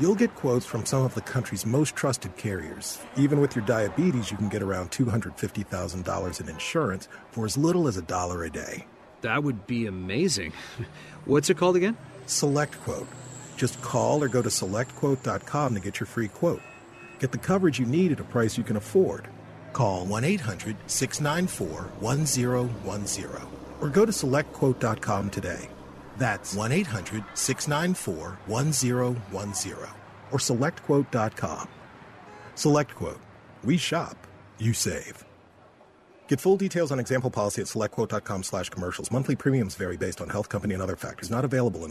You'll 0.00 0.16
get 0.16 0.34
quotes 0.34 0.66
from 0.66 0.84
some 0.84 1.04
of 1.04 1.14
the 1.14 1.20
country's 1.20 1.64
most 1.64 1.94
trusted 1.94 2.36
carriers. 2.36 2.98
Even 3.16 3.40
with 3.40 3.54
your 3.54 3.64
diabetes, 3.64 4.32
you 4.32 4.36
can 4.36 4.48
get 4.48 4.60
around 4.60 4.90
$250,000 4.90 6.40
in 6.40 6.48
insurance 6.48 7.06
for 7.30 7.44
as 7.44 7.56
little 7.56 7.86
as 7.86 7.96
a 7.96 8.02
dollar 8.02 8.42
a 8.42 8.50
day. 8.50 8.86
That 9.20 9.44
would 9.44 9.68
be 9.68 9.86
amazing. 9.86 10.52
What's 11.26 11.48
it 11.48 11.56
called 11.56 11.76
again? 11.76 11.96
SelectQuote. 12.26 13.06
Just 13.56 13.80
call 13.82 14.22
or 14.22 14.28
go 14.28 14.42
to 14.42 14.48
selectquote.com 14.48 15.74
to 15.74 15.80
get 15.80 16.00
your 16.00 16.06
free 16.06 16.28
quote. 16.28 16.62
Get 17.18 17.32
the 17.32 17.38
coverage 17.38 17.78
you 17.78 17.86
need 17.86 18.12
at 18.12 18.20
a 18.20 18.24
price 18.24 18.58
you 18.58 18.64
can 18.64 18.76
afford. 18.76 19.28
Call 19.72 20.04
1 20.06 20.24
800 20.24 20.76
694 20.86 21.90
1010 22.00 23.48
or 23.80 23.88
go 23.88 24.04
to 24.06 24.12
selectquote.com 24.12 25.30
today. 25.30 25.68
That's 26.16 26.54
1 26.54 26.72
800 26.72 27.24
694 27.34 28.38
1010 28.46 29.86
or 30.30 30.38
selectquote.com. 30.38 31.68
SelectQuote. 32.56 33.18
We 33.64 33.76
shop, 33.76 34.16
you 34.58 34.72
save. 34.72 35.24
Get 36.28 36.40
full 36.40 36.56
details 36.56 36.90
on 36.90 36.98
example 36.98 37.30
policy 37.30 37.60
at 37.60 37.68
selectquote.com 37.68 38.42
slash 38.44 38.70
commercials. 38.70 39.10
Monthly 39.10 39.36
premiums 39.36 39.74
vary 39.74 39.96
based 39.96 40.20
on 40.20 40.28
health 40.28 40.48
company 40.48 40.74
and 40.74 40.82
other 40.82 40.96
factors. 40.96 41.30
Not 41.30 41.44
available 41.44 41.84
in 41.84 41.90